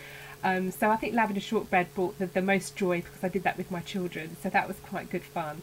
um, 0.45 0.71
so 0.71 0.91
I 0.91 0.97
think 0.97 1.15
lavender 1.15 1.41
shortbread 1.41 1.95
brought 1.95 2.19
the, 2.19 2.27
the, 2.27 2.43
most 2.43 2.77
joy 2.77 3.03
because 3.03 3.25
I 3.25 3.29
did 3.29 3.43
that 3.43 3.57
with 3.57 3.71
my 3.71 3.81
children. 3.81 4.37
So 4.43 4.49
that 4.51 4.69
was 4.69 4.79
quite 4.79 5.11
good 5.11 5.25
fun. 5.25 5.63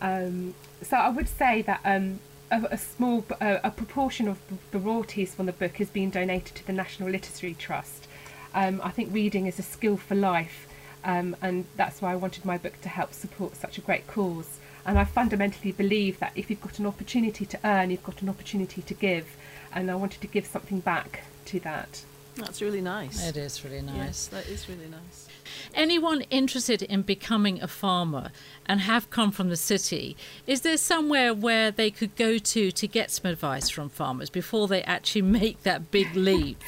Um, 0.00 0.54
so 0.82 0.96
I 0.96 1.10
would 1.10 1.28
say 1.28 1.62
that 1.62 1.80
um, 1.84 2.20
a, 2.50 2.66
a, 2.70 2.78
small 2.78 3.24
uh, 3.40 3.58
a 3.62 3.70
proportion 3.70 4.28
of 4.28 4.38
the 4.70 4.78
royalties 4.78 5.34
from 5.34 5.46
the 5.46 5.52
book 5.52 5.76
has 5.76 5.90
been 5.90 6.10
donated 6.10 6.54
to 6.56 6.66
the 6.66 6.72
National 6.72 7.10
Literacy 7.10 7.54
Trust. 7.54 8.06
Um, 8.54 8.80
I 8.84 8.90
think 8.90 9.12
reading 9.12 9.46
is 9.46 9.58
a 9.58 9.62
skill 9.62 9.96
for 9.96 10.14
life, 10.14 10.68
um, 11.04 11.36
and 11.42 11.66
that's 11.76 12.00
why 12.00 12.12
I 12.12 12.16
wanted 12.16 12.44
my 12.44 12.56
book 12.56 12.80
to 12.82 12.88
help 12.88 13.12
support 13.12 13.56
such 13.56 13.78
a 13.78 13.80
great 13.80 14.06
cause. 14.06 14.58
And 14.86 14.98
I 14.98 15.04
fundamentally 15.04 15.72
believe 15.72 16.18
that 16.20 16.32
if 16.34 16.50
you've 16.50 16.60
got 16.60 16.78
an 16.78 16.86
opportunity 16.86 17.46
to 17.46 17.58
earn, 17.64 17.90
you've 17.90 18.04
got 18.04 18.22
an 18.22 18.28
opportunity 18.28 18.82
to 18.82 18.94
give, 18.94 19.36
and 19.72 19.90
I 19.90 19.94
wanted 19.96 20.20
to 20.20 20.26
give 20.26 20.46
something 20.46 20.80
back 20.80 21.24
to 21.46 21.60
that. 21.60 22.04
That's 22.36 22.60
really 22.60 22.80
nice. 22.80 23.26
It 23.28 23.36
is 23.36 23.64
really 23.64 23.82
nice. 23.82 23.96
Yes, 23.96 24.26
that 24.28 24.46
is 24.48 24.68
really 24.68 24.88
nice. 24.88 25.28
Anyone 25.74 26.22
interested 26.22 26.82
in 26.82 27.02
becoming 27.02 27.62
a 27.62 27.68
farmer 27.68 28.30
and 28.66 28.80
have 28.80 29.10
come 29.10 29.30
from 29.30 29.50
the 29.50 29.56
city, 29.56 30.16
is 30.46 30.62
there 30.62 30.76
somewhere 30.76 31.32
where 31.32 31.70
they 31.70 31.90
could 31.90 32.16
go 32.16 32.38
to 32.38 32.70
to 32.70 32.88
get 32.88 33.10
some 33.10 33.30
advice 33.30 33.68
from 33.68 33.88
farmers 33.88 34.30
before 34.30 34.68
they 34.68 34.82
actually 34.82 35.22
make 35.22 35.62
that 35.62 35.90
big 35.90 36.14
leap? 36.16 36.62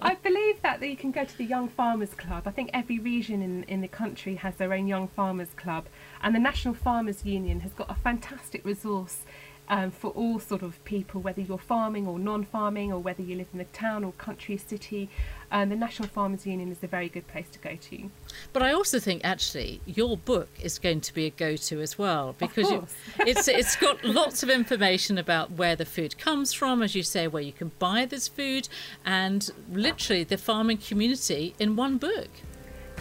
I 0.00 0.14
believe 0.14 0.62
that 0.62 0.80
you 0.82 0.96
can 0.96 1.10
go 1.10 1.24
to 1.24 1.38
the 1.38 1.44
Young 1.44 1.68
Farmers 1.68 2.14
Club. 2.14 2.44
I 2.46 2.50
think 2.50 2.70
every 2.72 2.98
region 2.98 3.42
in, 3.42 3.64
in 3.64 3.80
the 3.80 3.88
country 3.88 4.36
has 4.36 4.56
their 4.56 4.72
own 4.72 4.86
Young 4.86 5.08
Farmers 5.08 5.50
Club, 5.56 5.86
and 6.22 6.34
the 6.34 6.38
National 6.38 6.74
Farmers 6.74 7.24
Union 7.24 7.60
has 7.60 7.72
got 7.72 7.90
a 7.90 7.94
fantastic 7.94 8.64
resource 8.64 9.24
um, 9.70 9.92
for 9.92 10.10
all 10.10 10.40
sort 10.40 10.62
of 10.62 10.84
people, 10.84 11.20
whether 11.20 11.40
you're 11.40 11.56
farming 11.56 12.06
or 12.06 12.18
non-farming, 12.18 12.92
or 12.92 12.98
whether 12.98 13.22
you 13.22 13.36
live 13.36 13.46
in 13.52 13.58
the 13.58 13.64
town 13.66 14.02
or 14.02 14.12
country, 14.12 14.56
city. 14.56 15.08
Um, 15.52 15.68
the 15.68 15.76
National 15.76 16.08
Farmers 16.08 16.44
Union 16.44 16.70
is 16.70 16.78
a 16.82 16.86
very 16.86 17.08
good 17.08 17.26
place 17.28 17.48
to 17.50 17.58
go 17.60 17.76
to. 17.76 18.10
But 18.52 18.62
I 18.62 18.72
also 18.72 18.98
think 18.98 19.22
actually 19.24 19.80
your 19.86 20.16
book 20.16 20.48
is 20.60 20.78
going 20.78 21.00
to 21.02 21.14
be 21.14 21.26
a 21.26 21.30
go-to 21.30 21.80
as 21.80 21.98
well 21.98 22.36
because 22.38 22.70
you, 22.70 22.86
it's 23.26 23.48
it's 23.48 23.74
got 23.76 24.04
lots 24.04 24.42
of 24.42 24.50
information 24.50 25.18
about 25.18 25.52
where 25.52 25.74
the 25.74 25.84
food 25.84 26.18
comes 26.18 26.52
from, 26.52 26.82
as 26.82 26.94
you 26.94 27.02
say, 27.02 27.26
where 27.26 27.42
you 27.42 27.52
can 27.52 27.70
buy 27.78 28.06
this 28.06 28.28
food, 28.28 28.68
and 29.04 29.50
literally 29.72 30.24
the 30.24 30.38
farming 30.38 30.78
community 30.78 31.54
in 31.58 31.76
one 31.76 31.96
book. 31.96 32.28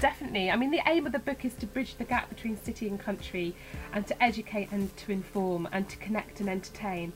Definitely. 0.02 0.50
I 0.50 0.56
mean, 0.56 0.72
the 0.72 0.82
aim 0.86 1.06
of 1.06 1.12
the 1.12 1.20
book 1.20 1.44
is 1.44 1.54
to 1.56 1.68
bridge 1.68 1.96
the 1.96 2.06
gap 2.06 2.30
between 2.30 2.56
city 2.56 2.88
and 2.88 2.98
country 2.98 3.54
and 3.92 4.08
to 4.08 4.24
educate 4.24 4.70
and 4.72 4.96
to 4.98 5.12
inform 5.12 5.68
and 5.74 5.90
to 5.90 5.98
connect 5.98 6.40
and 6.40 6.48
entertain 6.48 7.12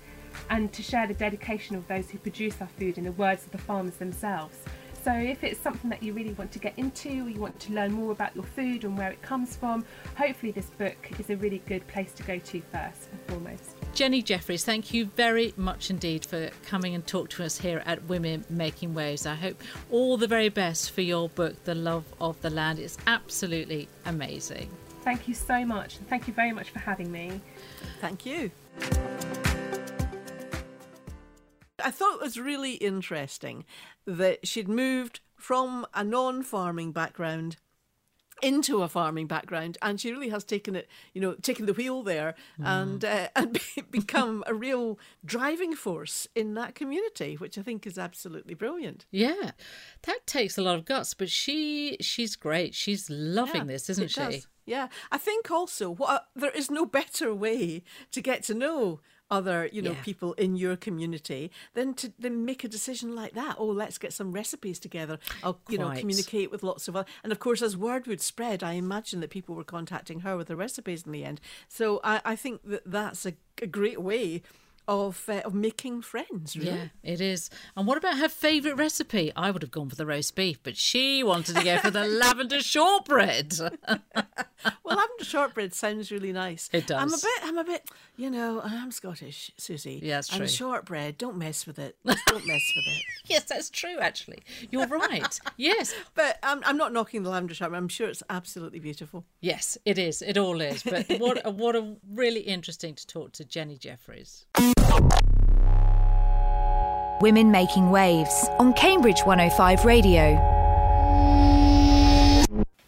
and 0.50 0.74
to 0.74 0.84
share 0.84 1.08
the 1.08 1.14
dedication 1.14 1.78
of 1.78 1.88
those 1.88 2.10
who 2.10 2.18
produce 2.18 2.60
our 2.60 2.68
food 2.68 2.98
in 2.98 3.06
the 3.06 3.12
words 3.14 3.46
of 3.46 3.52
the 3.52 3.58
farmers 3.58 3.96
themselves. 3.96 4.58
So 5.04 5.14
if 5.14 5.44
it's 5.44 5.60
something 5.60 5.90
that 5.92 6.04
you 6.04 6.14
really 6.14 6.34
want 6.34 6.52
to 6.54 6.60
get 6.60 6.74
into 6.78 7.10
or 7.10 7.30
you 7.30 7.40
want 7.40 7.60
to 7.62 7.74
learn 7.74 7.94
more 7.94 8.12
about 8.12 8.36
your 8.36 8.46
food 8.46 8.84
and 8.84 8.98
where 8.98 9.12
it 9.12 9.22
comes 9.22 9.56
from, 9.56 9.86
hopefully 10.16 10.52
this 10.52 10.70
book 10.72 10.98
is 11.20 11.30
a 11.30 11.38
really 11.38 11.62
good 11.66 11.86
place 11.88 12.12
to 12.14 12.24
go 12.24 12.38
to 12.38 12.62
first 12.72 13.10
and 13.12 13.22
foremost. 13.28 13.83
Jenny 13.94 14.24
Jeffries, 14.24 14.66
thank 14.66 14.92
you 14.92 15.06
very 15.06 15.54
much 15.56 15.92
indeed 15.92 16.26
for 16.26 16.50
coming 16.66 16.96
and 16.96 17.06
talk 17.06 17.30
to 17.30 17.44
us 17.44 17.60
here 17.60 17.84
at 17.86 18.04
Women 18.06 18.44
Making 18.50 18.96
Waves. 18.96 19.28
I 19.28 19.36
hope 19.36 19.62
all 19.92 20.18
the 20.18 20.26
very 20.26 20.50
best 20.50 20.90
for 20.90 21.02
your 21.02 21.30
book, 21.30 21.64
The 21.64 21.76
Love 21.76 22.04
of 22.20 22.42
the 22.42 22.50
Land. 22.50 22.80
It's 22.80 22.98
absolutely 23.06 23.88
amazing. 24.08 24.72
Thank 25.04 25.28
you 25.28 25.36
so 25.36 25.64
much. 25.64 25.98
and 25.98 26.10
Thank 26.10 26.28
you 26.28 26.34
very 26.34 26.52
much 26.52 26.72
for 26.72 26.80
having 26.80 27.12
me. 27.12 27.40
Thank 28.02 28.26
you. 28.26 28.50
I 31.84 31.92
thought 31.92 32.16
it 32.16 32.22
was 32.22 32.40
really 32.40 32.74
interesting 32.74 33.64
that 34.08 34.48
she'd 34.48 34.68
moved 34.68 35.20
from 35.36 35.86
a 35.94 36.04
non 36.04 36.42
farming 36.42 36.94
background 36.94 37.58
into 38.44 38.84
a 38.84 38.88
farming 38.88 39.28
background, 39.28 39.78
and 39.82 40.00
she 40.00 40.12
really 40.12 40.30
has 40.30 40.44
taken 40.44 40.76
it, 40.76 40.90
you 41.14 41.22
know, 41.22 41.34
taken 41.36 41.66
the 41.66 41.74
wheel 41.74 42.04
there, 42.04 42.36
mm. 42.60 42.66
and 42.66 43.06
uh, 43.06 43.28
and 43.36 43.60
become 43.90 44.44
a 44.46 44.54
real 44.54 45.00
driving 45.26 45.76
force 45.76 46.28
in 46.36 46.54
that 46.56 46.76
community, 46.76 47.36
which 47.36 47.58
I 47.58 47.62
think 47.62 47.88
is 47.88 47.98
absolutely 47.98 48.54
brilliant. 48.54 49.06
Yeah, 49.12 49.52
that 50.04 50.28
takes 50.28 50.58
a 50.58 50.62
lot 50.62 50.76
of 50.76 50.86
guts, 50.86 51.14
but 51.14 51.30
she 51.30 51.98
she's 52.02 52.36
great. 52.36 52.76
She's 52.76 53.10
loving 53.10 53.62
yeah, 53.62 53.74
this, 53.74 53.90
isn't 53.90 54.10
she? 54.10 54.20
Does. 54.20 54.48
Yeah, 54.66 54.88
I 55.12 55.18
think 55.18 55.52
also 55.52 55.90
what 55.90 56.28
there 56.36 56.52
is 56.52 56.72
no 56.72 56.86
better 56.86 57.34
way 57.34 57.84
to 58.12 58.22
get 58.22 58.44
to 58.44 58.54
know 58.54 59.02
other 59.34 59.68
you 59.72 59.82
know 59.82 59.94
yeah. 59.94 60.04
people 60.04 60.34
in 60.34 60.56
your 60.56 60.76
community 60.76 61.50
then 61.74 61.96
to 61.96 62.14
then 62.20 62.46
make 62.46 62.64
a 62.64 62.68
decision 62.68 63.16
like 63.16 63.34
that 63.34 63.56
oh 63.58 63.66
let's 63.66 63.98
get 63.98 64.14
some 64.14 64.32
recipes 64.32 64.78
together. 64.78 65.18
I'll 65.44 65.60
you 65.68 65.80
know 65.80 65.92
communicate 65.92 66.52
with 66.52 66.62
lots 66.62 66.88
of 66.88 66.96
other 66.96 67.10
and 67.24 67.32
of 67.32 67.40
course 67.40 67.64
as 67.64 67.76
word 67.76 68.06
would 68.06 68.22
spread 68.22 68.62
i 68.62 68.74
imagine 68.74 69.22
that 69.22 69.32
people 69.32 69.56
were 69.56 69.64
contacting 69.64 70.20
her 70.20 70.38
with 70.38 70.48
the 70.48 70.56
recipes 70.56 71.04
in 71.04 71.12
the 71.12 71.26
end. 71.26 71.42
So 71.68 72.00
i, 72.04 72.22
I 72.24 72.36
think 72.36 72.62
that 72.66 72.84
that's 72.86 73.26
a, 73.26 73.34
a 73.60 73.68
great 73.68 74.02
way 74.02 74.44
of 74.88 75.24
uh, 75.30 75.42
of 75.46 75.54
making 75.54 76.02
friends. 76.02 76.58
Really. 76.58 76.72
Yeah, 76.72 76.86
it 77.04 77.22
is. 77.22 77.50
And 77.76 77.88
what 77.88 77.98
about 77.98 78.18
her 78.18 78.30
favourite 78.30 78.78
recipe? 78.78 79.32
I 79.36 79.52
would 79.52 79.62
have 79.62 79.72
gone 79.72 79.90
for 79.90 79.96
the 79.96 80.06
roast 80.06 80.36
beef, 80.36 80.62
but 80.64 80.78
she 80.78 81.24
wanted 81.24 81.56
to 81.56 81.64
go 81.64 81.78
for 81.78 81.92
the 81.92 82.06
lavender 82.08 82.62
shortbread. 82.62 83.54
well, 83.88 84.02
lavender 84.84 85.24
shortbread 85.24 85.74
sounds 85.74 86.12
really 86.12 86.32
nice. 86.32 86.70
It 86.74 86.88
does. 86.88 87.02
I'm 87.02 87.14
a 87.14 87.18
bit. 87.18 87.44
I'm 87.44 87.58
a 87.58 87.64
bit. 87.64 87.90
You 88.18 88.30
know, 88.30 88.62
I'm 88.62 88.92
Scottish, 88.92 89.52
Susie. 89.58 90.00
Yeah, 90.04 90.18
that's 90.18 90.28
true. 90.28 90.42
And 90.42 90.50
shortbread, 90.50 91.18
don't 91.18 91.38
mess 91.38 91.66
with 91.66 91.80
it. 91.80 91.96
Just 92.06 92.26
don't 92.26 92.46
mess 92.46 92.72
with 92.76 92.88
it. 92.88 93.04
yes, 93.26 93.44
that's 93.46 93.70
true. 93.70 93.98
Actually, 94.00 94.40
you're 94.70 94.88
right. 94.88 95.40
yes, 95.58 95.94
but 96.14 96.40
I'm, 96.44 96.62
I'm 96.66 96.78
not 96.78 96.94
knocking 96.94 97.24
the 97.24 97.30
lavender 97.30 97.54
shortbread. 97.54 97.82
I'm 97.82 97.88
sure 97.88 98.10
it's 98.10 98.24
absolutely 98.30 98.80
beautiful. 98.80 99.26
Yes, 99.42 99.78
it 99.86 99.98
is. 99.98 100.22
It 100.22 100.38
all 100.38 100.62
is. 100.62 100.84
But 100.84 101.10
what 101.20 101.54
what 101.54 101.76
a 101.76 101.96
really 102.12 102.42
interesting 102.42 102.96
to 102.96 103.08
talk 103.08 103.32
to 103.34 103.46
Jenny 103.46 103.78
Jeffries. 103.78 104.46
Women 107.24 107.52
Making 107.52 107.90
Waves 107.90 108.50
on 108.60 108.74
Cambridge 108.74 109.22
105 109.22 109.86
Radio. 109.86 110.50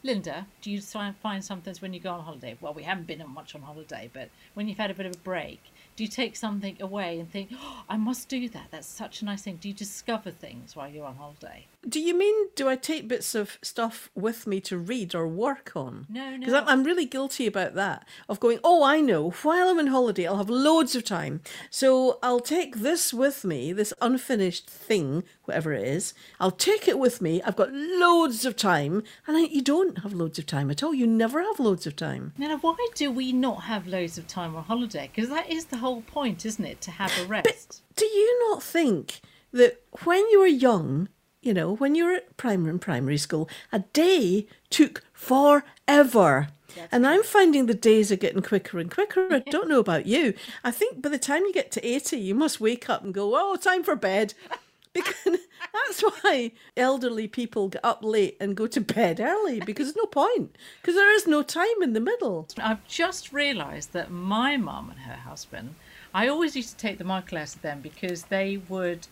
Linda, 0.04 0.46
do 0.62 0.70
you 0.70 0.82
find 0.82 1.44
sometimes 1.44 1.82
when 1.82 1.94
you 1.94 2.02
go 2.02 2.12
on 2.12 2.20
holiday? 2.20 2.58
Well, 2.60 2.74
we 2.74 2.84
haven't 2.84 3.08
been 3.08 3.24
much 3.30 3.56
on 3.56 3.62
holiday, 3.62 4.10
but 4.14 4.30
when 4.54 4.68
you've 4.68 4.78
had 4.78 4.92
a 4.92 4.94
bit 4.94 5.06
of 5.06 5.16
a 5.16 5.20
break, 5.20 5.62
do 5.96 6.04
you 6.04 6.10
take 6.10 6.36
something 6.36 6.76
away 6.82 7.18
and 7.18 7.32
think, 7.32 7.52
oh, 7.54 7.84
I 7.88 7.96
must 7.96 8.28
do 8.28 8.50
that? 8.50 8.68
That's 8.72 8.88
such 8.88 9.22
a 9.22 9.26
nice 9.26 9.44
thing. 9.44 9.56
Do 9.56 9.70
you 9.70 9.74
discover 9.74 10.32
things 10.32 10.76
while 10.76 10.90
you're 10.90 11.06
on 11.06 11.16
holiday? 11.16 11.66
Do 11.88 12.00
you 12.00 12.18
mean 12.18 12.50
do 12.56 12.68
I 12.68 12.76
take 12.76 13.08
bits 13.08 13.36
of 13.36 13.60
stuff 13.62 14.10
with 14.16 14.48
me 14.48 14.60
to 14.62 14.78
read 14.78 15.14
or 15.14 15.28
work 15.28 15.72
on? 15.76 16.08
No, 16.10 16.32
no. 16.32 16.40
Because 16.40 16.54
I'm, 16.54 16.68
I'm 16.68 16.84
really 16.84 17.06
guilty 17.06 17.46
about 17.46 17.76
that 17.76 18.08
of 18.28 18.40
going. 18.40 18.60
Oh, 18.64 18.84
I 18.84 19.02
know. 19.02 19.30
While 19.30 19.70
I'm 19.70 19.78
on 19.78 19.88
holiday, 19.88 20.26
I'll 20.26 20.38
have 20.38 20.50
loads 20.50 20.96
of 20.96 21.04
time, 21.04 21.42
so 21.70 22.18
I'll 22.24 22.40
take 22.40 22.78
this 22.78 23.14
with 23.14 23.44
me, 23.44 23.72
this 23.72 23.94
unfinished 24.02 24.68
thing, 24.68 25.24
whatever 25.44 25.74
it 25.74 25.88
is. 25.88 26.14
I'll 26.40 26.52
take 26.52 26.88
it 26.88 26.98
with 26.98 27.22
me. 27.22 27.42
I've 27.44 27.56
got 27.56 27.72
loads 27.72 28.46
of 28.46 28.56
time, 28.56 29.04
and 29.28 29.38
I, 29.38 29.42
you 29.42 29.62
don't 29.62 30.00
have 30.00 30.14
loads 30.14 30.40
of 30.40 30.48
time 30.48 30.72
at 30.72 30.82
all. 30.82 30.94
You 30.94 31.06
never 31.06 31.42
have 31.42 31.60
loads 31.60 31.86
of 31.86 31.96
time. 31.96 32.34
Now, 32.38 32.58
why 32.58 32.76
do 32.96 33.12
we 33.12 33.32
not 33.32 33.64
have 33.64 33.86
loads 33.86 34.18
of 34.18 34.28
time 34.28 34.56
on 34.56 34.64
holiday? 34.64 35.12
Because 35.14 35.30
that 35.30 35.52
is 35.52 35.66
the 35.66 35.78
whole 35.78 36.02
point, 36.02 36.46
isn't 36.46 36.66
it? 36.66 36.82
To 36.82 36.92
have 36.92 37.12
a 37.20 37.26
rest. 37.26 37.84
But 37.90 37.98
do 37.98 38.06
you 38.06 38.50
not 38.50 38.64
think 38.64 39.22
that 39.52 39.82
when 40.04 40.28
you 40.30 40.40
were 40.40 40.48
young? 40.48 41.10
You 41.46 41.54
know, 41.54 41.76
when 41.76 41.94
you 41.94 42.06
were 42.06 42.14
at 42.14 42.36
primary 42.38 42.72
and 42.72 42.82
primary 42.82 43.20
school, 43.20 43.48
a 43.72 43.80
day 43.94 44.48
took 44.72 45.04
forever. 45.14 46.48
That's 46.76 46.88
and 46.92 47.06
I'm 47.06 47.22
finding 47.24 47.68
the 47.68 47.76
days 47.76 48.12
are 48.12 48.18
getting 48.18 48.42
quicker 48.42 48.80
and 48.80 48.92
quicker. 48.92 49.28
I 49.32 49.40
don't 49.52 49.70
know 49.70 49.80
about 49.80 50.08
you. 50.08 50.34
I 50.64 50.72
think 50.72 51.04
by 51.04 51.10
the 51.10 51.20
time 51.20 51.44
you 51.44 51.54
get 51.54 51.72
to 51.74 51.88
80, 51.88 52.18
you 52.18 52.34
must 52.34 52.60
wake 52.60 52.90
up 52.90 53.04
and 53.04 53.14
go, 53.14 53.34
oh, 53.36 53.56
time 53.56 53.84
for 53.84 53.96
bed. 53.96 54.34
Because 54.96 55.26
that's 55.74 56.00
why 56.00 56.54
elderly 56.78 57.28
people 57.28 57.68
get 57.68 57.84
up 57.84 58.02
late 58.02 58.38
and 58.40 58.56
go 58.56 58.66
to 58.66 58.80
bed 58.80 59.20
early 59.20 59.60
because 59.60 59.88
there's 59.88 59.98
no 59.98 60.06
point 60.06 60.58
because 60.82 60.96
there 60.96 61.14
is 61.14 61.28
no 61.28 61.44
time 61.44 61.82
in 61.82 61.92
the 61.92 62.00
middle. 62.00 62.48
I've 62.58 62.88
just 62.88 63.34
realised 63.34 63.92
that 63.92 64.10
my 64.10 64.56
mum 64.56 64.90
and 64.90 65.00
her 65.00 65.18
husband, 65.18 65.76
I 66.14 66.30
always 66.30 66.56
used 66.56 66.70
to 66.70 66.78
take 66.78 66.98
the 66.98 67.04
Michael 67.04 67.40
out 67.40 67.56
of 67.56 67.62
them 67.62 67.82
because 67.82 68.24
they 68.24 68.56
would 68.70 69.08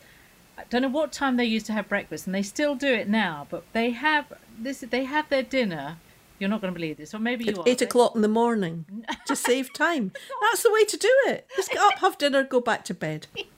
I 0.57 0.63
don't 0.69 0.81
know 0.81 0.89
what 0.89 1.11
time 1.11 1.37
they 1.37 1.45
used 1.45 1.65
to 1.67 1.73
have 1.73 1.89
breakfast, 1.89 2.27
and 2.27 2.35
they 2.35 2.43
still 2.43 2.75
do 2.75 2.93
it 2.93 3.09
now. 3.09 3.47
But 3.49 3.63
they 3.73 3.91
have 3.91 4.31
this. 4.59 4.81
They 4.81 5.05
have 5.05 5.29
their 5.29 5.43
dinner. 5.43 5.97
You're 6.39 6.49
not 6.49 6.61
going 6.61 6.73
to 6.73 6.77
believe 6.77 6.97
this, 6.97 7.13
or 7.13 7.19
maybe 7.19 7.45
you 7.45 7.51
At 7.51 7.57
are. 7.59 7.63
Eight 7.67 7.81
o'clock 7.81 8.15
in 8.15 8.21
the 8.21 8.27
morning 8.27 8.85
to 9.27 9.35
save 9.35 9.71
time. 9.73 10.11
That's 10.41 10.63
the 10.63 10.71
way 10.71 10.83
to 10.83 10.97
do 10.97 11.11
it. 11.27 11.47
Just 11.55 11.69
get 11.71 11.79
up, 11.79 11.99
have 11.99 12.17
dinner, 12.17 12.43
go 12.43 12.59
back 12.59 12.83
to 12.85 12.93
bed. 12.93 13.27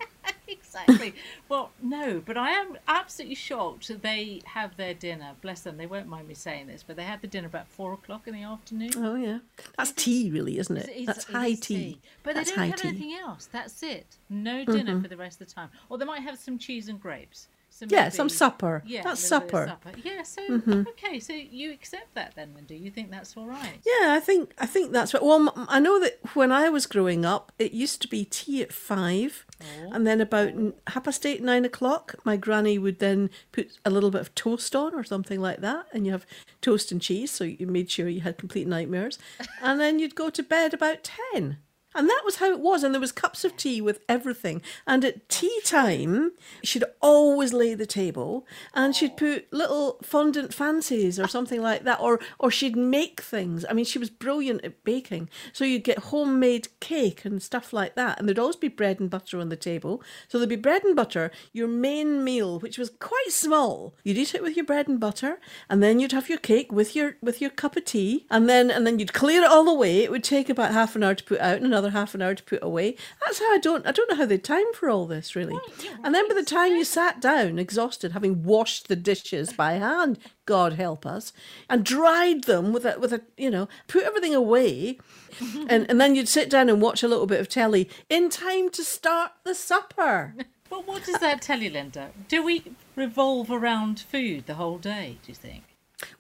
exactly. 0.76 1.16
well, 1.50 1.72
no, 1.82 2.22
but 2.26 2.38
I 2.38 2.52
am 2.52 2.78
absolutely 2.88 3.36
shocked 3.36 3.88
that 3.88 4.02
they 4.02 4.42
have 4.46 4.78
their 4.78 4.94
dinner. 4.94 5.32
Bless 5.42 5.62
them, 5.62 5.78
they 5.78 5.86
won't 5.86 6.08
mind 6.08 6.28
me 6.28 6.34
saying 6.34 6.68
this, 6.68 6.84
but 6.84 6.96
they 6.96 7.04
have 7.04 7.22
the 7.22 7.28
dinner 7.28 7.48
about 7.48 7.68
four 7.68 7.94
o'clock 7.94 8.28
in 8.28 8.34
the 8.34 8.44
afternoon. 8.44 8.92
Oh 8.98 9.16
yeah, 9.16 9.40
that's 9.78 9.92
tea, 9.92 10.30
really, 10.32 10.58
isn't 10.60 10.76
it? 10.78 10.90
It's, 10.94 11.06
that's 11.08 11.24
high 11.26 11.54
tea. 11.54 11.58
tea. 11.60 12.02
But 12.24 12.36
that's 12.36 12.52
they 12.52 12.56
don't 12.58 12.70
have 12.72 12.82
tea. 12.82 12.88
anything 12.90 13.14
else. 13.14 13.48
That's 13.52 13.82
it. 13.84 14.18
No 14.30 14.66
dinner 14.66 14.96
Mhm. 14.96 15.02
for 15.02 15.08
the 15.08 15.18
rest 15.18 15.42
of 15.42 15.48
the 15.48 15.54
time. 15.54 15.70
Or 15.90 15.98
they 15.98 16.06
might 16.06 16.22
have 16.22 16.38
some 16.40 16.58
cheese 16.58 16.88
and 16.90 17.00
grapes. 17.02 17.48
So 17.78 17.86
Yeah, 17.90 18.08
some 18.08 18.30
supper. 18.30 18.84
Yeah, 18.86 19.04
That's 19.04 19.30
a 19.30 19.36
little 19.36 19.48
bit 19.50 19.54
of 19.54 19.70
supper. 19.70 19.90
supper. 19.92 20.08
Yeah, 20.08 20.24
so 20.24 20.42
Mhm. 20.48 20.88
okay, 20.92 21.20
so 21.20 21.34
you 21.34 21.74
accept 21.74 22.14
that 22.16 22.32
then, 22.34 22.54
Linda? 22.56 22.74
You 22.74 22.90
think 22.90 23.12
that's 23.12 23.36
all 23.36 23.48
right? 23.48 23.82
Yeah, 23.86 24.14
I 24.14 24.22
think 24.22 24.54
I 24.58 24.66
think 24.66 24.94
that's 24.94 25.14
right. 25.14 25.22
Well, 25.22 25.52
I 25.68 25.82
know 25.82 26.00
that 26.00 26.20
when 26.36 26.54
I 26.54 26.70
was 26.70 26.86
growing 26.86 27.26
up, 27.26 27.52
it 27.60 27.74
used 27.74 28.02
to 28.04 28.08
be 28.08 28.24
tea 28.24 28.62
at 28.62 28.72
five, 28.72 29.46
and 29.92 30.08
then 30.08 30.22
about 30.22 30.54
half 30.88 31.04
past 31.04 31.26
eight, 31.26 31.44
nine 31.44 31.66
o'clock, 31.66 32.16
my 32.24 32.38
granny 32.38 32.78
would 32.80 33.00
then 33.00 33.30
put 33.52 33.78
a 33.84 33.90
little 33.90 34.10
bit 34.10 34.22
of 34.22 34.34
toast 34.36 34.74
on 34.74 34.96
or 34.96 35.04
something 35.04 35.42
like 35.42 35.60
that, 35.60 35.88
and 35.92 36.06
you 36.06 36.14
have 36.14 36.26
toast 36.62 36.94
and 36.94 37.02
cheese, 37.02 37.30
so 37.32 37.44
you 37.44 37.68
made 37.68 37.92
sure 37.92 38.08
you 38.08 38.22
had 38.22 38.38
complete 38.38 38.68
nightmares, 38.68 39.20
and 39.62 39.82
then 39.82 40.00
you'd 40.00 40.16
go 40.16 40.30
to 40.30 40.42
bed 40.42 40.74
about 40.74 41.04
ten. 41.04 41.58
And 41.96 42.10
that 42.10 42.22
was 42.26 42.38
how 42.38 42.52
it 42.52 42.60
was. 42.60 42.84
And 42.84 42.93
there 42.93 43.02
was 43.02 43.12
cups 43.12 43.43
of 43.43 43.56
tea 43.56 43.82
with 43.82 44.02
everything. 44.08 44.62
And 44.86 45.04
at 45.06 45.28
tea 45.30 45.60
time, 45.64 46.32
she'd 46.64 46.84
always 47.02 47.54
lay 47.54 47.74
the 47.74 47.86
table 47.86 48.46
and 48.74 48.96
she'd 48.96 49.18
put 49.18 49.52
little 49.52 49.98
fondant 50.04 50.54
fancies 50.54 51.20
or 51.20 51.28
something 51.28 51.62
like 51.62 51.84
that. 51.84 52.00
Or 52.00 52.20
or 52.39 52.52
she'd 52.52 52.76
make 52.76 53.22
things. 53.22 53.66
I 53.70 53.74
mean, 53.74 53.86
she 53.86 54.00
was 54.00 54.10
brilliant 54.10 54.64
at 54.66 54.84
baking. 54.84 55.30
So 55.54 55.64
you'd 55.64 55.84
get 55.84 56.00
homemade 56.00 56.68
cake 56.80 57.26
and 57.26 57.41
stuff 57.41 57.74
like 57.74 57.96
that. 57.96 58.20
And 58.20 58.28
there'd 58.28 58.39
always 58.39 58.56
be 58.56 58.68
bread 58.68 59.00
and 59.00 59.10
butter 59.10 59.39
on 59.39 59.50
the 59.50 59.56
table. 59.56 60.04
So 60.28 60.38
there'd 60.38 60.50
be 60.50 60.56
bread 60.56 60.84
and 60.84 60.96
butter, 60.96 61.32
your 61.54 61.68
main 61.68 62.24
meal, 62.24 62.60
which 62.60 62.78
was 62.78 62.89
quite 62.89 63.30
small. 63.30 63.96
You'd 64.04 64.18
eat 64.18 64.36
it 64.36 64.43
with 64.43 64.56
your 64.56 64.66
bread 64.66 64.88
and 64.88 65.00
butter, 65.00 65.39
and 65.70 65.82
then 65.82 66.00
you'd 66.00 66.12
have 66.12 66.30
your 66.30 66.38
cake 66.39 66.72
with 66.72 66.96
your 66.96 67.18
with 67.22 67.41
your 67.41 67.50
cup 67.50 67.76
of 67.76 67.86
tea, 67.86 68.26
and 68.30 68.50
then 68.50 68.70
and 68.70 68.86
then 68.86 69.00
you'd 69.00 69.14
clear 69.14 69.43
it 69.43 69.50
all 69.50 69.68
away. 69.70 70.00
It 70.00 70.12
would 70.12 70.24
take 70.24 70.50
about 70.50 70.74
half 70.74 70.96
an 70.96 71.04
hour 71.04 71.16
to 71.16 71.24
put 71.24 71.39
out 71.39 71.58
and 71.58 71.66
another 71.66 71.85
half 71.90 72.16
an 72.16 72.22
hour 72.22 72.36
to 72.36 72.44
put 72.44 72.64
away. 72.64 72.96
That's 73.26 73.40
how 73.40 73.54
I 73.54 73.58
don't 73.58 73.86
I 73.86 73.92
don't 73.92 74.10
know 74.10 74.18
how 74.18 74.26
they 74.26 74.38
time 74.38 74.74
for 74.74 74.90
all 74.90 75.06
this 75.06 75.36
really. 75.36 75.58
And 76.04 76.14
then 76.14 76.28
by 76.28 76.34
the 76.34 76.44
time 76.44 76.74
you 76.74 76.84
sat 76.84 77.20
down, 77.20 77.60
exhausted, 77.60 78.12
having 78.12 78.44
washed 78.44 78.88
the 78.88 78.96
dishes 78.96 79.54
by 79.54 79.74
hand, 79.74 80.20
God 80.46 80.74
help 80.74 81.06
us, 81.06 81.34
and 81.70 81.84
dried 81.84 82.46
them 82.46 82.74
with 82.74 82.86
a 82.86 83.00
with 83.00 83.14
a 83.14 83.22
you 83.38 83.50
know, 83.50 83.68
put 83.88 84.04
everything 84.04 84.36
away, 84.36 85.00
and 85.70 85.90
and 85.90 86.00
then 86.00 86.16
you'd 86.16 86.28
sit 86.28 86.50
down 86.50 86.70
and 86.70 86.82
watch 86.82 87.04
a 87.04 87.08
little 87.08 87.28
bit 87.28 87.40
of 87.40 87.50
telly 87.50 87.90
in 88.10 88.30
time 88.30 88.70
to 88.72 88.84
start 88.84 89.32
the 89.44 89.56
supper. 89.56 90.36
Well, 90.68 90.82
what 90.82 91.06
does 91.06 91.20
that 91.20 91.44
tell 91.44 91.60
you, 91.60 91.70
Linda? 91.70 92.10
Do 92.28 92.44
we 92.44 92.64
revolve 92.96 93.52
around 93.52 94.00
food 94.00 94.48
the 94.48 94.56
whole 94.56 94.80
day? 94.80 95.20
Do 95.24 95.32
you 95.32 95.36
think? 95.36 95.64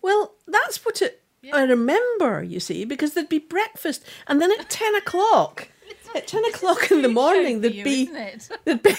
Well, 0.03 0.35
that's 0.47 0.85
what 0.85 1.01
it. 1.01 1.23
I 1.53 1.63
remember, 1.63 2.43
you 2.43 2.59
see, 2.59 2.85
because 2.85 3.13
there'd 3.13 3.29
be 3.29 3.39
breakfast, 3.39 4.03
and 4.27 4.41
then 4.41 4.51
at 4.51 4.69
ten 4.69 4.95
o'clock, 4.95 5.69
at 6.15 6.27
ten 6.27 6.45
o'clock 6.45 6.91
in 6.91 7.01
the 7.01 7.09
morning, 7.09 7.61
there'd 7.61 7.75
you, 7.75 7.83
be 7.83 8.05
there'd 8.65 8.83
be 8.83 8.95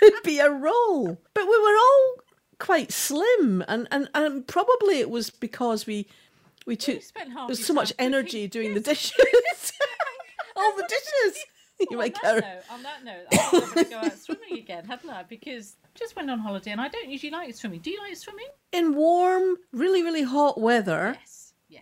there'd 0.00 0.22
be 0.22 0.38
a 0.38 0.50
roll. 0.50 1.18
But 1.34 1.44
we 1.44 1.58
were 1.58 1.76
all 1.76 2.14
quite 2.58 2.92
slim, 2.92 3.64
and 3.68 3.88
and, 3.90 4.08
and 4.14 4.46
probably 4.46 4.98
it 5.00 5.10
was 5.10 5.30
because 5.30 5.86
we 5.86 6.06
we 6.66 6.76
took 6.76 7.02
spent 7.02 7.32
half 7.32 7.48
there's 7.48 7.60
your 7.60 7.66
so 7.66 7.74
much 7.74 7.92
energy 7.98 8.48
doing 8.48 8.74
the 8.74 8.80
dishes, 8.80 9.12
all 10.56 10.76
the 10.76 10.88
dishes. 10.88 11.44
You 11.78 11.88
on, 11.90 11.96
might 11.98 12.16
that 12.22 12.42
note, 12.42 12.62
on 12.70 12.82
that 12.84 13.04
note, 13.04 13.26
I'm 13.30 13.60
going 13.74 13.84
to 13.84 13.90
go 13.90 13.98
out 13.98 14.18
swimming 14.18 14.58
again, 14.58 14.86
haven't 14.86 15.10
I? 15.10 15.24
Because 15.24 15.76
I 15.84 15.88
just 15.94 16.16
went 16.16 16.30
on 16.30 16.38
holiday 16.38 16.70
and 16.70 16.80
I 16.80 16.88
don't 16.88 17.10
usually 17.10 17.30
like 17.30 17.54
swimming. 17.54 17.80
Do 17.80 17.90
you 17.90 18.00
like 18.00 18.16
swimming? 18.16 18.46
in 18.72 18.94
warm, 18.94 19.56
really 19.72 20.02
really 20.02 20.22
hot 20.22 20.58
weather. 20.60 21.16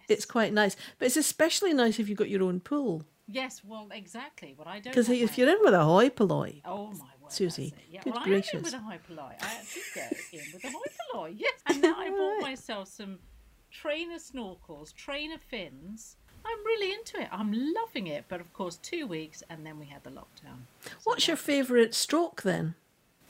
It's 0.08 0.24
quite 0.24 0.52
nice, 0.52 0.76
but 0.98 1.06
it's 1.06 1.16
especially 1.16 1.72
nice 1.72 1.98
if 1.98 2.08
you've 2.08 2.18
got 2.18 2.28
your 2.28 2.42
own 2.42 2.60
pool. 2.60 3.04
Yes, 3.26 3.62
well, 3.64 3.88
exactly. 3.90 4.52
What 4.56 4.66
I 4.68 4.80
don't 4.80 4.92
Because 4.92 5.08
if 5.08 5.38
you're 5.38 5.48
in 5.48 5.58
with 5.62 5.72
a 5.72 5.82
hoi 5.82 6.10
polloi, 6.10 6.60
Oh 6.64 6.88
my 6.92 7.06
word, 7.20 7.32
Susie. 7.32 7.72
Yeah, 7.88 8.02
good 8.02 8.14
well, 8.14 8.24
gracious. 8.24 8.54
I 8.54 8.56
am 8.56 8.58
in 8.58 8.64
with 8.64 8.74
a 8.74 8.78
high 8.78 8.98
polloi. 8.98 9.32
I 9.40 9.54
actually 9.54 9.82
go 9.94 10.02
in 10.32 10.42
with 10.52 10.64
a 10.64 10.68
high 10.68 10.92
polloi. 11.12 11.34
Yes, 11.36 11.54
and 11.66 11.80
now 11.80 11.94
I 11.96 12.10
bought 12.10 12.42
myself 12.42 12.88
some 12.88 13.18
trainer 13.70 14.16
snorkels, 14.16 14.94
trainer 14.94 15.38
fins. 15.38 16.16
I'm 16.44 16.64
really 16.66 16.92
into 16.92 17.18
it. 17.18 17.28
I'm 17.32 17.52
loving 17.74 18.08
it. 18.08 18.26
But 18.28 18.42
of 18.42 18.52
course, 18.52 18.76
two 18.76 19.06
weeks 19.06 19.42
and 19.48 19.64
then 19.64 19.78
we 19.78 19.86
had 19.86 20.04
the 20.04 20.10
lockdown. 20.10 20.66
What's 21.04 21.26
your 21.26 21.38
favourite 21.38 21.94
stroke 21.94 22.42
then? 22.42 22.74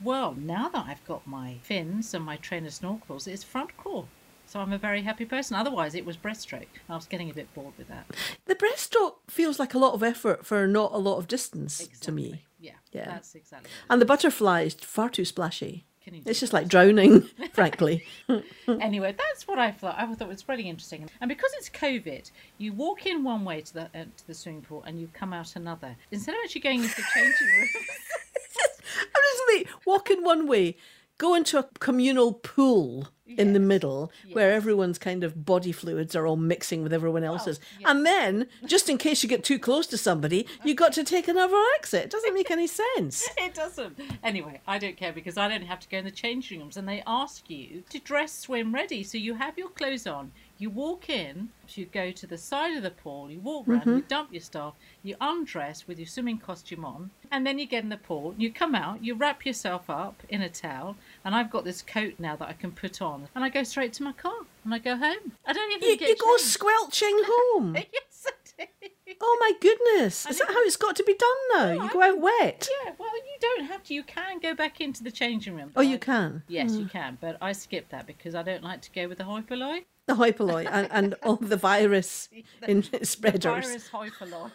Well, 0.02 0.34
now 0.36 0.68
that 0.70 0.86
I've 0.88 1.04
got 1.04 1.24
my 1.24 1.58
fins 1.62 2.14
and 2.14 2.24
my 2.24 2.36
trainer 2.36 2.68
snorkels, 2.68 3.28
it's 3.28 3.44
front 3.44 3.76
crawl. 3.76 4.08
So 4.54 4.60
I'm 4.60 4.72
a 4.72 4.78
very 4.78 5.02
happy 5.02 5.24
person. 5.24 5.56
Otherwise, 5.56 5.96
it 5.96 6.06
was 6.06 6.16
breaststroke. 6.16 6.68
I 6.88 6.94
was 6.94 7.06
getting 7.06 7.28
a 7.28 7.34
bit 7.34 7.52
bored 7.54 7.74
with 7.76 7.88
that. 7.88 8.06
The 8.44 8.54
breaststroke 8.54 9.14
feels 9.26 9.58
like 9.58 9.74
a 9.74 9.78
lot 9.80 9.94
of 9.94 10.02
effort 10.04 10.46
for 10.46 10.68
not 10.68 10.92
a 10.92 10.96
lot 10.98 11.18
of 11.18 11.26
distance 11.26 11.88
to 12.02 12.12
me. 12.12 12.44
Yeah, 12.60 12.74
Yeah. 12.92 13.06
that's 13.06 13.34
exactly. 13.34 13.68
And 13.90 14.00
the 14.00 14.04
butterfly 14.06 14.60
is 14.62 14.74
far 14.74 15.08
too 15.08 15.24
splashy. 15.24 15.86
It's 16.06 16.38
just 16.38 16.52
like 16.52 16.68
drowning, 16.68 17.22
frankly. 17.52 18.04
anyway, 18.68 19.16
that's 19.18 19.48
what 19.48 19.58
I 19.58 19.72
thought. 19.72 19.96
I 19.98 20.06
thought 20.06 20.20
it 20.20 20.28
was 20.28 20.48
really 20.48 20.68
interesting. 20.68 21.10
And 21.20 21.28
because 21.28 21.50
it's 21.58 21.68
COVID, 21.68 22.30
you 22.56 22.72
walk 22.74 23.06
in 23.06 23.24
one 23.24 23.44
way 23.44 23.60
to 23.60 23.74
the 23.74 23.82
uh, 23.86 24.04
to 24.18 24.26
the 24.28 24.34
swimming 24.34 24.62
pool 24.62 24.84
and 24.84 25.00
you 25.00 25.08
come 25.12 25.32
out 25.32 25.56
another. 25.56 25.96
Instead 26.12 26.36
of 26.36 26.42
actually 26.44 26.60
going 26.60 26.84
into 26.84 26.94
the 26.94 27.02
changing 27.12 27.48
room, 27.58 27.68
Honestly, 29.16 29.66
walk 29.84 30.10
in 30.12 30.22
one 30.22 30.46
way, 30.46 30.76
go 31.18 31.34
into 31.34 31.58
a 31.58 31.64
communal 31.80 32.32
pool 32.34 33.08
in 33.26 33.54
the 33.54 33.60
middle 33.60 34.12
where 34.32 34.52
everyone's 34.52 34.98
kind 34.98 35.24
of 35.24 35.44
body 35.46 35.72
fluids 35.72 36.14
are 36.14 36.26
all 36.26 36.36
mixing 36.36 36.82
with 36.82 36.92
everyone 36.92 37.24
else's. 37.24 37.58
And 37.84 38.04
then, 38.04 38.46
just 38.66 38.88
in 38.88 38.98
case 38.98 39.22
you 39.22 39.28
get 39.28 39.42
too 39.42 39.58
close 39.58 39.86
to 39.88 39.98
somebody, 39.98 40.46
you 40.62 40.74
got 40.74 40.92
to 40.94 41.04
take 41.04 41.26
another 41.26 41.56
exit. 41.76 42.04
It 42.04 42.10
doesn't 42.10 42.34
make 42.34 42.50
any 42.50 42.66
sense. 42.66 43.26
it 43.38 43.54
doesn't. 43.54 43.98
Anyway, 44.22 44.60
I 44.66 44.78
don't 44.78 44.96
care 44.96 45.12
because 45.12 45.38
I 45.38 45.48
don't 45.48 45.62
have 45.62 45.80
to 45.80 45.88
go 45.88 45.98
in 45.98 46.04
the 46.04 46.10
changing 46.10 46.60
rooms 46.60 46.76
and 46.76 46.86
they 46.88 47.02
ask 47.06 47.48
you 47.48 47.82
to 47.90 47.98
dress 47.98 48.38
swim 48.38 48.74
ready. 48.74 49.02
So 49.02 49.16
you 49.18 49.34
have 49.34 49.56
your 49.56 49.70
clothes 49.70 50.06
on, 50.06 50.32
you 50.58 50.68
walk 50.70 51.08
in, 51.08 51.48
you 51.70 51.86
go 51.86 52.10
to 52.12 52.26
the 52.26 52.38
side 52.38 52.76
of 52.76 52.82
the 52.82 52.90
pool, 52.90 53.30
you 53.30 53.40
walk 53.40 53.66
around, 53.66 53.82
Mhm. 53.84 53.96
you 53.96 54.02
dump 54.02 54.32
your 54.32 54.40
stuff, 54.42 54.74
you 55.02 55.16
undress 55.20 55.88
with 55.88 55.98
your 55.98 56.06
swimming 56.06 56.38
costume 56.38 56.84
on, 56.84 57.10
and 57.30 57.46
then 57.46 57.58
you 57.58 57.66
get 57.66 57.82
in 57.82 57.88
the 57.88 57.96
pool, 57.96 58.34
you 58.38 58.52
come 58.52 58.74
out, 58.74 59.02
you 59.02 59.14
wrap 59.14 59.44
yourself 59.46 59.88
up 59.88 60.22
in 60.28 60.42
a 60.42 60.48
towel, 60.48 60.96
and 61.24 61.34
I've 61.34 61.50
got 61.50 61.64
this 61.64 61.82
coat 61.82 62.14
now 62.18 62.36
that 62.36 62.48
I 62.48 62.52
can 62.52 62.70
put 62.72 63.00
on, 63.02 63.28
and 63.34 63.44
I 63.44 63.48
go 63.48 63.62
straight 63.62 63.92
to 63.94 64.02
my 64.02 64.12
car 64.12 64.32
and 64.64 64.74
I 64.74 64.78
go 64.78 64.96
home. 64.96 65.32
I 65.46 65.52
don't 65.52 65.72
even 65.72 65.88
You, 65.88 65.96
get 65.96 66.08
you 66.10 66.16
go 66.16 66.36
squelching 66.36 67.22
home. 67.26 67.74
yes, 67.92 68.26
I 68.26 68.30
do. 68.62 69.12
Oh 69.20 69.36
my 69.40 69.52
goodness. 69.60 70.26
Is 70.26 70.38
that 70.38 70.48
how 70.48 70.60
it's 70.62 70.76
got 70.76 70.96
to 70.96 71.04
be 71.04 71.14
done 71.14 71.28
now? 71.76 71.84
You 71.84 71.90
go 71.92 72.02
out 72.02 72.20
wet? 72.20 72.68
Yeah, 72.84 72.92
well, 72.98 73.14
you 73.16 73.36
don't 73.40 73.66
have 73.66 73.82
to. 73.84 73.94
You 73.94 74.02
can 74.02 74.38
go 74.40 74.54
back 74.54 74.80
into 74.80 75.02
the 75.04 75.10
changing 75.10 75.54
room. 75.56 75.72
Oh, 75.76 75.82
you 75.82 75.98
can? 75.98 76.42
Yes, 76.48 76.72
you 76.74 76.84
Mm. 76.86 76.90
can, 76.90 77.18
but 77.20 77.36
I 77.40 77.52
skip 77.52 77.88
that 77.90 78.06
because 78.06 78.34
I 78.34 78.42
don't 78.42 78.62
like 78.64 78.80
to 78.82 78.90
go 78.92 79.08
with 79.08 79.18
the 79.18 79.24
polloi. 79.24 79.84
The 80.06 80.14
polloi 80.14 80.66
and, 80.70 80.88
and 80.90 81.14
all 81.22 81.36
the 81.36 81.56
virus 81.56 82.28
in 82.68 82.82
The 82.92 83.04
spreaders. 83.06 83.44
virus 83.66 83.88
hoi 83.88 84.10
polloi. 84.10 84.50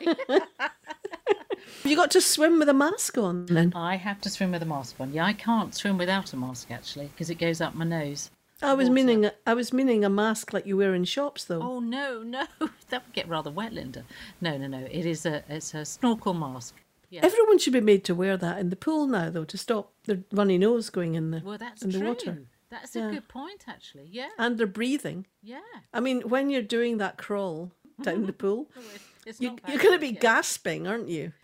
You 1.83 1.95
got 1.95 2.11
to 2.11 2.21
swim 2.21 2.59
with 2.59 2.69
a 2.69 2.73
mask 2.73 3.17
on 3.17 3.45
then. 3.47 3.71
I 3.75 3.95
have 3.95 4.19
to 4.21 4.29
swim 4.29 4.51
with 4.51 4.61
a 4.61 4.65
mask 4.65 4.95
on. 4.99 5.13
Yeah, 5.13 5.25
I 5.25 5.33
can't 5.33 5.73
swim 5.73 5.97
without 5.97 6.33
a 6.33 6.37
mask 6.37 6.71
actually 6.71 7.07
because 7.07 7.29
it 7.29 7.35
goes 7.35 7.61
up 7.61 7.75
my 7.75 7.85
nose. 7.85 8.29
I 8.61 8.73
was 8.73 8.89
meaning 8.89 9.29
I 9.47 9.53
was 9.53 9.71
meaning 9.71 10.03
a 10.03 10.09
mask 10.09 10.51
like 10.51 10.65
you 10.65 10.75
wear 10.75 10.93
in 10.93 11.05
shops 11.05 11.45
though. 11.45 11.61
Oh 11.61 11.79
no, 11.79 12.21
no, 12.23 12.45
that 12.89 13.05
would 13.05 13.13
get 13.13 13.27
rather 13.29 13.49
wet, 13.49 13.71
Linda. 13.71 14.03
No, 14.41 14.57
no, 14.57 14.67
no. 14.67 14.85
It 14.91 15.05
is 15.05 15.25
a 15.25 15.43
it's 15.47 15.73
a 15.73 15.85
snorkel 15.85 16.33
mask. 16.33 16.75
Yeah. 17.09 17.21
Everyone 17.23 17.57
should 17.57 17.73
be 17.73 17.81
made 17.81 18.03
to 18.03 18.13
wear 18.13 18.35
that 18.37 18.59
in 18.59 18.69
the 18.69 18.75
pool 18.75 19.07
now 19.07 19.29
though 19.29 19.45
to 19.45 19.57
stop 19.57 19.93
the 20.03 20.23
runny 20.31 20.57
nose 20.57 20.89
going 20.89 21.15
in 21.15 21.31
the 21.31 21.41
Well, 21.43 21.57
that's 21.57 21.81
in 21.83 21.91
the 21.91 21.99
true. 21.99 22.07
water. 22.09 22.41
That's 22.69 22.95
Yeah. 22.95 23.07
a 23.09 23.13
good 23.13 23.27
point, 23.27 23.63
actually. 23.67 24.09
Yeah. 24.11 24.29
And 24.37 24.57
their 24.59 24.67
breathing. 24.67 25.25
Yeah. 25.41 25.61
I 25.91 26.01
mean, 26.01 26.21
when 26.21 26.51
you're 26.51 26.61
doing 26.61 26.97
that 26.97 27.17
crawl 27.17 27.71
down 28.03 28.27
the 28.27 28.33
pool, 28.33 28.69
oh, 28.77 28.81
It's 29.29 29.39
you, 29.39 29.55
you're 29.67 29.77
going 29.77 29.93
to 29.93 29.99
be 29.99 30.07
yeah. 30.07 30.19
gasping, 30.19 30.87
aren't 30.87 31.07
you? 31.07 31.31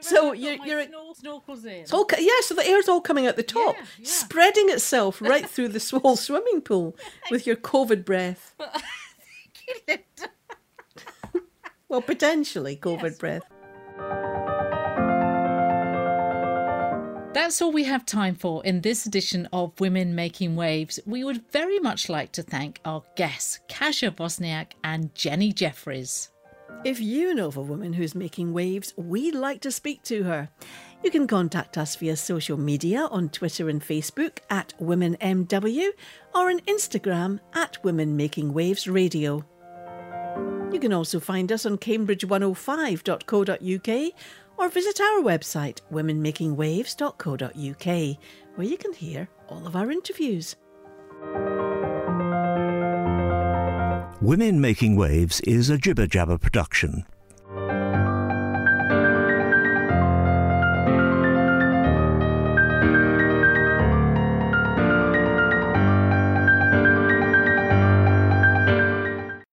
so 0.00 0.32
you're, 0.32 0.64
you're 0.64 0.86
snorkels 1.20 1.64
in. 1.64 1.80
it's 1.80 1.92
all 1.92 2.06
yeah. 2.16 2.30
So 2.42 2.54
the 2.54 2.64
air's 2.64 2.88
all 2.88 3.00
coming 3.00 3.26
out 3.26 3.34
the 3.34 3.42
top, 3.42 3.74
spreading 4.04 4.70
itself 4.70 5.20
right 5.20 5.50
through 5.50 5.70
the 5.70 5.98
whole 6.00 6.14
swimming 6.14 6.60
pool 6.60 6.96
with 7.28 7.44
your 7.44 7.56
COVID 7.56 8.04
breath. 8.04 8.54
well, 11.88 12.02
potentially 12.02 12.76
COVID 12.76 13.18
breath. 13.18 13.42
That's 17.36 17.60
all 17.60 17.70
we 17.70 17.84
have 17.84 18.06
time 18.06 18.34
for 18.34 18.64
in 18.64 18.80
this 18.80 19.04
edition 19.04 19.46
of 19.52 19.78
Women 19.78 20.14
Making 20.14 20.56
Waves. 20.56 20.98
We 21.04 21.22
would 21.22 21.44
very 21.52 21.78
much 21.78 22.08
like 22.08 22.32
to 22.32 22.42
thank 22.42 22.80
our 22.86 23.02
guests, 23.14 23.60
Kasia 23.68 24.10
Bosniak 24.10 24.68
and 24.82 25.14
Jenny 25.14 25.52
Jeffries. 25.52 26.30
If 26.82 26.98
you 26.98 27.34
know 27.34 27.48
of 27.48 27.58
a 27.58 27.62
woman 27.62 27.92
who's 27.92 28.14
making 28.14 28.54
waves, 28.54 28.94
we'd 28.96 29.34
like 29.34 29.60
to 29.60 29.70
speak 29.70 30.02
to 30.04 30.22
her. 30.22 30.48
You 31.04 31.10
can 31.10 31.26
contact 31.26 31.76
us 31.76 31.94
via 31.96 32.16
social 32.16 32.56
media 32.56 33.06
on 33.10 33.28
Twitter 33.28 33.68
and 33.68 33.82
Facebook 33.82 34.38
at 34.48 34.72
WomenMW 34.80 35.90
or 36.34 36.48
on 36.48 36.60
Instagram 36.60 37.40
at 37.52 37.76
Women 37.84 38.16
Making 38.16 38.54
Waves 38.54 38.88
Radio. 38.88 39.44
You 40.72 40.80
can 40.80 40.94
also 40.94 41.20
find 41.20 41.52
us 41.52 41.66
on 41.66 41.76
cambridge105.co.uk 41.76 44.12
or 44.58 44.68
visit 44.68 45.00
our 45.00 45.22
website 45.22 45.80
womenmakingwaves.co.uk 45.92 48.18
where 48.56 48.66
you 48.66 48.78
can 48.78 48.92
hear 48.92 49.28
all 49.48 49.66
of 49.66 49.76
our 49.76 49.90
interviews. 49.90 50.56
Women 54.20 54.60
Making 54.60 54.96
Waves 54.96 55.40
is 55.42 55.70
a 55.70 55.78
Jibber 55.78 56.06
Jabber 56.06 56.38
production 56.38 57.04